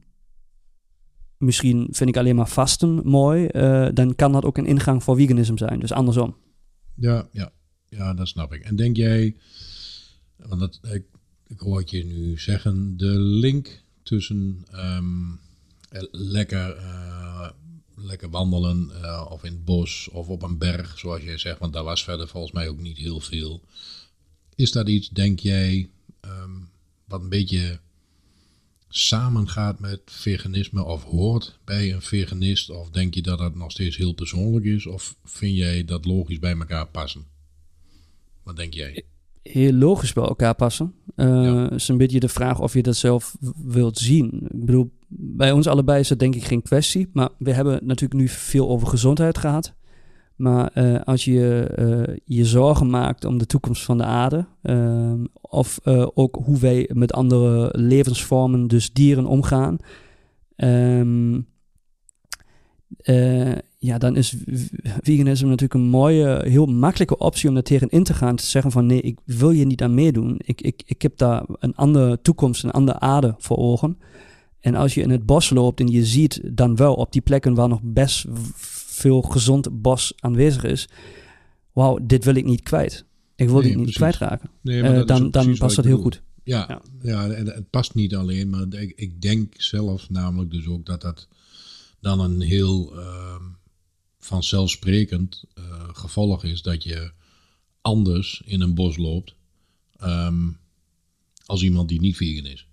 misschien 1.37 1.87
vind 1.91 2.09
ik 2.09 2.17
alleen 2.17 2.35
maar 2.35 2.49
vasten 2.49 3.07
mooi, 3.07 3.45
eh, 3.45 3.87
dan 3.93 4.15
kan 4.15 4.31
dat 4.31 4.45
ook 4.45 4.57
een 4.57 4.65
ingang 4.65 5.03
voor 5.03 5.15
veganisme 5.15 5.57
zijn. 5.57 5.79
Dus 5.79 5.91
andersom. 5.91 6.35
Ja, 6.95 7.27
ja, 7.31 7.51
ja, 7.89 8.13
dat 8.13 8.27
snap 8.27 8.53
ik. 8.53 8.63
En 8.63 8.75
denk 8.75 8.95
jij, 8.95 9.35
want 10.35 10.59
dat, 10.59 10.79
ik, 10.91 11.05
ik 11.47 11.59
hoor 11.59 11.79
het 11.79 11.89
je 11.89 12.05
nu 12.05 12.39
zeggen, 12.39 12.97
de 12.97 13.19
link 13.19 13.81
tussen 14.01 14.65
ehm, 14.71 15.31
eh, 15.89 16.01
lekker, 16.11 16.77
lekker 17.95 18.29
wandelen 18.29 18.91
of 19.31 19.43
in 19.43 19.51
het 19.51 19.65
bos 19.65 20.09
of 20.11 20.27
op 20.27 20.41
een 20.41 20.57
berg, 20.57 20.99
zoals 20.99 21.23
jij 21.23 21.37
zegt, 21.37 21.59
want 21.59 21.73
daar 21.73 21.83
was 21.83 22.03
verder 22.03 22.27
volgens 22.27 22.53
mij 22.53 22.67
ook 22.67 22.79
niet 22.79 22.97
heel 22.97 23.19
veel. 23.19 23.61
Is 24.55 24.71
dat 24.71 24.89
iets, 24.89 25.09
denk 25.09 25.39
jij, 25.39 25.89
ehm, 26.19 26.51
wat 27.13 27.21
een 27.21 27.29
beetje 27.29 27.79
samengaat 28.89 29.79
met 29.79 30.01
veganisme 30.05 30.83
of 30.83 31.03
hoort 31.03 31.59
bij 31.65 31.93
een 31.93 32.01
veganist? 32.01 32.69
Of 32.69 32.89
denk 32.89 33.13
je 33.13 33.21
dat 33.21 33.37
dat 33.37 33.55
nog 33.55 33.71
steeds 33.71 33.97
heel 33.97 34.13
persoonlijk 34.13 34.65
is? 34.65 34.85
Of 34.85 35.15
vind 35.23 35.55
jij 35.55 35.85
dat 35.85 36.05
logisch 36.05 36.39
bij 36.39 36.57
elkaar 36.57 36.87
passen? 36.87 37.25
Wat 38.43 38.55
denk 38.55 38.73
jij? 38.73 39.03
Heel 39.43 39.73
logisch 39.73 40.13
bij 40.13 40.23
elkaar 40.23 40.55
passen. 40.55 40.93
Uh, 41.15 41.25
Ja. 41.25 41.69
is 41.71 41.87
een 41.87 41.97
beetje 41.97 42.19
de 42.19 42.29
vraag 42.29 42.59
of 42.59 42.73
je 42.73 42.81
dat 42.83 42.95
zelf 42.95 43.37
wilt 43.57 43.97
zien. 43.97 44.31
Ik 44.51 44.65
bedoel, 44.65 44.91
bij 45.07 45.51
ons 45.51 45.67
allebei 45.67 45.99
is 45.99 46.07
dat 46.07 46.19
denk 46.19 46.35
ik 46.35 46.43
geen 46.43 46.61
kwestie. 46.61 47.09
Maar 47.13 47.29
we 47.37 47.51
hebben 47.53 47.79
natuurlijk 47.85 48.19
nu 48.21 48.27
veel 48.27 48.69
over 48.69 48.87
gezondheid 48.87 49.37
gehad. 49.37 49.73
Maar 50.43 50.67
eh, 50.73 51.01
als 51.03 51.25
je 51.25 51.63
eh, 51.75 52.15
je 52.25 52.45
zorgen 52.45 52.89
maakt 52.89 53.25
om 53.25 53.37
de 53.37 53.45
toekomst 53.45 53.83
van 53.83 53.97
de 53.97 54.03
aarde, 54.03 54.45
ehm, 54.61 55.25
of 55.41 55.79
eh, 55.83 56.07
ook 56.13 56.39
hoe 56.43 56.59
wij 56.59 56.89
met 56.93 57.13
andere 57.13 57.69
levensvormen, 57.71 58.67
dus 58.67 58.93
dieren, 58.93 59.25
omgaan, 59.25 59.77
ehm, 60.55 61.41
eh, 62.97 63.55
ja, 63.77 63.97
dan 63.97 64.15
is 64.15 64.35
veganisme 65.01 65.47
natuurlijk 65.47 65.73
een 65.73 65.89
mooie, 65.89 66.41
heel 66.47 66.65
makkelijke 66.65 67.17
optie 67.17 67.47
om 67.47 67.53
daar 67.53 67.63
tegen 67.63 67.89
in 67.89 68.03
te 68.03 68.13
gaan. 68.13 68.35
Te 68.35 68.45
zeggen 68.45 68.71
van 68.71 68.85
nee, 68.85 69.01
ik 69.01 69.19
wil 69.25 69.51
je 69.51 69.65
niet 69.65 69.81
aan 69.81 69.93
meedoen. 69.93 70.39
Ik, 70.43 70.61
ik, 70.61 70.83
ik 70.85 71.01
heb 71.01 71.17
daar 71.17 71.43
een 71.59 71.75
andere 71.75 72.21
toekomst, 72.21 72.63
een 72.63 72.71
andere 72.71 72.99
aarde 72.99 73.35
voor 73.37 73.57
ogen. 73.57 73.97
En 74.59 74.75
als 74.75 74.93
je 74.93 75.01
in 75.01 75.09
het 75.09 75.25
bos 75.25 75.49
loopt 75.49 75.79
en 75.79 75.87
je 75.87 76.05
ziet 76.05 76.41
dan 76.43 76.75
wel 76.75 76.93
op 76.93 77.11
die 77.11 77.21
plekken 77.21 77.53
waar 77.53 77.67
nog 77.67 77.79
best 77.83 78.25
veel 78.93 79.21
gezond 79.21 79.81
bos 79.81 80.13
aanwezig 80.19 80.63
is. 80.63 80.87
Wauw, 81.71 81.99
dit 82.01 82.23
wil 82.23 82.35
ik 82.35 82.45
niet 82.45 82.61
kwijt. 82.61 83.05
Ik 83.35 83.49
wil 83.49 83.59
Nee, 83.59 83.67
dit 83.75 83.77
niet 83.85 83.93
kwijtraken. 83.95 84.49
Nee, 84.61 84.81
Eh, 84.81 84.89
dat 84.93 84.99
is 85.01 85.05
dan 85.05 85.31
dan 85.31 85.57
past 85.57 85.75
dat 85.75 85.85
heel 85.85 86.01
goed. 86.01 86.21
Ja, 86.43 86.65
Ja. 86.69 86.81
ja. 87.01 87.27
en 87.29 87.45
het 87.45 87.69
past 87.69 87.93
niet 87.93 88.15
alleen, 88.15 88.49
maar 88.49 88.65
ik, 88.73 88.93
ik 88.95 89.21
denk 89.21 89.53
zelf 89.61 90.09
namelijk 90.09 90.51
dus 90.51 90.67
ook 90.67 90.85
dat 90.85 91.01
dat 91.01 91.27
dan 91.99 92.19
een 92.19 92.41
heel 92.41 92.99
ehm, 92.99 93.41
vanzelfsprekend 94.19 95.43
eh, 95.53 95.63
gevolg 95.93 96.43
is 96.43 96.61
dat 96.61 96.83
je 96.83 97.11
anders 97.81 98.41
in 98.45 98.61
een 98.61 98.73
bos 98.73 98.97
loopt 98.97 99.35
ehm, 99.97 100.49
als 101.45 101.63
iemand 101.63 101.89
die 101.89 101.99
niet 101.99 102.15
vegan 102.17 102.45
is. 102.51 102.67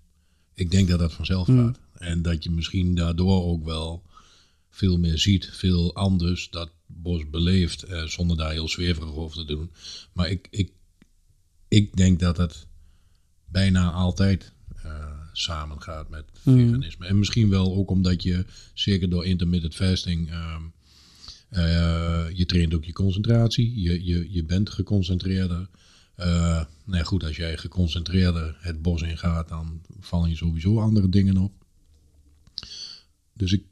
Ik 0.54 0.70
denk 0.70 0.88
dat 0.88 0.98
dat 0.98 1.12
vanzelf 1.12 1.46
Hmm. 1.46 1.64
gaat. 1.66 1.78
En 1.92 2.22
dat 2.22 2.44
je 2.44 2.50
misschien 2.50 2.94
daardoor 2.94 3.44
ook 3.44 3.64
wel 3.64 4.02
veel 4.70 4.98
meer 4.98 5.18
ziet, 5.18 5.48
veel 5.52 5.94
anders 5.94 6.50
dat 6.50 6.70
bos 6.86 7.30
beleeft, 7.30 7.82
eh, 7.82 8.04
zonder 8.04 8.36
daar 8.36 8.52
heel 8.52 8.68
zweverig 8.68 9.14
over 9.14 9.36
te 9.36 9.44
doen. 9.44 9.70
Maar 10.12 10.30
ik, 10.30 10.46
ik, 10.50 10.72
ik 11.68 11.96
denk 11.96 12.20
dat 12.20 12.36
het 12.36 12.66
bijna 13.46 13.90
altijd 13.90 14.52
eh 14.82 15.18
samengaat 15.32 16.08
met 16.08 16.24
Mm. 16.42 16.56
veganisme. 16.66 17.06
En 17.06 17.18
misschien 17.18 17.48
wel 17.48 17.74
ook 17.74 17.90
omdat 17.90 18.22
je, 18.22 18.44
zeker 18.74 19.10
door 19.10 19.24
intermittent 19.26 19.74
fasting, 19.74 20.30
ehm, 20.30 20.62
eh, 21.48 22.26
je 22.32 22.46
traint 22.46 22.74
ook 22.74 22.84
je 22.84 22.92
concentratie. 22.92 23.80
Je, 23.80 24.04
je, 24.04 24.32
je 24.32 24.44
bent 24.44 24.70
geconcentreerder. 24.70 25.68
Eh 26.14 26.64
nou 26.84 26.98
ja, 26.98 27.02
goed, 27.02 27.24
als 27.24 27.36
jij 27.36 27.56
geconcentreerder 27.56 28.56
het 28.60 28.82
bos 28.82 29.02
ingaat, 29.02 29.48
dan 29.48 29.80
vallen 30.00 30.30
je 30.30 30.36
sowieso 30.36 30.80
andere 30.80 31.08
dingen 31.08 31.36
op. 31.36 31.52
Dus 33.32 33.52
ik, 33.52 33.64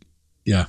ja, 0.43 0.69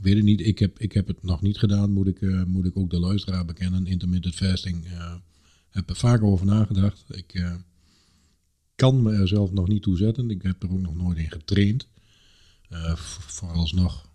weet 0.00 0.14
het 0.14 0.24
niet. 0.24 0.40
Ik 0.40 0.58
heb, 0.58 0.78
ik 0.78 0.92
heb 0.92 1.06
het 1.06 1.22
nog 1.22 1.40
niet 1.40 1.58
gedaan, 1.58 1.90
moet 1.90 2.06
ik, 2.06 2.22
eh, 2.22 2.44
moet 2.44 2.64
ik 2.64 2.76
ook 2.76 2.90
de 2.90 2.98
luisteraar 2.98 3.44
bekennen. 3.44 3.86
Intermittent 3.86 4.34
fasting, 4.34 4.86
eh 4.86 5.14
heb 5.68 5.88
er 5.90 5.96
vaak 5.96 6.22
over 6.22 6.46
nagedacht. 6.46 7.04
Ik 7.16 7.34
eh, 7.34 7.54
kan 8.74 9.02
me 9.02 9.12
er 9.12 9.28
zelf 9.28 9.52
nog 9.52 9.68
niet 9.68 9.82
toe 9.82 9.96
zetten. 9.96 10.30
Ik 10.30 10.42
heb 10.42 10.62
er 10.62 10.70
ook 10.70 10.80
nog 10.80 10.94
nooit 10.96 11.18
in 11.18 11.30
getraind. 11.30 11.88
Vooralsnog 13.26 14.10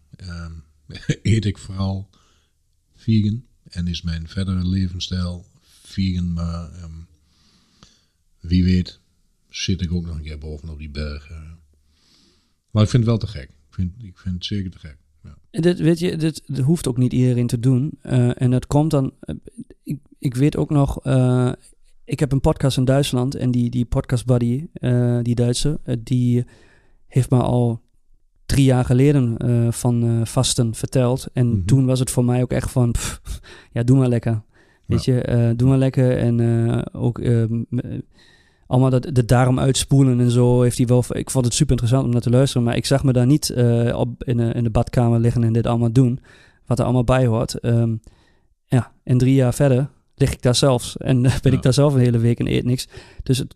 eet 1.21 1.45
ik 1.45 1.57
vooral 1.57 2.09
vegan. 2.95 3.45
En 3.63 3.87
is 3.87 4.01
mijn 4.01 4.27
verdere 4.27 4.67
levensstijl 4.67 5.45
vegan. 5.61 6.33
Maar 6.33 6.71
ehm, 6.71 6.99
wie 8.39 8.63
weet 8.63 8.99
zit 9.49 9.81
ik 9.81 9.91
ook 9.91 10.05
nog 10.05 10.15
een 10.15 10.23
keer 10.23 10.37
bovenop 10.37 10.77
die 10.77 10.89
berg. 10.89 11.29
Maar 12.71 12.83
ik 12.83 12.89
vind 12.89 13.05
het 13.05 13.05
wel 13.05 13.17
te 13.17 13.27
gek. 13.27 13.49
Ik 13.49 13.73
vind, 13.73 14.03
ik 14.03 14.17
vind 14.17 14.35
het 14.35 14.45
zeker 14.45 14.71
te 14.71 14.79
gek. 14.79 14.97
Ja. 15.23 15.35
En 15.51 15.61
Dit, 15.61 15.79
weet 15.79 15.99
je, 15.99 16.17
dit, 16.17 16.43
dit 16.45 16.65
hoeft 16.65 16.87
ook 16.87 16.97
niet 16.97 17.13
iedereen 17.13 17.47
te 17.47 17.59
doen. 17.59 17.91
Eh, 18.01 18.41
en 18.41 18.51
dat 18.51 18.67
komt 18.67 18.91
dan. 18.91 19.11
eh, 19.19 19.35
ik, 19.83 19.99
ik 20.19 20.35
weet 20.35 20.57
ook 20.57 20.69
nog. 20.69 20.99
eh, 21.03 21.51
ik 22.05 22.19
heb 22.19 22.31
een 22.31 22.39
podcast 22.41 22.77
in 22.77 22.85
Duitsland. 22.85 23.35
En 23.35 23.51
die, 23.51 23.69
die 23.69 23.85
podcast 23.85 24.25
buddy, 24.25 24.67
die 25.21 25.35
Duitse, 25.35 25.79
die 25.99 26.45
heeft 27.07 27.29
me 27.29 27.37
al 27.41 27.81
drie 28.45 28.65
jaar 28.65 28.85
geleden 28.85 29.35
van 29.73 30.27
vasten 30.27 30.75
verteld. 30.75 31.27
En 31.33 31.47
Mhm. 31.47 31.65
toen 31.65 31.85
was 31.85 31.99
het 31.99 32.09
voor 32.09 32.25
mij 32.25 32.41
ook 32.41 32.51
echt 32.51 32.71
van. 32.71 32.91
pff, 32.91 33.21
ja, 33.71 33.83
doe 33.83 33.97
maar 33.97 34.07
lekker. 34.09 34.41
Weet 34.85 35.05
je, 35.05 35.53
doe 35.55 35.67
maar 35.69 35.77
lekker. 35.77 36.17
En 36.17 36.39
ook. 36.93 37.19
Allemaal 38.67 38.89
dat, 38.89 39.07
de 39.11 39.25
darm 39.25 39.59
uitspoelen 39.59 40.19
en 40.19 40.31
zo 40.31 40.61
heeft 40.61 40.77
hij 40.77 40.87
wel. 40.87 41.03
Ik 41.09 41.29
vond 41.29 41.45
het 41.45 41.53
super 41.53 41.71
interessant 41.71 42.05
om 42.05 42.11
naar 42.11 42.21
te 42.21 42.29
luisteren, 42.29 42.63
maar 42.63 42.75
ik 42.75 42.85
zag 42.85 43.03
me 43.03 43.13
daar 43.13 43.25
niet 43.25 43.49
eh, 43.49 43.95
op, 43.99 44.23
in, 44.23 44.37
de, 44.37 44.43
in 44.53 44.63
de 44.63 44.69
badkamer 44.69 45.19
liggen 45.19 45.43
en 45.43 45.53
dit 45.53 45.67
allemaal 45.67 45.91
doen. 45.91 46.19
Wat 46.65 46.77
er 46.79 46.83
allemaal 46.85 47.03
bij 47.03 47.25
hoort. 47.25 47.59
Ehm, 47.59 47.95
ja, 48.65 48.91
en 49.03 49.17
drie 49.17 49.33
jaar 49.33 49.53
verder 49.53 49.89
lig 50.15 50.31
ik 50.31 50.41
daar 50.41 50.55
zelfs. 50.55 50.97
En 50.97 51.21
ben 51.21 51.31
Ja. 51.41 51.51
ik 51.51 51.61
daar 51.61 51.73
zelf 51.73 51.93
een 51.93 51.99
hele 51.99 52.17
week 52.17 52.39
en 52.39 52.47
eet 52.47 52.63
niks. 52.65 52.87
Dus 53.23 53.37
het, 53.37 53.55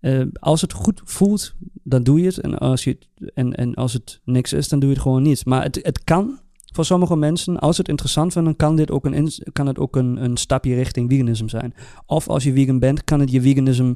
eh, 0.00 0.20
als 0.40 0.60
het 0.60 0.72
goed 0.72 1.00
voelt, 1.04 1.54
dan 1.82 2.02
doe 2.02 2.20
je 2.20 2.26
het. 2.26 2.38
En 2.38 2.58
als, 2.58 2.84
je, 2.84 2.90
het- 3.18 3.32
en, 3.34 3.54
en 3.54 3.74
als 3.74 3.92
het 3.92 4.20
niks 4.24 4.52
is, 4.52 4.68
dan 4.68 4.78
doe 4.78 4.88
je 4.88 4.94
het 4.94 5.02
gewoon 5.04 5.22
niet. 5.22 5.44
Maar 5.44 5.62
het, 5.62 5.78
het 5.82 6.04
kan 6.04 6.38
voor 6.74 6.84
sommige 6.84 7.16
mensen, 7.16 7.58
als 7.58 7.76
het 7.78 7.88
interessant 7.88 8.32
vinden, 8.32 8.56
kan 8.56 8.76
dit 8.76 8.90
ook 8.90 9.04
een, 9.04 9.30
kan 9.52 9.66
het 9.66 9.78
ook 9.78 9.96
een, 9.96 10.24
een 10.24 10.36
stapje 10.36 10.74
richting 10.74 11.10
veganisme 11.10 11.48
zijn. 11.48 11.74
Of 12.06 12.28
als 12.28 12.44
je 12.44 12.52
vegan 12.52 12.78
bent, 12.78 13.04
kan 13.04 13.20
het 13.20 13.30
je 13.30 13.40
veganisme 13.40 13.94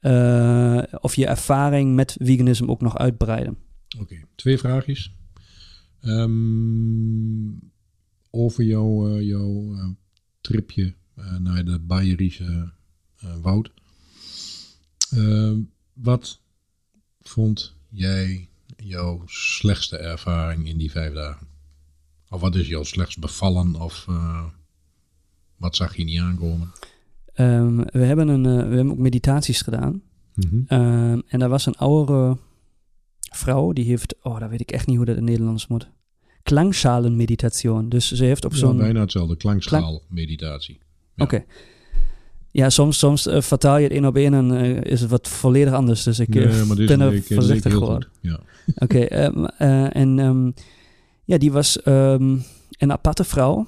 eh, 0.00 0.82
of 1.00 1.14
je 1.14 1.26
ervaring 1.26 1.94
met 1.94 2.16
veganisme 2.20 2.68
ook 2.68 2.80
nog 2.80 2.98
uitbreiden. 2.98 3.58
Oké, 3.98 4.22
twee 4.34 4.58
vraagjes. 4.58 5.14
Ehm, 6.00 7.50
over 8.30 8.64
jouw, 8.64 9.08
eh, 9.08 9.26
jouw 9.26 9.74
eh, 9.74 9.88
tripje 10.40 10.94
naar 11.38 11.64
de 11.64 11.78
Bayerische 11.78 12.72
woud. 13.42 13.70
Ehm, 15.10 15.58
wat 15.92 16.40
vond 17.20 17.74
jij 17.88 18.48
jouw 18.76 19.22
slechtste 19.26 19.96
ervaring 19.96 20.68
in 20.68 20.78
die 20.78 20.90
vijf 20.90 21.12
dagen? 21.14 21.46
Of 22.28 22.40
wat 22.40 22.54
is 22.54 22.68
jou 22.68 22.84
slechts 22.84 23.16
bevallen? 23.16 23.74
Of 23.74 24.06
wat 25.56 25.76
zag 25.76 25.96
je 25.96 26.04
niet 26.04 26.20
aankomen? 26.20 26.72
Ehm, 27.40 27.76
we, 27.76 28.04
hebben 28.04 28.28
een, 28.28 28.46
eh, 28.46 28.68
we 28.68 28.74
hebben 28.74 28.90
ook 28.90 28.98
meditaties 28.98 29.62
gedaan. 29.62 30.02
Mhm. 30.34 30.60
Ehm, 30.66 31.20
en 31.26 31.38
daar 31.38 31.48
was 31.48 31.66
een 31.66 31.76
oudere 31.76 32.36
vrouw, 33.32 33.72
die 33.72 33.84
heeft, 33.84 34.14
oh, 34.22 34.38
daar 34.38 34.50
weet 34.50 34.60
ik 34.60 34.70
echt 34.70 34.86
niet 34.86 34.96
hoe 34.96 35.04
dat 35.04 35.16
in 35.16 35.24
Nederlands 35.24 35.66
moet. 35.66 35.90
Klangschalenmeditation. 36.42 37.88
Dus 37.88 38.12
ze 38.12 38.24
heeft 38.24 38.44
op 38.44 38.52
Ja, 38.52 38.58
zo'n... 38.58 38.76
bijna 38.76 39.00
hetzelfde. 39.00 39.36
Klankschaal 39.36 40.02
meditatie. 40.08 40.78
Ja. 41.14 41.24
Oké. 41.24 41.44
Ja, 42.52 42.70
soms, 42.70 42.98
soms 42.98 43.26
eh, 43.26 43.40
vertaal 43.40 43.76
je 43.76 43.82
het 43.82 43.92
één 43.92 44.04
op 44.04 44.16
één 44.16 44.34
en 44.34 44.52
eh, 44.52 44.92
is 44.92 45.00
het 45.00 45.10
wat 45.10 45.28
volledig 45.28 45.72
anders. 45.72 46.02
Dus 46.02 46.18
ik 46.18 46.28
Nee, 46.28 46.86
ben 46.86 47.00
er 47.00 47.22
voorzichtig 47.22 47.72
geworden. 47.72 48.08
Ja. 48.20 48.40
Oké, 48.84 48.98
ehm, 48.98 49.44
eh, 49.44 49.96
en 49.96 50.18
ehm, 50.18 50.50
ja, 51.24 51.38
die 51.38 51.52
was 51.52 51.82
ehm, 51.82 52.36
een 52.78 52.92
aparte 52.92 53.24
vrouw. 53.24 53.66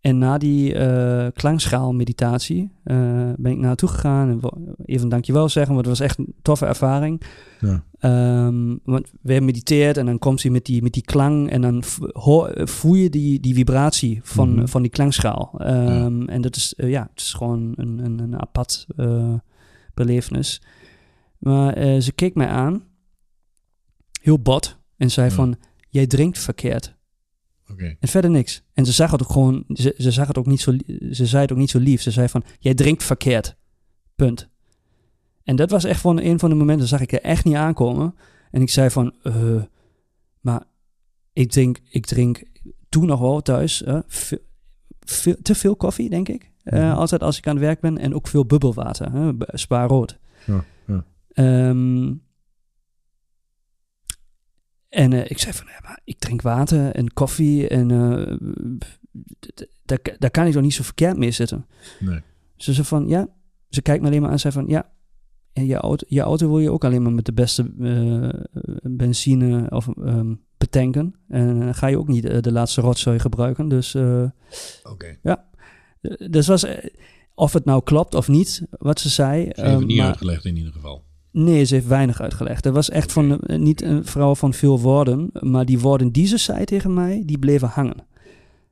En 0.00 0.18
na 0.18 0.38
die 0.38 0.74
eh 0.74 1.26
klankschaalmeditatie 1.34 2.70
eh, 2.84 2.96
ben 3.36 3.52
ik 3.52 3.58
naartoe 3.58 3.88
gegaan 3.88 4.28
en 4.30 4.40
even 4.84 5.08
dankjewel 5.08 5.48
zeggen, 5.48 5.74
want 5.74 5.86
het 5.86 5.98
was 5.98 6.06
echt 6.06 6.18
een 6.18 6.34
toffe 6.42 6.66
ervaring. 6.66 7.22
Ja. 7.60 7.84
Ehm, 7.98 8.76
want 8.84 9.10
we 9.22 9.40
mediteert 9.40 9.96
en 9.96 10.06
dan 10.06 10.18
komt 10.18 10.42
hij 10.42 10.50
met 10.50 10.64
die, 10.64 10.82
met 10.82 10.92
die 10.92 11.02
klang 11.02 11.50
en 11.50 11.60
dan 11.60 11.82
voel 12.64 12.94
je 12.94 13.10
die, 13.10 13.40
die 13.40 13.54
vibratie 13.54 14.20
van, 14.22 14.54
Mhm. 14.54 14.66
van 14.66 14.82
die 14.82 14.90
klankschaal. 14.90 15.54
Ehm, 15.58 16.22
En 16.28 16.40
dat 16.40 16.56
is, 16.56 16.74
eh, 16.74 16.90
ja, 16.90 17.08
het 17.10 17.20
is 17.20 17.32
gewoon 17.32 17.72
een, 17.76 17.98
een, 18.04 18.18
een 18.18 18.40
apart 18.40 18.86
belevenis. 19.94 20.62
Maar 21.38 22.00
ze 22.00 22.12
keek 22.12 22.34
mij 22.34 22.48
aan, 22.48 22.82
heel 24.20 24.38
bot, 24.40 24.78
en 24.96 25.10
zei 25.10 25.28
Ja. 25.28 25.34
van, 25.34 25.56
jij 25.88 26.06
drinkt 26.06 26.38
verkeerd. 26.38 26.96
En 28.00 28.08
verder 28.08 28.30
niks. 28.30 28.62
En 28.72 28.86
ze 28.86 28.92
zag 28.92 29.10
het 29.10 29.22
ook 29.22 29.30
gewoon, 29.30 29.64
ze, 29.68 29.94
ze 29.98 30.10
zag 30.10 30.26
het 30.26 30.38
ook 30.38 30.46
niet 30.46 30.60
zo, 30.60 30.72
ze 31.10 31.26
zei 31.26 31.42
het 31.42 31.52
ook 31.52 31.58
niet 31.58 31.70
zo 31.70 31.78
lief. 31.78 32.02
Ze 32.02 32.10
zei 32.10 32.28
van, 32.28 32.42
jij 32.58 32.74
drinkt 32.74 33.02
verkeerd. 33.04 33.56
Punt. 34.16 34.48
En 35.44 35.56
dat 35.56 35.70
was 35.70 35.84
echt 35.84 36.00
van 36.00 36.20
een 36.20 36.38
van 36.38 36.48
de 36.50 36.56
momenten, 36.56 36.86
zag 36.88 37.00
ik 37.00 37.12
er 37.12 37.20
echt 37.22 37.44
niet 37.44 37.54
aankomen. 37.54 38.14
En 38.50 38.62
ik 38.62 38.70
zei 38.70 38.90
van, 38.90 39.14
eh, 39.22 39.62
maar 40.40 40.62
ik 41.32 41.50
drink, 41.50 41.78
ik 41.90 42.06
drink 42.06 42.42
toen 42.88 43.06
nog 43.06 43.20
wel 43.20 43.40
thuis 43.40 43.82
veel, 44.06 44.38
veel- 45.00 45.36
te 45.42 45.54
veel 45.54 45.76
koffie, 45.76 46.10
denk 46.10 46.28
ik. 46.28 46.50
Eh, 46.62 46.78
Mhm. 46.82 46.90
Altijd 46.98 47.22
als 47.22 47.38
ik 47.38 47.46
aan 47.46 47.54
het 47.56 47.64
werk 47.64 47.80
ben. 47.80 47.98
En 47.98 48.14
ook 48.14 48.28
veel 48.28 48.46
bubbelwater, 48.46 49.34
spaarrood. 49.38 50.18
Ja, 50.46 50.64
ja. 50.86 51.04
Ehm, 51.32 52.14
En 54.88 55.12
eh, 55.12 55.30
ik 55.30 55.38
zei 55.38 55.54
van, 55.54 55.66
ja, 55.66 55.78
maar 55.82 56.00
ik 56.04 56.18
drink 56.18 56.42
water 56.42 56.92
en 56.94 57.12
koffie 57.12 57.68
en 57.68 57.90
eh, 57.90 58.36
daar, 59.84 59.98
daar 60.18 60.30
kan 60.30 60.46
ik 60.46 60.52
toch 60.52 60.62
niet 60.62 60.74
zo 60.74 60.82
verkeerd 60.82 61.16
mee 61.16 61.30
zitten. 61.30 61.66
Nee. 62.00 62.20
Ze 62.56 62.72
zei 62.72 62.86
van, 62.86 63.08
ja, 63.08 63.28
ze 63.68 63.82
kijkt 63.82 64.00
me 64.02 64.06
alleen 64.08 64.20
maar 64.20 64.28
aan 64.28 64.34
en 64.34 64.40
zei 64.40 64.52
van, 64.52 64.66
ja, 64.66 64.90
en 65.52 65.66
je 65.66 65.74
auto, 65.76 66.06
je 66.08 66.20
auto 66.20 66.48
wil 66.48 66.58
je 66.58 66.70
ook 66.72 66.84
alleen 66.84 67.02
maar 67.02 67.12
met 67.12 67.24
de 67.24 67.32
beste 67.32 67.72
eh, 67.80 68.60
benzine 68.82 69.70
of 69.70 69.88
ehm, 69.88 70.34
betanken. 70.58 71.14
En 71.28 71.58
dan 71.60 71.74
ga 71.74 71.86
je 71.86 71.98
ook 71.98 72.08
niet 72.08 72.42
de 72.44 72.52
laatste 72.52 72.80
rotzooi 72.80 73.18
gebruiken. 73.18 73.68
Dus, 73.68 73.94
Oké. 74.82 75.18
eh, 75.22 75.34
dus 76.30 76.46
was, 76.46 76.66
of 77.34 77.52
het 77.52 77.64
nou 77.64 77.82
klopt 77.82 78.14
of 78.14 78.28
niet, 78.28 78.62
wat 78.70 79.00
ze 79.00 79.08
zei. 79.08 79.40
Ze 79.40 79.46
heeft 79.46 79.58
ehm, 79.58 79.78
het 79.78 79.86
niet 79.86 79.96
maar- 79.96 80.06
uitgelegd 80.06 80.44
in 80.44 80.56
ieder 80.56 80.72
geval. 80.72 81.04
Nee, 81.38 81.64
ze 81.64 81.74
heeft 81.74 81.86
weinig 81.86 82.20
uitgelegd. 82.20 82.66
Er 82.66 82.72
was 82.72 82.90
echt 82.90 83.12
van 83.12 83.40
eh, 83.40 83.58
niet 83.58 83.82
een 83.82 84.04
vrouw 84.04 84.34
van 84.34 84.54
veel 84.54 84.80
woorden, 84.80 85.30
maar 85.40 85.64
die 85.64 85.78
woorden 85.78 86.12
die 86.12 86.26
ze 86.26 86.36
zei 86.36 86.64
tegen 86.64 86.94
mij, 86.94 87.22
die 87.26 87.38
bleven 87.38 87.68
hangen. 87.68 88.06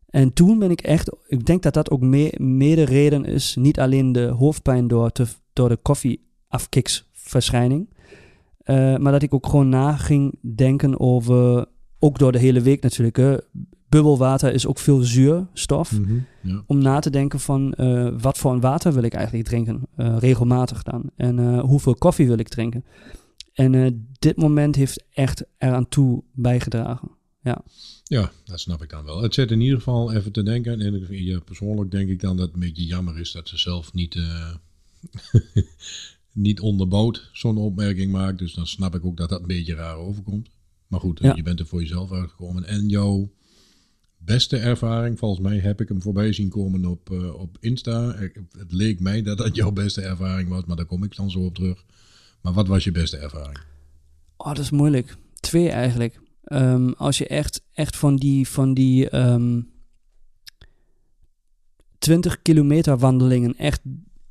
En 0.07 0.33
toen 0.33 0.59
ben 0.59 0.71
ik 0.71 0.81
echt, 0.81 1.17
ik 1.27 1.47
denk 1.47 1.63
dat 1.63 1.75
dat 1.75 1.91
ook 1.91 2.01
me, 2.01 2.35
mede 2.37 2.83
reden 2.83 3.25
is, 3.25 3.57
niet 3.59 3.81
alleen 3.81 4.13
de 4.13 4.27
hoofdpijn 4.27 4.89
door, 4.89 5.13
te, 5.13 5.27
door 5.53 5.69
de 5.69 5.77
koffieafkiksverschijning, 5.77 7.95
eh, 8.59 8.97
maar 8.97 9.13
dat 9.13 9.23
ik 9.23 9.35
ook 9.35 9.47
gewoon 9.47 9.69
na 9.69 9.97
ging 9.97 10.39
denken 10.55 11.01
over, 11.01 11.67
ook 11.99 12.19
door 12.19 12.33
de 12.33 12.39
hele 12.39 12.61
week 12.61 12.83
natuurlijk, 12.83 13.17
hè, 13.17 13.37
bubbelwater 13.89 14.53
is 14.53 14.67
ook 14.67 14.79
veel 14.79 15.01
zuurstof 15.01 15.99
Mhm. 16.01 16.19
Ja. 16.43 16.63
om 16.67 16.79
na 16.79 16.99
te 16.99 17.11
denken 17.11 17.41
van 17.41 17.73
eh, 17.75 18.09
wat 18.21 18.39
voor 18.39 18.53
een 18.53 18.61
water 18.61 18.93
wil 18.93 19.03
ik 19.03 19.15
eigenlijk 19.15 19.47
drinken, 19.49 19.83
eh, 19.97 20.17
regelmatig 20.19 20.83
dan. 20.83 21.11
En 21.17 21.39
eh, 21.39 21.61
hoeveel 21.61 21.95
koffie 21.95 22.27
wil 22.27 22.39
ik 22.39 22.49
drinken. 22.49 22.85
En 23.53 23.75
eh, 23.75 23.91
dit 24.19 24.37
moment 24.37 24.75
heeft 24.77 25.05
echt 25.11 25.45
eraan 25.59 25.89
toe 25.89 26.23
bijgedragen. 26.33 27.09
ja, 28.05 28.31
dat 28.45 28.61
snap 28.61 28.83
ik 28.83 28.91
dan 28.91 29.05
wel. 29.05 29.23
Het 29.23 29.35
zet 29.35 29.51
in 29.51 29.61
ieder 29.61 29.77
geval 29.79 30.13
even 30.13 30.33
te 30.33 30.43
denken. 30.43 30.81
En 30.81 31.07
ja, 31.11 31.41
persoonlijk 31.41 31.91
denk 31.91 32.09
ik 32.09 32.21
dan 32.21 32.37
dat 32.37 32.47
het 32.47 32.55
een 32.55 32.61
beetje 32.61 32.85
jammer 32.87 33.19
is 33.19 33.33
dat 33.33 33.49
ze 33.49 33.59
zelf 33.59 33.93
niet, 33.93 34.15
eh, 34.15 34.55
niet 36.33 36.61
onderbouwd 36.61 37.31
zo'n 37.33 37.57
opmerking 37.59 38.13
maakt. 38.13 38.39
Dus 38.39 38.55
dan 38.55 38.67
snap 38.67 38.95
ik 38.95 39.05
ook 39.05 39.17
dat 39.17 39.29
dat 39.29 39.41
een 39.41 39.47
beetje 39.47 39.75
raar 39.75 39.97
overkomt. 39.97 40.49
Maar 40.87 41.01
goed, 41.01 41.19
Ja. 41.23 41.35
je 41.35 41.43
bent 41.43 41.61
er 41.61 41.67
voor 41.67 41.81
jezelf 41.81 42.13
uitgekomen. 42.13 42.65
En 42.65 42.89
jouw 42.89 43.31
beste 44.27 44.57
ervaring, 44.57 45.19
volgens 45.19 45.41
mij 45.41 45.59
heb 45.59 45.81
ik 45.81 45.89
hem 45.89 46.03
voorbij 46.03 46.33
zien 46.33 46.49
komen 46.49 46.85
op, 46.85 47.11
eh, 47.11 47.35
op 47.35 47.57
Insta. 47.61 48.15
Het 48.59 48.73
leek 48.73 49.01
mij 49.01 49.23
dat 49.23 49.39
dat 49.39 49.55
jouw 49.57 49.71
beste 49.73 50.01
ervaring 50.03 50.49
was, 50.49 50.65
maar 50.65 50.77
daar 50.77 50.87
kom 50.87 51.05
ik 51.05 51.17
dan 51.17 51.31
zo 51.31 51.39
op 51.39 51.55
terug. 51.55 51.85
Maar 52.43 52.53
wat 52.53 52.67
was 52.69 52.85
je 52.85 52.93
beste 52.93 53.17
ervaring? 53.17 53.59
Oh, 54.37 54.47
dat 54.47 54.59
is 54.59 54.71
moeilijk. 54.71 55.17
Twee 55.41 55.69
eigenlijk. 55.71 56.21
Ehm, 56.45 56.89
als 56.89 57.19
je 57.19 57.27
echt, 57.27 57.63
echt 57.73 57.97
van 57.97 58.17
die, 58.17 58.49
van 58.49 58.75
die 58.75 59.11
ehm 59.11 59.61
20 61.99 62.43
kilometer 62.43 62.99
wandelingen, 62.99 63.57
echt, 63.57 63.81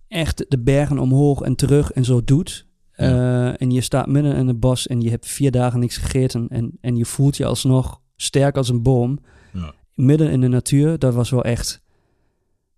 echt 0.08 0.46
de 0.48 0.60
bergen 0.60 1.00
omhoog 1.00 1.42
en 1.42 1.56
terug 1.56 1.92
en 1.92 2.06
zo 2.06 2.24
doet. 2.24 2.66
eh, 2.92 3.62
en 3.62 3.72
je 3.72 3.82
staat 3.82 4.08
midden 4.08 4.36
in 4.36 4.48
het 4.48 4.60
bos 4.60 4.88
en 4.88 5.02
je 5.02 5.10
hebt 5.10 5.28
vier 5.28 5.52
dagen 5.52 5.80
niks 5.80 5.98
gegeten. 5.98 6.48
En, 6.48 6.78
en 6.82 6.96
je 6.96 7.06
voelt 7.06 7.38
je 7.38 7.46
alsnog 7.46 8.02
sterk 8.16 8.58
als 8.58 8.70
een 8.70 8.84
boom. 8.84 9.20
Ja. 9.54 9.74
Midden 9.96 10.32
in 10.32 10.42
de 10.42 10.48
natuur, 10.48 11.00
dat 11.00 11.14
was 11.14 11.30
wel 11.30 11.44
echt. 11.44 11.84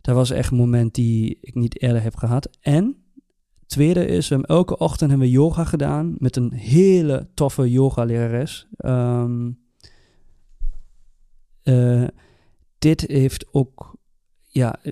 Dat 0.01 0.15
was 0.15 0.30
echt 0.30 0.51
een 0.51 0.57
moment 0.57 0.95
die 0.95 1.38
ik 1.41 1.55
niet 1.55 1.82
eerder 1.82 2.01
heb 2.01 2.15
gehad. 2.15 2.49
En 2.61 2.95
tweede 3.65 4.05
is, 4.05 4.32
elke 4.32 4.78
ochtend 4.78 5.09
hebben 5.09 5.28
we 5.28 5.34
yoga 5.34 5.63
gedaan 5.63 6.15
met 6.18 6.36
een 6.36 6.53
hele 6.53 7.30
toffe 7.34 7.72
yoga-lerares. 7.72 8.68
Ehm, 8.78 9.51
eh, 11.63 12.07
dit 12.78 13.01
heeft 13.01 13.53
ook, 13.53 13.95
ja, 14.45 14.80
eh, 14.82 14.91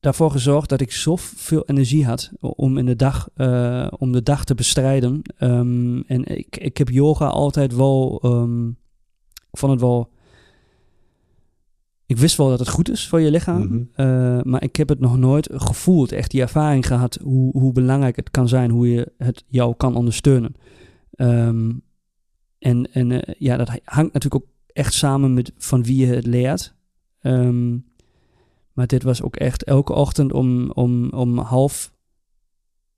daarvoor 0.00 0.30
gezorgd 0.30 0.68
dat 0.68 0.80
ik 0.80 0.92
zoveel 0.92 1.64
energie 1.66 2.04
had 2.04 2.32
om 2.40 2.78
in 2.78 2.86
de 2.86 2.96
dag, 2.96 3.28
eh, 3.34 3.86
om 3.98 4.12
de 4.12 4.22
dag 4.22 4.44
te 4.44 4.54
bestrijden. 4.54 5.22
Ehm, 5.36 6.00
en 6.00 6.24
ik, 6.24 6.56
ik 6.56 6.76
heb 6.76 6.88
yoga 6.88 7.26
altijd 7.26 7.74
wel, 7.74 8.20
ehm, 8.22 8.70
ik 9.54 9.60
vond 9.60 9.72
het 9.72 9.80
wel, 9.80 10.10
ik 12.06 12.16
wist 12.16 12.36
wel 12.36 12.48
dat 12.48 12.58
het 12.58 12.68
goed 12.68 12.90
is 12.90 13.08
voor 13.08 13.20
je 13.20 13.30
lichaam, 13.30 13.62
Mhm. 13.62 13.82
eh, 13.94 14.42
maar 14.42 14.62
ik 14.62 14.76
heb 14.76 14.88
het 14.88 15.00
nog 15.00 15.18
nooit 15.18 15.48
gevoeld, 15.52 16.12
echt 16.12 16.30
die 16.30 16.40
ervaring 16.40 16.86
gehad, 16.86 17.18
hoe, 17.22 17.58
hoe 17.58 17.72
belangrijk 17.72 18.16
het 18.16 18.30
kan 18.30 18.48
zijn, 18.48 18.70
hoe 18.70 18.90
je 18.90 19.12
het 19.18 19.44
jou 19.48 19.74
kan 19.76 19.96
ondersteunen. 19.96 20.54
Ehm, 21.10 21.72
en 22.58 22.92
en 22.92 23.10
eh, 23.10 23.34
ja, 23.38 23.56
dat 23.56 23.68
hangt 23.84 24.12
natuurlijk 24.12 24.34
ook 24.44 24.50
echt 24.66 24.92
samen 24.94 25.34
met 25.34 25.52
van 25.56 25.82
wie 25.84 26.06
je 26.06 26.14
het 26.14 26.26
leert. 26.26 26.74
Ehm, 27.20 27.72
maar 28.72 28.86
dit 28.86 29.02
was 29.02 29.22
ook 29.22 29.36
echt 29.36 29.64
elke 29.64 29.92
ochtend 29.92 30.32
om, 30.32 30.70
om, 30.70 31.10
om 31.10 31.38
half 31.38 31.92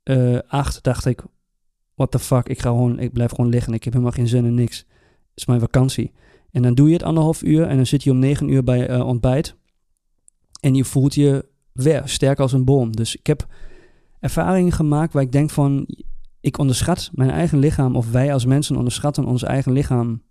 eh, 0.03 0.39
acht 0.47 0.83
dacht 0.83 1.05
ik, 1.05 1.25
what 1.95 2.11
the 2.11 2.19
fuck, 2.19 2.49
ik, 2.49 2.61
ga 2.61 2.69
gewoon, 2.69 2.99
ik 2.99 3.13
blijf 3.13 3.31
gewoon 3.31 3.51
liggen. 3.51 3.73
Ik 3.73 3.85
heb 3.85 3.93
helemaal 3.93 4.15
geen 4.15 4.29
zin 4.29 4.45
in 4.45 4.55
niks. 4.55 4.79
Het 4.79 4.87
is 5.35 5.47
mijn 5.47 5.61
vakantie. 5.61 6.13
En 6.57 6.63
dan 6.63 6.75
doe 6.75 6.87
je 6.87 6.93
het 6.93 7.03
anderhalf 7.03 7.43
uur 7.43 7.67
en 7.67 7.77
dan 7.77 7.87
zit 7.87 8.03
je 8.03 8.11
om 8.11 8.19
negen 8.19 8.49
uur 8.49 8.65
bij 8.65 8.89
eh, 8.89 9.07
ontbijt. 9.07 9.57
En 10.61 10.75
je 10.75 10.85
voelt 10.85 11.15
je 11.15 11.49
weer 11.73 12.03
sterk 12.05 12.41
als 12.41 12.53
een 12.53 12.65
boom. 12.65 12.97
Dus 12.97 13.17
ik 13.17 13.27
heb 13.27 13.47
ervaringen 14.21 14.73
gemaakt 14.73 15.13
waar 15.13 15.23
ik 15.23 15.33
denk 15.33 15.51
van, 15.51 15.89
ik 16.41 16.59
onderschat 16.59 17.11
mijn 17.13 17.31
eigen 17.31 17.59
lichaam, 17.59 17.97
of 17.97 18.11
wij 18.11 18.33
als 18.33 18.45
mensen 18.45 18.77
onderschatten 18.77 19.25
ons 19.25 19.43
eigen 19.43 19.73
lichaam, 19.73 20.23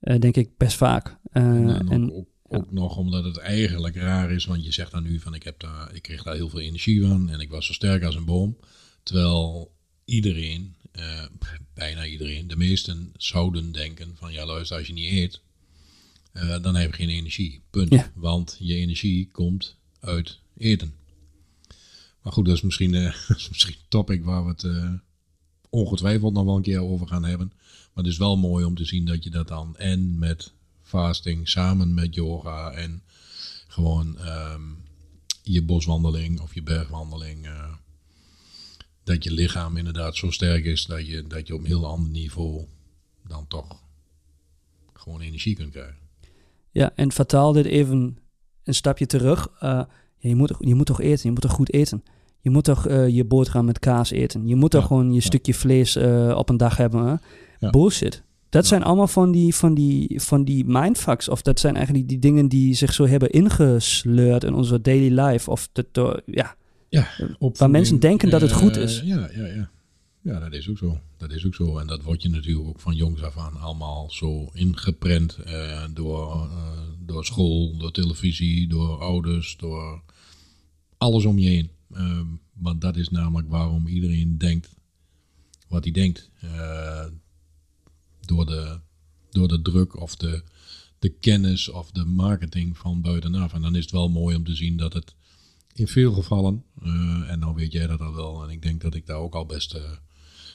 eh, 0.00 0.18
denk 0.18 0.36
ik 0.36 0.56
best 0.56 0.76
vaak. 0.76 1.18
Eh, 1.30 1.42
en 1.42 1.70
ook, 1.70 1.90
en, 1.90 2.12
ook, 2.12 2.28
ook 2.42 2.72
nog 2.72 2.96
omdat 2.96 3.24
het 3.24 3.38
eigenlijk 3.38 3.96
raar 3.96 4.30
is, 4.30 4.44
want 4.44 4.64
je 4.64 4.72
zegt 4.72 4.92
dan 4.92 5.02
nu 5.02 5.20
van 5.20 5.34
ik, 5.34 5.42
heb 5.42 5.60
daar, 5.60 5.94
ik 5.94 6.02
kreeg 6.02 6.22
daar 6.22 6.34
heel 6.34 6.48
veel 6.48 6.60
energie 6.60 7.06
van 7.06 7.30
en 7.30 7.40
ik 7.40 7.50
was 7.50 7.66
zo 7.66 7.72
sterk 7.72 8.02
als 8.02 8.14
een 8.14 8.24
boom. 8.24 8.56
Terwijl 9.02 9.72
iedereen, 10.04 10.76
eh, 10.98 11.24
bijna 11.74 12.06
iedereen, 12.06 12.48
de 12.48 12.56
meesten 12.56 13.12
zouden 13.16 13.72
denken 13.72 14.16
van 14.16 14.32
ja 14.32 14.46
luister, 14.46 14.76
als 14.76 14.86
je 14.86 14.92
niet 14.92 15.10
eet, 15.10 15.40
eh, 16.32 16.62
dan 16.62 16.74
heb 16.74 16.90
je 16.90 16.96
geen 16.96 17.08
energie. 17.08 17.60
Punt. 17.70 17.92
Ja. 17.92 18.10
Want 18.14 18.56
je 18.58 18.74
energie 18.74 19.28
komt 19.32 19.76
uit 20.00 20.38
eten. 20.56 20.94
Maar 22.22 22.32
goed, 22.32 22.44
dat 22.44 22.54
is 22.54 22.62
misschien, 22.62 22.94
eh, 22.94 23.14
dat 23.28 23.36
is 23.36 23.48
misschien 23.48 23.74
een 23.74 23.88
topic 23.88 24.24
waar 24.24 24.44
we 24.44 24.50
het 24.50 24.66
ongetwijfeld 25.70 26.32
nog 26.32 26.44
wel 26.44 26.56
een 26.56 26.62
keer 26.62 26.82
over 26.82 27.06
gaan 27.06 27.24
hebben. 27.24 27.52
Maar 27.94 28.04
het 28.04 28.12
is 28.12 28.18
wel 28.18 28.36
mooi 28.36 28.64
om 28.64 28.74
te 28.74 28.84
zien 28.84 29.04
dat 29.04 29.24
je 29.24 29.30
dat 29.30 29.48
dan 29.48 29.76
en 29.76 30.18
met 30.18 30.52
fasting 30.82 31.48
samen 31.48 31.94
met 31.94 32.14
yoga 32.14 32.70
en 32.70 33.02
gewoon 33.68 34.18
ehm, 34.18 34.62
je 35.42 35.62
boswandeling 35.62 36.40
of 36.40 36.54
je 36.54 36.62
bergwandeling. 36.62 37.48
Dat 39.08 39.24
je 39.24 39.32
lichaam 39.32 39.76
inderdaad 39.76 40.16
zo 40.16 40.30
sterk 40.30 40.64
is 40.64 40.84
dat 40.86 41.06
je, 41.06 41.24
dat 41.26 41.46
je 41.46 41.54
op 41.54 41.60
een 41.60 41.66
heel 41.66 41.86
ander 41.86 42.10
niveau 42.10 42.64
dan 43.28 43.46
toch 43.48 43.82
gewoon 44.92 45.20
energie 45.20 45.56
kunt 45.56 45.70
krijgen. 45.70 45.96
ja, 46.70 46.92
en 46.94 47.12
vertaal 47.12 47.52
dit 47.52 47.66
even 47.66 48.18
een 48.64 48.74
stapje 48.74 49.06
terug. 49.06 49.48
Eh, 49.60 49.68
ja, 49.68 49.88
je, 50.28 50.34
moet, 50.34 50.52
je 50.58 50.74
moet 50.74 50.86
toch 50.86 51.00
eten, 51.00 51.20
je 51.24 51.30
moet 51.30 51.40
toch 51.40 51.52
goed 51.52 51.72
eten. 51.72 52.02
Je 52.40 52.50
moet 52.50 52.64
toch 52.64 52.86
eh, 52.86 53.08
je 53.08 53.24
boterham 53.24 53.64
met 53.64 53.78
kaas 53.78 54.10
eten. 54.10 54.46
Je 54.46 54.56
moet 54.56 54.70
toch 54.70 54.80
Ja, 54.80 54.86
gewoon 54.86 55.08
je 55.08 55.14
ja. 55.14 55.20
stukje 55.20 55.54
vlees 55.54 55.96
eh, 55.96 56.34
op 56.36 56.48
een 56.48 56.56
dag 56.56 56.76
hebben. 56.76 57.06
Hè? 57.06 57.14
Ja. 57.58 57.70
Bullshit. 57.70 58.22
Dat 58.48 58.62
Ja. 58.62 58.68
zijn 58.68 58.82
allemaal 58.82 59.06
van 59.06 59.30
die, 59.32 59.54
van, 59.54 59.74
die, 59.74 60.20
van 60.20 60.44
die 60.44 60.64
mindfucks. 60.64 61.28
Of 61.28 61.42
dat 61.42 61.60
zijn 61.60 61.74
eigenlijk 61.76 62.08
die 62.08 62.18
dingen 62.18 62.48
die 62.48 62.74
zich 62.74 62.92
zo 62.92 63.06
hebben 63.06 63.30
ingesleurd 63.30 64.44
in 64.44 64.54
onze 64.54 64.80
daily 64.80 65.20
life. 65.20 65.50
Of 65.50 65.68
dat, 65.72 65.86
door- 65.92 66.20
ja, 66.88 67.08
Opvoeding, 67.38 67.70
mensen 67.70 68.00
denken 68.00 68.30
dat 68.30 68.40
het 68.40 68.52
goed 68.52 68.76
eh, 68.76 68.82
is. 68.82 69.00
Ja, 69.04 69.30
ja, 69.34 69.46
ja. 69.46 69.70
Ja, 70.22 70.38
dat 70.38 70.52
is 70.52 70.68
ook 70.68 70.78
zo. 70.78 71.00
Dat 71.16 71.32
is 71.32 71.46
ook 71.46 71.54
zo. 71.54 71.78
En 71.78 71.86
dat 71.86 72.02
wordt 72.02 72.22
je 72.22 72.28
natuurlijk 72.28 72.68
ook 72.68 72.80
van 72.80 72.94
jongs 72.94 73.22
af 73.22 73.36
aan 73.36 73.56
allemaal 73.56 74.10
zo 74.10 74.50
ingeprent 74.52 75.36
eh, 75.36 75.84
door, 75.94 76.50
eh, 76.50 76.80
door 77.06 77.24
school, 77.24 77.76
door 77.76 77.92
televisie, 77.92 78.68
door 78.68 78.98
ouders, 78.98 79.56
door 79.56 80.02
alles 80.98 81.24
om 81.24 81.38
je 81.38 81.48
heen. 81.48 81.70
Ehm, 81.92 82.26
want 82.52 82.80
dat 82.80 82.96
is 82.96 83.08
namelijk 83.08 83.48
waarom 83.48 83.86
iedereen 83.86 84.38
denkt 84.38 84.76
wat 85.68 85.84
hij 85.84 85.92
denkt. 85.92 86.30
Eh, 86.40 87.06
door, 88.20 88.46
de, 88.46 88.78
door 89.30 89.48
de 89.48 89.62
druk 89.62 90.00
of 90.00 90.16
de, 90.16 90.42
de 90.98 91.08
kennis 91.08 91.68
of 91.68 91.90
de 91.90 92.04
marketing 92.04 92.78
van 92.78 93.00
buitenaf. 93.00 93.52
En 93.52 93.62
dan 93.62 93.76
is 93.76 93.82
het 93.82 93.92
wel 93.92 94.08
mooi 94.08 94.36
om 94.36 94.44
te 94.44 94.54
zien 94.54 94.76
dat 94.76 94.92
het 94.92 95.14
in 95.78 95.88
veel 95.88 96.12
gevallen, 96.12 96.64
eh, 96.82 97.30
en 97.30 97.38
nou 97.38 97.54
weet 97.54 97.72
jij 97.72 97.86
dat 97.86 98.00
al 98.00 98.14
wel, 98.14 98.42
en 98.42 98.50
ik 98.50 98.62
denk 98.62 98.80
dat 98.80 98.94
ik 98.94 99.06
daar 99.06 99.16
ook 99.16 99.34
al 99.34 99.46
best, 99.46 99.74
eh, 99.74 99.82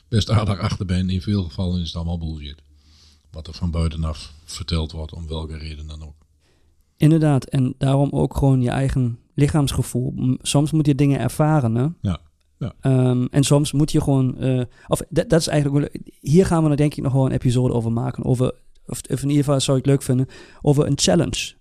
best 0.07 0.29
aardig 0.29 0.59
achter 0.59 0.85
ben, 0.85 1.09
in 1.09 1.21
veel 1.21 1.43
gevallen 1.43 1.81
is 1.81 1.87
het 1.87 1.95
allemaal 1.95 2.17
bullshit. 2.17 2.61
Wat 3.31 3.47
er 3.47 3.53
van 3.53 3.71
buitenaf 3.71 4.33
verteld 4.45 4.91
wordt, 4.91 5.13
om 5.13 5.27
welke 5.27 5.57
reden 5.57 5.87
dan 5.87 6.03
ook. 6.03 6.15
inderdaad. 6.97 7.45
En 7.45 7.73
daarom 7.77 8.09
ook 8.11 8.37
gewoon 8.37 8.61
je 8.61 8.69
eigen 8.69 9.19
lichaamsgevoel. 9.33 10.13
Soms 10.41 10.71
moet 10.71 10.85
je 10.85 10.95
dingen 10.95 11.19
ervaren. 11.19 11.75
Hè? 11.75 11.87
Ja, 12.01 12.19
Ja. 12.57 12.73
Ehm, 12.81 13.25
en 13.31 13.43
soms 13.43 13.71
moet 13.71 13.91
je 13.91 14.01
gewoon, 14.01 14.37
eh, 14.37 14.61
of 14.87 15.01
dat, 15.09 15.29
dat 15.29 15.39
is 15.39 15.47
eigenlijk, 15.47 15.99
hier 16.19 16.45
gaan 16.45 16.63
we 16.63 16.69
er 16.69 16.77
denk 16.77 16.95
ik 16.95 17.03
nog 17.03 17.13
wel 17.13 17.25
een 17.25 17.31
episode 17.31 17.73
over 17.73 17.91
maken. 17.91 18.23
Over, 18.23 18.53
of, 18.85 19.01
of 19.09 19.21
in 19.21 19.29
ieder 19.29 19.43
geval 19.43 19.59
zou 19.59 19.77
ik 19.77 19.83
het 19.83 19.93
leuk 19.93 20.03
vinden, 20.03 20.27
over 20.61 20.85
een 20.87 20.97
challenge. 20.99 21.53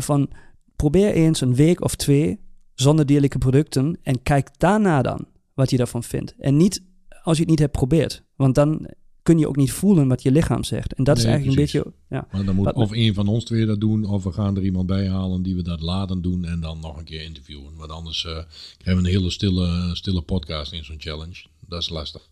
Van 0.00 0.30
probeer 0.76 1.12
eens 1.12 1.40
een 1.40 1.54
week 1.54 1.80
of 1.80 1.94
twee 1.94 2.40
zonder 2.80 3.06
dierlijke 3.06 3.38
producten 3.38 3.98
en 4.02 4.22
kijk 4.22 4.48
daarna 4.58 5.02
dan 5.02 5.26
wat 5.54 5.70
je 5.70 5.76
daarvan 5.76 6.02
vindt. 6.02 6.34
En 6.38 6.56
niet 6.56 6.82
als 7.22 7.36
je 7.36 7.42
het 7.42 7.50
niet 7.50 7.58
hebt 7.58 7.78
geprobeerd, 7.78 8.22
want 8.36 8.54
dan 8.54 8.88
kun 9.22 9.38
je 9.38 9.48
ook 9.48 9.56
niet 9.56 9.72
voelen 9.72 10.08
wat 10.08 10.22
je 10.22 10.32
lichaam 10.32 10.64
zegt. 10.64 10.94
En 10.94 11.04
dat 11.04 11.18
is 11.18 11.24
eigenlijk 11.24 11.56
precies. 11.56 11.74
een 11.74 11.82
beetje, 11.82 12.16
ja. 12.16 12.26
Maar 12.32 12.44
dan 12.44 12.54
moet 12.54 12.72
of 12.72 12.92
een 12.92 13.14
van 13.14 13.28
ons 13.28 13.44
twee 13.44 13.66
dat 13.66 13.80
doen, 13.80 14.04
of 14.04 14.24
we 14.24 14.32
gaan 14.32 14.56
er 14.56 14.62
iemand 14.62 14.86
bij 14.86 15.08
halen 15.08 15.42
die 15.42 15.54
we 15.54 15.62
dat 15.62 15.80
laten 15.80 16.22
doen 16.22 16.44
en 16.44 16.60
dan 16.60 16.80
nog 16.80 16.98
een 16.98 17.04
keer 17.04 17.22
interviewen. 17.22 17.76
Want 17.76 17.90
anders 17.90 18.24
eh, 18.24 18.32
krijgen 18.78 19.02
we 19.02 19.08
een 19.08 19.14
hele 19.14 19.30
stille, 19.30 19.90
stille 19.92 20.22
podcast 20.22 20.72
in 20.72 20.84
zo'n 20.84 21.00
challenge. 21.00 21.44
Dat 21.66 21.80
is 21.82 21.88
lastig. 21.88 22.28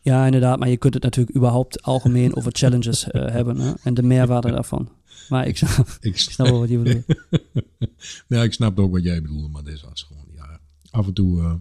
Ja, 0.00 0.24
inderdaad. 0.24 0.58
Maar 0.58 0.68
je 0.68 0.76
kunt 0.76 0.94
het 0.94 1.02
natuurlijk 1.02 1.36
überhaupt 1.36 1.82
algemeen 1.82 2.36
over 2.36 2.52
challenges 2.52 3.10
eh, 3.10 3.26
hebben. 3.26 3.56
Hè? 3.60 3.72
En 3.82 3.94
de 3.94 4.02
meerwaarde 4.02 4.50
daarvan. 4.50 4.88
Maar 5.28 5.46
ik 5.46 5.56
snap, 5.56 5.96
Ik 6.00 6.18
snap 6.18 6.46
wel 6.48 6.58
wat 6.58 6.68
je 6.68 6.78
bedoelt. 6.78 7.04
ja, 8.28 8.42
ik 8.48 8.52
snap 8.52 8.78
ook 8.78 8.92
wat 8.92 9.02
jij 9.02 9.22
bedoelde, 9.22 9.48
maar 9.48 9.64
dit 9.64 9.80
was 9.80 10.02
gewoon, 10.02 10.24
ja, 10.34 10.60
af 10.90 11.06
en 11.06 11.12
toe... 11.12 11.40
eh, 11.40 11.54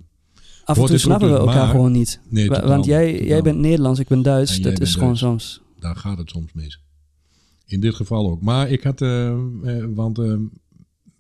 Af 0.64 0.78
en 0.78 0.86
toe 0.86 0.98
snappen 0.98 1.32
we 1.32 1.38
elkaar 1.38 1.56
maar- 1.56 1.68
gewoon 1.70 1.92
niet. 1.92 2.20
nee, 2.30 2.48
totaal 2.48 2.68
Want 2.68 2.86
jij, 2.86 3.24
jij 3.26 3.42
bent 3.42 3.58
Nederlands, 3.58 4.00
ik 4.00 4.08
ben 4.08 4.22
Duits. 4.22 4.56
En 4.58 4.62
Dat 4.62 4.80
is 4.80 4.94
gewoon 4.94 5.06
Duits. 5.08 5.20
soms... 5.22 5.62
daar 5.80 5.96
gaat 5.96 6.18
het 6.18 6.30
soms 6.30 6.54
mis. 6.54 6.80
In 7.66 7.80
dit 7.80 7.96
geval 7.96 8.30
ook. 8.30 8.42
Maar 8.42 8.70
ik 8.70 8.84
had, 8.84 9.02
eh, 9.02 9.28
eh, 9.32 9.86
want 9.94 10.20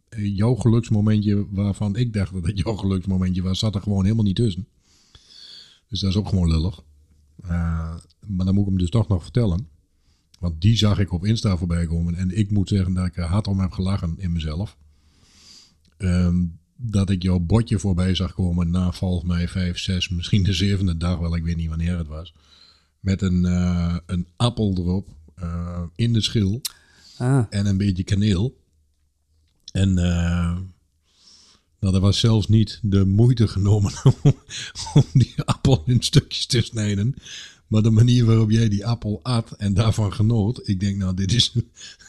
jouw 0.10 0.56
geluksmomentje 0.56 1.46
waarvan 1.52 1.96
ik 1.96 2.14
dacht 2.14 2.34
dat 2.34 2.46
het 2.46 2.58
jouw 2.58 2.76
geluksmomentje 2.76 3.42
was, 3.42 3.60
zat 3.60 3.76
er 3.76 3.82
gewoon 3.82 4.04
helemaal 4.04 4.24
niet 4.26 4.36
tussen. 4.36 4.68
Dus 5.90 6.00
dat 6.00 6.10
is 6.10 6.16
ook 6.16 6.30
gewoon 6.30 6.48
lullig. 6.52 6.82
Maar 8.28 8.46
dan 8.46 8.54
moet 8.54 8.64
ik 8.64 8.70
hem 8.70 8.78
dus 8.78 8.90
toch 8.90 9.08
nog 9.08 9.24
vertellen. 9.24 9.68
Want 10.40 10.62
die 10.62 10.78
zag 10.78 11.00
ik 11.00 11.12
op 11.12 11.26
Insta 11.26 11.58
voorbij 11.58 11.86
komen. 11.86 12.16
En 12.16 12.38
ik 12.38 12.52
moet 12.52 12.70
zeggen 12.70 12.94
dat 12.94 13.06
ik 13.06 13.18
er 13.18 13.24
hard 13.24 13.48
om 13.48 13.60
heb 13.60 13.72
gelachen 13.72 14.16
in 14.18 14.32
mezelf. 14.32 14.78
Ehm, 15.98 16.46
dat 16.76 17.10
ik 17.10 17.24
jouw 17.24 17.40
botje 17.40 17.80
voorbij 17.80 18.16
zag 18.16 18.34
komen 18.34 18.70
na 18.70 18.92
volgens 18.92 19.28
mij 19.28 19.48
vijf, 19.48 19.78
zes, 19.78 20.10
misschien 20.10 20.44
de 20.44 20.54
zevende 20.54 20.98
dag, 20.98 21.20
wel 21.20 21.36
ik 21.36 21.44
weet 21.44 21.56
niet 21.56 21.70
wanneer 21.70 21.98
het 21.98 22.08
was. 22.08 22.34
Met 23.00 23.22
een, 23.22 23.46
eh, 23.46 23.98
een 24.06 24.28
appel 24.36 24.74
erop 24.78 25.08
eh, 25.36 25.84
in 25.96 26.14
de 26.14 26.22
schil 26.22 26.62
Ah, 27.18 27.46
en 27.50 27.66
een 27.66 27.78
beetje 27.78 28.04
kaneel. 28.04 28.58
En 29.72 29.98
eh 29.98 30.58
nou, 31.80 31.96
er 31.96 32.02
was 32.02 32.20
zelfs 32.20 32.48
niet 32.48 32.80
de 32.82 33.06
moeite 33.06 33.48
genomen 33.48 33.94
om, 34.04 34.14
om 34.94 35.04
die 35.14 35.34
appel 35.46 35.84
in 35.86 36.02
stukjes 36.02 36.46
te 36.46 36.62
snijden. 36.62 37.16
Maar 37.70 37.82
de 37.82 37.89
manier 37.89 38.26
waarop 38.26 38.49
jij 38.51 38.70
die 38.70 38.86
appel 38.86 39.20
at 39.24 39.51
en 39.51 39.74
daarvan 39.74 40.13
genoot. 40.13 40.67
Ik 40.67 40.80
denk, 40.80 40.97
nou, 40.97 41.13
dit 41.13 41.34
is, 41.34 41.53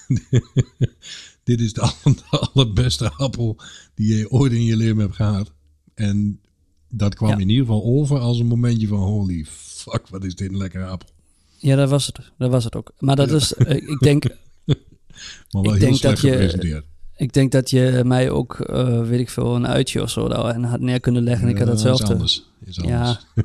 dit 1.44 1.60
is 1.60 1.72
de, 1.72 1.80
aller- 1.80 2.16
de 2.30 2.38
allerbeste 2.38 3.10
appel 3.10 3.56
die 3.94 4.16
je 4.16 4.30
ooit 4.30 4.52
in 4.52 4.64
je 4.64 4.76
leven 4.76 4.98
hebt 4.98 5.14
gehad. 5.14 5.52
En 5.94 6.40
dat 6.88 7.14
kwam 7.14 7.28
Ja. 7.30 7.36
in 7.38 7.48
ieder 7.48 7.64
geval 7.66 7.84
over 7.84 8.18
als 8.18 8.38
een 8.38 8.46
momentje 8.46 8.86
van 8.86 8.98
holy 8.98 9.44
fuck, 9.48 10.08
wat 10.08 10.24
is 10.24 10.34
dit 10.34 10.48
een 10.50 10.56
lekkere 10.56 10.84
appel. 10.86 11.08
ja, 11.58 11.76
dat 11.76 11.90
was 11.90 12.06
het. 12.06 12.18
Dat 12.38 12.50
was 12.50 12.64
het 12.64 12.76
ook. 12.76 12.92
Maar 12.98 13.16
dat 13.16 13.30
is... 13.30 13.54
eh, 13.54 13.76
ik, 13.76 13.98
denk, 13.98 14.24
Maar 15.50 15.62
wel 15.62 15.64
Ik 15.64 15.70
heel 15.70 15.78
denk 15.78 15.94
slecht 15.96 16.02
dat 16.02 16.20
je- 16.20 16.30
gepresenteerd. 16.30 16.84
ik 17.16 17.32
denk 17.32 17.52
dat 17.52 17.70
je 17.70 18.02
mij 18.04 18.30
ook, 18.30 18.60
eh, 18.60 19.06
weet 19.08 19.20
ik 19.20 19.30
veel, 19.30 19.54
een 19.56 19.66
uitje 19.66 20.02
of 20.02 20.10
zo 20.10 20.26
en 20.28 20.64
had 20.64 20.80
neer 20.80 21.00
kunnen 21.00 21.22
leggen. 21.22 21.44
En 21.48 21.50
ik 21.52 21.58
had 21.58 21.66
Ja, 21.66 21.72
hetzelfde. 21.72 22.04
Is 22.04 22.10
anders. 22.10 22.44
Is 22.64 22.80
anders. 22.80 23.18
Ja. 23.34 23.42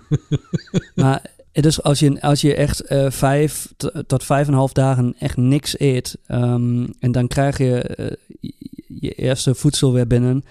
maar 0.96 1.34
het 1.56 1.66
is 1.66 1.84
als 1.84 2.00
je, 2.00 2.22
als 2.22 2.42
je 2.42 2.56
echt 2.56 2.82
eh, 2.82 3.12
vijf 3.12 3.74
tot 4.08 4.24
vijf 4.24 4.48
en 4.48 4.54
een 4.54 4.60
half 4.60 4.74
dagen 4.74 5.16
echt 5.20 5.38
niks 5.38 5.80
eet. 5.80 6.18
ehm, 6.26 6.88
en 7.00 7.12
dan 7.12 7.28
krijg 7.28 7.58
je 7.58 7.82
eh, 7.82 8.12
je 9.00 9.12
eerste 9.12 9.56
voedsel 9.56 9.94
weer 9.94 10.08
binnen. 10.08 10.44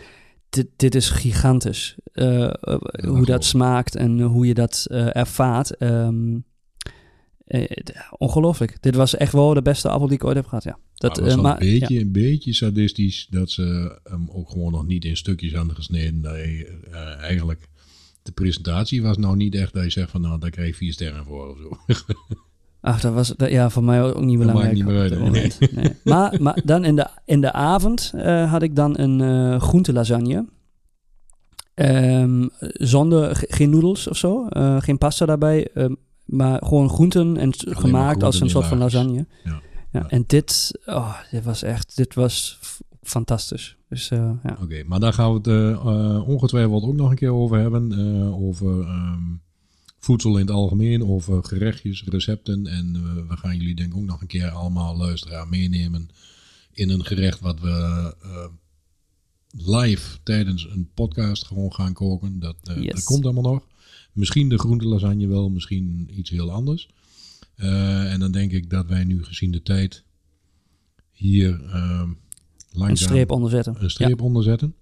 Dit, 0.48 0.66
dit 0.76 0.94
is 0.94 1.08
gigantisch. 1.08 1.94
Eh, 2.12 2.52
hoe 3.06 3.24
dat 3.24 3.44
smaakt 3.44 3.96
en 3.96 4.20
hoe 4.20 4.46
je 4.46 4.54
dat 4.54 4.86
ervaart. 4.90 5.76
Ehm, 5.76 6.36
eh, 7.44 7.64
ongelooflijk. 8.18 8.82
Dit 8.82 8.94
was 8.94 9.16
echt 9.16 9.32
wel 9.32 9.54
de 9.54 9.62
beste 9.62 9.88
appel 9.88 10.06
die 10.06 10.16
ik 10.16 10.24
ooit 10.24 10.36
heb 10.36 10.46
gehad. 10.46 10.64
Ja. 10.64 10.78
Dat, 10.94 11.18
was 11.18 11.34
wel 11.34 11.42
maar, 11.42 11.60
een, 11.62 11.78
beetje, 11.78 11.94
ja. 11.94 12.00
een 12.00 12.12
beetje 12.12 12.52
sadistisch 12.52 13.26
dat 13.30 13.50
ze 13.50 13.98
hem 14.04 14.30
ook 14.30 14.50
gewoon 14.50 14.72
nog 14.72 14.86
niet 14.86 15.04
in 15.04 15.16
stukjes 15.16 15.52
hadden 15.52 15.74
gesneden. 15.74 16.20
Dat 16.20 16.36
je, 16.36 17.18
eigenlijk 17.20 17.68
de 18.24 18.32
presentatie 18.32 19.02
was 19.02 19.16
nou 19.16 19.36
niet 19.36 19.54
echt 19.54 19.72
dat 19.74 19.82
je 19.84 19.90
zegt 19.90 20.10
van 20.10 20.20
nou 20.20 20.38
daar 20.38 20.66
je 20.66 20.74
vier 20.74 20.92
sterren 20.92 21.24
voor 21.24 21.48
of 21.50 21.58
zo. 21.58 21.94
Ach, 22.80 23.00
dat 23.00 23.14
was 23.14 23.28
dat- 23.36 23.50
ja, 23.50 23.70
voor 23.70 23.84
mij 23.84 24.02
ook 24.02 24.20
niet 24.24 24.38
belangrijk. 24.38 24.74
niet 24.74 24.86
uit. 24.86 25.30
Nee. 25.72 25.92
Maar, 26.04 26.42
maar 26.42 26.60
dan 26.64 26.84
in 26.84 26.96
de, 26.96 27.06
in 27.24 27.40
de 27.40 27.52
avond 27.52 28.12
eh, 28.16 28.50
had 28.50 28.62
ik 28.62 28.76
dan 28.76 28.98
een 28.98 29.20
eh 29.20 29.60
groentelasagne. 29.60 30.46
Ehm, 31.74 32.46
zonder, 32.72 33.36
ge- 33.36 33.46
geen 33.50 33.70
noedels 33.70 34.08
of 34.08 34.16
zo, 34.16 34.46
eh, 34.48 34.80
geen 34.80 34.98
pasta 34.98 35.26
daarbij, 35.26 35.68
maar 36.24 36.62
gewoon 36.64 36.88
groenten 36.88 37.36
en 37.36 37.50
gemaakt 37.56 38.22
als 38.22 38.40
een 38.40 38.50
soort 38.50 38.66
van 38.66 38.78
lasagne. 38.78 39.26
Ja. 39.44 39.50
Ja, 39.52 39.60
Ja. 39.92 40.08
En 40.08 40.24
dit, 40.26 40.78
oh, 40.86 41.14
dit 41.30 41.44
was 41.44 41.62
echt, 41.62 41.96
dit 41.96 42.14
was 42.14 42.58
fantastisch. 43.02 43.76
Dus 43.94 44.10
eh, 44.10 44.30
ja. 44.42 44.58
Oké, 44.60 44.82
maar 44.86 45.00
daar 45.00 45.12
gaan 45.12 45.30
we 45.30 45.36
het 45.36 45.46
eh, 45.46 45.70
eh, 45.70 46.28
ongetwijfeld 46.28 46.84
ook 46.84 46.94
nog 46.94 47.10
een 47.10 47.16
keer 47.16 47.32
over 47.32 47.58
hebben. 47.58 47.92
over 48.32 48.80
ehm, 48.80 49.22
voedsel 49.98 50.34
in 50.38 50.46
het 50.46 50.54
algemeen, 50.54 51.04
over 51.04 51.44
gerechtjes, 51.44 52.04
recepten. 52.04 52.66
En 52.66 52.92
we 53.28 53.36
gaan 53.36 53.56
jullie 53.56 53.74
denk 53.74 53.92
ik 53.92 53.98
ook 53.98 54.04
nog 54.04 54.20
een 54.20 54.26
keer 54.26 54.48
allemaal 54.48 54.96
luisteraar 54.96 55.48
meenemen 55.48 56.08
in 56.72 56.90
een 56.90 57.04
gerecht 57.04 57.40
wat 57.40 57.60
we 57.60 58.14
live 59.56 60.18
tijdens 60.22 60.68
een 60.70 60.90
podcast 60.94 61.46
gewoon 61.46 61.72
gaan 61.72 61.92
koken. 61.92 62.40
Dat, 62.40 62.56
Yes. 62.62 62.94
dat 62.94 63.04
komt 63.04 63.24
allemaal 63.24 63.52
nog. 63.52 63.66
Misschien 64.12 64.48
de 64.48 64.58
groente 64.58 64.86
lasagne 64.86 65.26
wel, 65.26 65.50
misschien 65.50 66.08
iets 66.18 66.30
heel 66.30 66.50
anders. 66.50 66.88
En 67.56 68.20
dan 68.20 68.32
denk 68.32 68.52
ik 68.52 68.70
dat 68.70 68.86
wij 68.86 69.04
nu 69.04 69.24
gezien 69.24 69.50
de 69.50 69.62
tijd 69.62 70.04
hier 71.10 71.64
ehm 71.64 72.10
Een 72.74 72.96
streep 72.96 73.30
onderzetten. 73.30 73.76
een 73.78 73.90
streep 73.90 74.20
onder 74.22 74.42
zetten. 74.42 74.74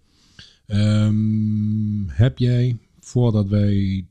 Ehm, 0.66 2.08
heb 2.08 2.38
jij, 2.38 2.76
voordat 3.00 3.48
wij 3.48 4.04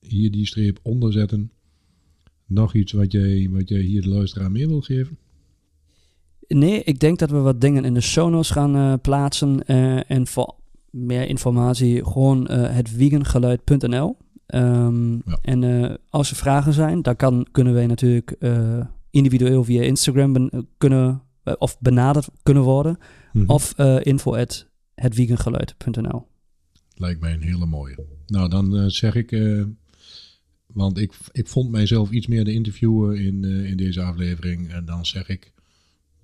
hier 0.00 0.30
die 0.30 0.46
streep 0.46 0.78
onder 0.82 1.12
zetten, 1.12 1.50
nog 2.46 2.74
iets 2.74 2.92
wat 2.92 3.12
jij, 3.12 3.48
wat 3.52 3.68
jij 3.68 3.80
hier 3.80 4.02
de 4.02 4.08
luisteraar 4.08 4.50
mee 4.50 4.66
wil 4.68 4.80
geven? 4.80 5.18
Nee, 6.48 6.82
ik 6.84 7.00
denk 7.00 7.18
dat 7.18 7.30
we 7.30 7.36
wat 7.38 7.60
dingen 7.60 7.84
in 7.84 7.94
de 7.94 8.00
show 8.00 8.30
notes 8.30 8.50
gaan 8.50 8.76
eh, 8.76 8.92
plaatsen. 9.02 9.66
eh, 9.66 10.10
en 10.10 10.26
voor 10.26 10.54
meer 10.90 11.28
informatie 11.28 12.04
gewoon 12.04 12.46
eh 12.46 12.74
het 12.76 12.88
vegangeluid.nl. 12.88 14.16
Ehm, 14.46 15.12
Ja. 15.12 15.38
En 15.42 15.98
als 16.10 16.30
er 16.30 16.36
vragen 16.36 16.72
zijn, 16.72 17.02
dan 17.02 17.16
kan, 17.16 17.46
kunnen 17.50 17.72
wij 17.74 17.86
natuurlijk 17.86 18.36
individueel 19.10 19.64
via 19.64 19.82
Instagram 19.82 20.32
ben- 20.32 20.68
kunnen, 20.78 21.22
of 21.58 21.78
benaderd 21.80 22.28
kunnen 22.42 22.62
worden. 22.62 22.98
Mhm. 23.32 23.50
Of 23.50 23.72
eh 23.76 23.98
info 24.02 24.34
at. 24.34 24.66
Lijkt 26.94 27.20
mij 27.20 27.32
een 27.32 27.42
hele 27.42 27.66
mooie. 27.66 28.06
Nou, 28.26 28.48
dan 28.48 28.76
eh, 28.76 28.84
zeg 28.86 29.14
ik, 29.14 29.32
eh, 29.32 29.62
want 30.66 30.98
ik, 30.98 31.12
ik 31.32 31.48
vond 31.48 31.70
mijzelf 31.70 32.10
iets 32.10 32.26
meer 32.26 32.44
de 32.44 32.52
interviewer 32.52 33.20
in, 33.20 33.44
eh, 33.44 33.70
in 33.70 33.76
deze 33.76 34.02
aflevering. 34.02 34.72
En 34.72 34.84
dan 34.84 35.06
zeg 35.06 35.28
ik 35.28 35.54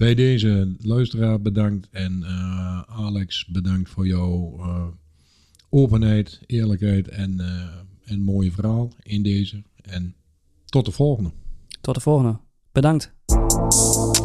bij 0.00 0.14
deze 0.14 0.74
luisteraar 0.78 1.40
bedankt 1.40 1.88
en 1.90 2.22
eh, 2.22 2.82
Alex 2.86 3.46
bedankt 3.46 3.90
voor 3.90 4.06
jouw 4.06 4.56
eh, 4.58 4.86
openheid, 5.68 6.40
eerlijkheid 6.46 7.08
en, 7.08 7.40
eh, 7.40 8.12
en 8.12 8.20
mooie 8.20 8.52
verhaal 8.52 8.92
in 9.02 9.22
deze. 9.22 9.62
En 9.82 10.14
tot 10.64 10.84
de 10.84 10.92
volgende. 10.92 11.30
Tot 11.80 11.94
de 11.94 12.00
volgende. 12.00 12.38
Bedankt. 12.72 13.12